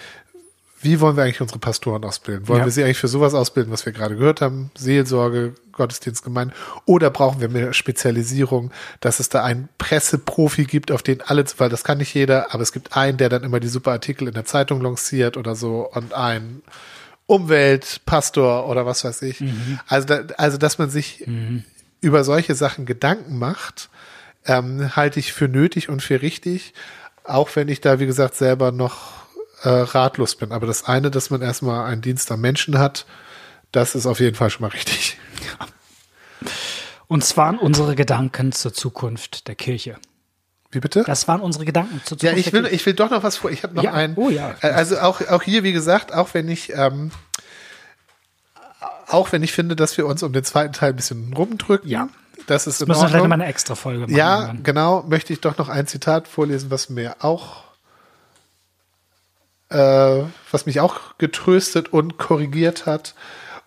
wie 0.80 1.00
wollen 1.00 1.16
wir 1.16 1.24
eigentlich 1.24 1.40
unsere 1.40 1.58
Pastoren 1.58 2.04
ausbilden? 2.04 2.46
Wollen 2.46 2.60
ja. 2.60 2.64
wir 2.64 2.72
sie 2.72 2.84
eigentlich 2.84 2.98
für 2.98 3.08
sowas 3.08 3.34
ausbilden, 3.34 3.72
was 3.72 3.84
wir 3.84 3.92
gerade 3.92 4.16
gehört 4.16 4.40
haben? 4.40 4.70
Seelsorge, 4.76 5.54
Gottesdienstgemeinde? 5.72 6.54
Oder 6.84 7.10
brauchen 7.10 7.40
wir 7.40 7.48
mehr 7.48 7.72
Spezialisierung, 7.72 8.70
dass 9.00 9.18
es 9.18 9.28
da 9.28 9.42
einen 9.42 9.68
Presseprofi 9.78 10.64
gibt, 10.64 10.92
auf 10.92 11.02
den 11.02 11.20
alle, 11.22 11.44
weil 11.56 11.68
das 11.68 11.82
kann 11.82 11.98
nicht 11.98 12.14
jeder, 12.14 12.54
aber 12.54 12.62
es 12.62 12.72
gibt 12.72 12.96
einen, 12.96 13.18
der 13.18 13.28
dann 13.28 13.42
immer 13.42 13.58
die 13.58 13.68
super 13.68 13.92
Artikel 13.92 14.28
in 14.28 14.34
der 14.34 14.44
Zeitung 14.44 14.80
lanciert 14.80 15.36
oder 15.36 15.56
so 15.56 15.90
und 15.92 16.14
ein 16.14 16.62
Umweltpastor 17.26 18.68
oder 18.68 18.86
was 18.86 19.04
weiß 19.04 19.22
ich. 19.22 19.40
Mhm. 19.40 19.80
Also, 19.86 20.06
da, 20.06 20.22
also, 20.36 20.58
dass 20.58 20.78
man 20.78 20.90
sich 20.90 21.24
mhm. 21.26 21.64
über 22.00 22.22
solche 22.22 22.54
Sachen 22.54 22.86
Gedanken 22.86 23.38
macht, 23.38 23.90
ähm, 24.46 24.94
halte 24.94 25.18
ich 25.18 25.32
für 25.32 25.48
nötig 25.48 25.88
und 25.88 26.02
für 26.02 26.22
richtig. 26.22 26.72
Auch 27.24 27.54
wenn 27.54 27.68
ich 27.68 27.80
da, 27.80 28.00
wie 28.00 28.06
gesagt, 28.06 28.36
selber 28.36 28.72
noch 28.72 29.17
äh, 29.62 29.68
ratlos 29.68 30.36
bin. 30.36 30.52
Aber 30.52 30.66
das 30.66 30.84
eine, 30.84 31.10
dass 31.10 31.30
man 31.30 31.42
erstmal 31.42 31.86
einen 31.86 32.02
Dienst 32.02 32.30
am 32.30 32.40
Menschen 32.40 32.78
hat, 32.78 33.06
das 33.72 33.94
ist 33.94 34.06
auf 34.06 34.20
jeden 34.20 34.36
Fall 34.36 34.50
schon 34.50 34.62
mal 34.62 34.68
richtig. 34.68 35.18
Und 37.06 37.24
zwar 37.24 37.60
unsere 37.60 37.94
Gedanken 37.94 38.52
zur 38.52 38.72
Zukunft 38.74 39.48
der 39.48 39.54
Kirche. 39.54 39.96
Wie 40.70 40.80
bitte? 40.80 41.02
Das 41.06 41.26
waren 41.26 41.40
unsere 41.40 41.64
Gedanken 41.64 42.02
zur 42.04 42.18
Zukunft. 42.18 42.22
Ja, 42.24 42.38
ich 42.38 42.52
will, 42.52 42.66
ich 42.66 42.84
will 42.84 42.92
doch 42.92 43.10
noch 43.10 43.22
was 43.22 43.38
vor. 43.38 43.50
Ich 43.50 43.62
habe 43.62 43.74
noch 43.74 43.82
ja. 43.82 43.94
einen. 43.94 44.14
Oh 44.16 44.28
ja. 44.28 44.54
Äh, 44.60 44.68
also 44.68 44.98
auch, 44.98 45.26
auch 45.28 45.42
hier, 45.42 45.62
wie 45.62 45.72
gesagt, 45.72 46.12
auch 46.12 46.34
wenn 46.34 46.48
ich, 46.48 46.74
ähm, 46.74 47.10
auch 49.06 49.32
wenn 49.32 49.42
ich 49.42 49.52
finde, 49.52 49.74
dass 49.74 49.96
wir 49.96 50.06
uns 50.06 50.22
um 50.22 50.34
den 50.34 50.44
zweiten 50.44 50.74
Teil 50.74 50.90
ein 50.90 50.96
bisschen 50.96 51.32
rumdrücken. 51.32 51.88
Ja. 51.88 52.08
Das 52.46 52.66
ist 52.66 52.82
in 52.82 52.88
Müssen 52.88 53.02
wir 53.02 53.08
vielleicht 53.08 53.26
mal 53.26 53.34
eine 53.34 53.46
extra 53.46 53.74
Folge 53.74 54.00
machen. 54.00 54.14
Ja, 54.14 54.48
dann. 54.48 54.62
genau. 54.62 55.02
Möchte 55.08 55.32
ich 55.32 55.40
doch 55.40 55.56
noch 55.56 55.70
ein 55.70 55.86
Zitat 55.86 56.28
vorlesen, 56.28 56.70
was 56.70 56.90
mir 56.90 57.16
auch 57.20 57.67
äh, 59.70 60.22
was 60.50 60.66
mich 60.66 60.80
auch 60.80 61.18
getröstet 61.18 61.92
und 61.92 62.18
korrigiert 62.18 62.86
hat. 62.86 63.14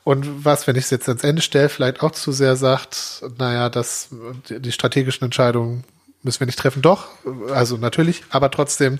Und 0.03 0.45
was, 0.45 0.65
wenn 0.65 0.75
ich 0.75 0.85
es 0.85 0.89
jetzt 0.89 1.07
ans 1.07 1.23
Ende 1.23 1.41
stelle, 1.41 1.69
vielleicht 1.69 2.01
auch 2.01 2.11
zu 2.11 2.31
sehr 2.31 2.55
sagt, 2.55 3.23
naja, 3.37 3.69
das, 3.69 4.09
die 4.49 4.71
strategischen 4.71 5.25
Entscheidungen 5.25 5.83
müssen 6.23 6.39
wir 6.39 6.47
nicht 6.47 6.59
treffen. 6.59 6.81
Doch, 6.81 7.07
also 7.53 7.77
natürlich, 7.77 8.23
aber 8.29 8.49
trotzdem, 8.49 8.99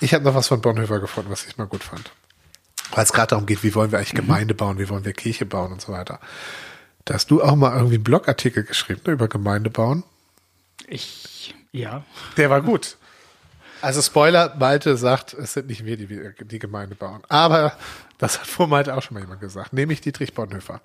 ich 0.00 0.14
habe 0.14 0.24
noch 0.24 0.34
was 0.34 0.48
von 0.48 0.60
Bonhoeffer 0.60 1.00
gefunden, 1.00 1.30
was 1.30 1.46
ich 1.46 1.58
mal 1.58 1.66
gut 1.66 1.84
fand. 1.84 2.10
Weil 2.92 3.04
es 3.04 3.12
gerade 3.12 3.28
darum 3.28 3.44
geht, 3.44 3.62
wie 3.62 3.74
wollen 3.74 3.92
wir 3.92 3.98
eigentlich 3.98 4.14
mhm. 4.14 4.26
Gemeinde 4.26 4.54
bauen, 4.54 4.78
wie 4.78 4.88
wollen 4.88 5.04
wir 5.04 5.12
Kirche 5.12 5.44
bauen 5.44 5.72
und 5.72 5.80
so 5.82 5.92
weiter. 5.92 6.20
Da 7.04 7.14
hast 7.14 7.30
du 7.30 7.42
auch 7.42 7.56
mal 7.56 7.74
irgendwie 7.74 7.96
einen 7.96 8.04
Blogartikel 8.04 8.64
geschrieben 8.64 9.02
ne, 9.06 9.12
über 9.12 9.28
Gemeinde 9.28 9.70
bauen. 9.70 10.04
Ich, 10.86 11.54
ja. 11.72 12.04
Der 12.36 12.50
war 12.50 12.62
gut. 12.62 12.96
Also 13.80 14.02
Spoiler, 14.02 14.54
Malte 14.58 14.96
sagt, 14.96 15.34
es 15.34 15.52
sind 15.52 15.68
nicht 15.68 15.84
wir, 15.84 15.96
die 15.96 16.32
die 16.40 16.58
Gemeinde 16.58 16.94
bauen. 16.94 17.22
Aber 17.28 17.72
das 18.18 18.40
hat 18.40 18.46
vor 18.48 18.66
Malte 18.66 18.94
auch 18.94 19.02
schon 19.02 19.14
mal 19.14 19.20
jemand 19.20 19.40
gesagt, 19.40 19.72
nämlich 19.72 20.00
Dietrich 20.00 20.34
Bonhoeffer. 20.34 20.80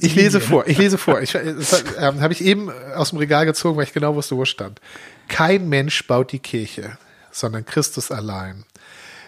ich 0.00 0.14
lese 0.14 0.38
Linie, 0.38 0.40
vor, 0.40 0.66
ich 0.68 0.78
lese 0.78 0.98
vor. 0.98 1.20
Ich, 1.20 1.32
das 1.32 1.84
ähm, 1.98 2.20
habe 2.20 2.32
ich 2.32 2.42
eben 2.42 2.70
aus 2.94 3.10
dem 3.10 3.18
Regal 3.18 3.46
gezogen, 3.46 3.76
weil 3.76 3.84
ich 3.84 3.92
genau 3.92 4.14
wusste, 4.14 4.36
wo 4.36 4.44
es 4.44 4.48
stand. 4.48 4.80
Kein 5.28 5.68
Mensch 5.68 6.06
baut 6.06 6.30
die 6.30 6.38
Kirche, 6.38 6.98
sondern 7.32 7.66
Christus 7.66 8.12
allein. 8.12 8.64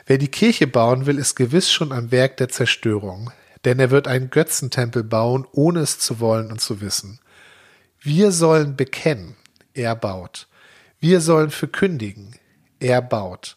Wer 0.06 0.18
die 0.18 0.30
Kirche 0.30 0.68
bauen 0.68 1.06
will, 1.06 1.18
ist 1.18 1.34
gewiss 1.34 1.70
schon 1.70 1.92
am 1.92 2.12
Werk 2.12 2.36
der 2.36 2.48
Zerstörung, 2.48 3.32
denn 3.64 3.80
er 3.80 3.90
wird 3.90 4.06
einen 4.06 4.30
Götzentempel 4.30 5.02
bauen, 5.02 5.44
ohne 5.52 5.80
es 5.80 5.98
zu 5.98 6.20
wollen 6.20 6.52
und 6.52 6.60
zu 6.60 6.80
wissen. 6.80 7.18
Wir 8.00 8.30
sollen 8.30 8.76
bekennen, 8.76 9.34
er 9.74 9.96
baut. 9.96 10.46
Wir 11.00 11.20
sollen 11.20 11.50
verkündigen, 11.50 12.36
er 12.80 13.02
baut. 13.02 13.56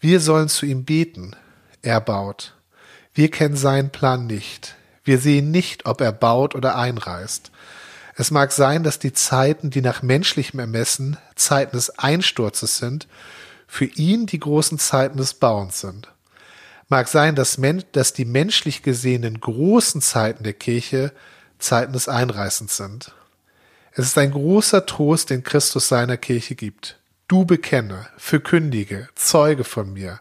Wir 0.00 0.20
sollen 0.20 0.48
zu 0.48 0.66
ihm 0.66 0.84
beten, 0.84 1.36
er 1.82 2.00
baut. 2.00 2.54
Wir 3.14 3.30
kennen 3.30 3.56
seinen 3.56 3.90
Plan 3.90 4.26
nicht. 4.26 4.74
Wir 5.04 5.18
sehen 5.18 5.50
nicht, 5.50 5.86
ob 5.86 6.00
er 6.00 6.12
baut 6.12 6.54
oder 6.54 6.76
einreißt. 6.76 7.50
Es 8.14 8.30
mag 8.30 8.52
sein, 8.52 8.82
dass 8.82 8.98
die 8.98 9.12
Zeiten, 9.12 9.70
die 9.70 9.80
nach 9.80 10.02
menschlichem 10.02 10.60
Ermessen 10.60 11.16
Zeiten 11.34 11.76
des 11.76 11.98
Einsturzes 11.98 12.78
sind, 12.78 13.08
für 13.66 13.86
ihn 13.86 14.26
die 14.26 14.38
großen 14.38 14.78
Zeiten 14.78 15.16
des 15.16 15.34
Bauens 15.34 15.80
sind. 15.80 16.08
Mag 16.88 17.08
sein, 17.08 17.34
dass, 17.34 17.58
dass 17.92 18.12
die 18.12 18.26
menschlich 18.26 18.82
gesehenen 18.82 19.40
großen 19.40 20.02
Zeiten 20.02 20.44
der 20.44 20.52
Kirche 20.52 21.12
Zeiten 21.58 21.92
des 21.94 22.08
Einreißens 22.08 22.76
sind. 22.76 23.14
Es 23.92 24.06
ist 24.06 24.18
ein 24.18 24.30
großer 24.30 24.84
Trost, 24.84 25.30
den 25.30 25.42
Christus 25.42 25.88
seiner 25.88 26.16
Kirche 26.16 26.54
gibt. 26.54 26.98
Du 27.32 27.46
bekenne, 27.46 28.08
verkündige, 28.18 29.08
zeuge 29.14 29.64
von 29.64 29.94
mir. 29.94 30.20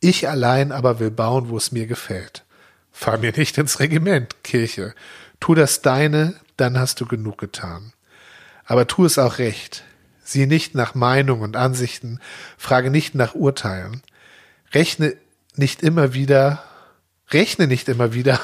Ich 0.00 0.26
allein 0.26 0.72
aber 0.72 0.98
will 0.98 1.10
bauen, 1.10 1.50
wo 1.50 1.58
es 1.58 1.70
mir 1.70 1.86
gefällt. 1.86 2.46
Fahr 2.92 3.18
mir 3.18 3.32
nicht 3.36 3.58
ins 3.58 3.78
Regiment, 3.78 4.42
Kirche. 4.42 4.94
Tu 5.38 5.54
das 5.54 5.82
Deine, 5.82 6.40
dann 6.56 6.78
hast 6.78 6.98
du 6.98 7.04
genug 7.04 7.36
getan. 7.36 7.92
Aber 8.64 8.86
tu 8.86 9.04
es 9.04 9.18
auch 9.18 9.36
recht. 9.36 9.84
Sieh 10.24 10.46
nicht 10.46 10.74
nach 10.74 10.94
Meinung 10.94 11.42
und 11.42 11.56
Ansichten, 11.56 12.20
frage 12.56 12.90
nicht 12.90 13.14
nach 13.14 13.34
Urteilen. 13.34 14.00
Rechne 14.72 15.16
nicht 15.56 15.82
immer 15.82 16.14
wieder, 16.14 16.64
rechne 17.28 17.66
nicht 17.66 17.86
immer 17.86 18.14
wieder, 18.14 18.40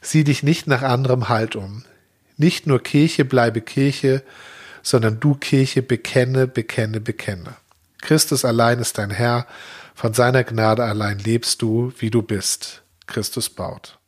sieh 0.00 0.24
dich 0.24 0.42
nicht 0.42 0.66
nach 0.66 0.82
anderem 0.82 1.28
Halt 1.28 1.54
um. 1.54 1.84
Nicht 2.36 2.66
nur 2.66 2.82
Kirche 2.82 3.24
bleibe 3.24 3.60
Kirche, 3.60 4.24
sondern 4.86 5.18
du 5.18 5.34
Kirche 5.34 5.82
bekenne, 5.82 6.46
bekenne, 6.46 7.00
bekenne. 7.00 7.56
Christus 8.02 8.44
allein 8.44 8.78
ist 8.78 8.98
dein 8.98 9.10
Herr, 9.10 9.48
von 9.96 10.14
seiner 10.14 10.44
Gnade 10.44 10.84
allein 10.84 11.18
lebst 11.18 11.60
du, 11.60 11.92
wie 11.98 12.10
du 12.10 12.22
bist. 12.22 12.82
Christus 13.08 13.50
baut. 13.50 13.98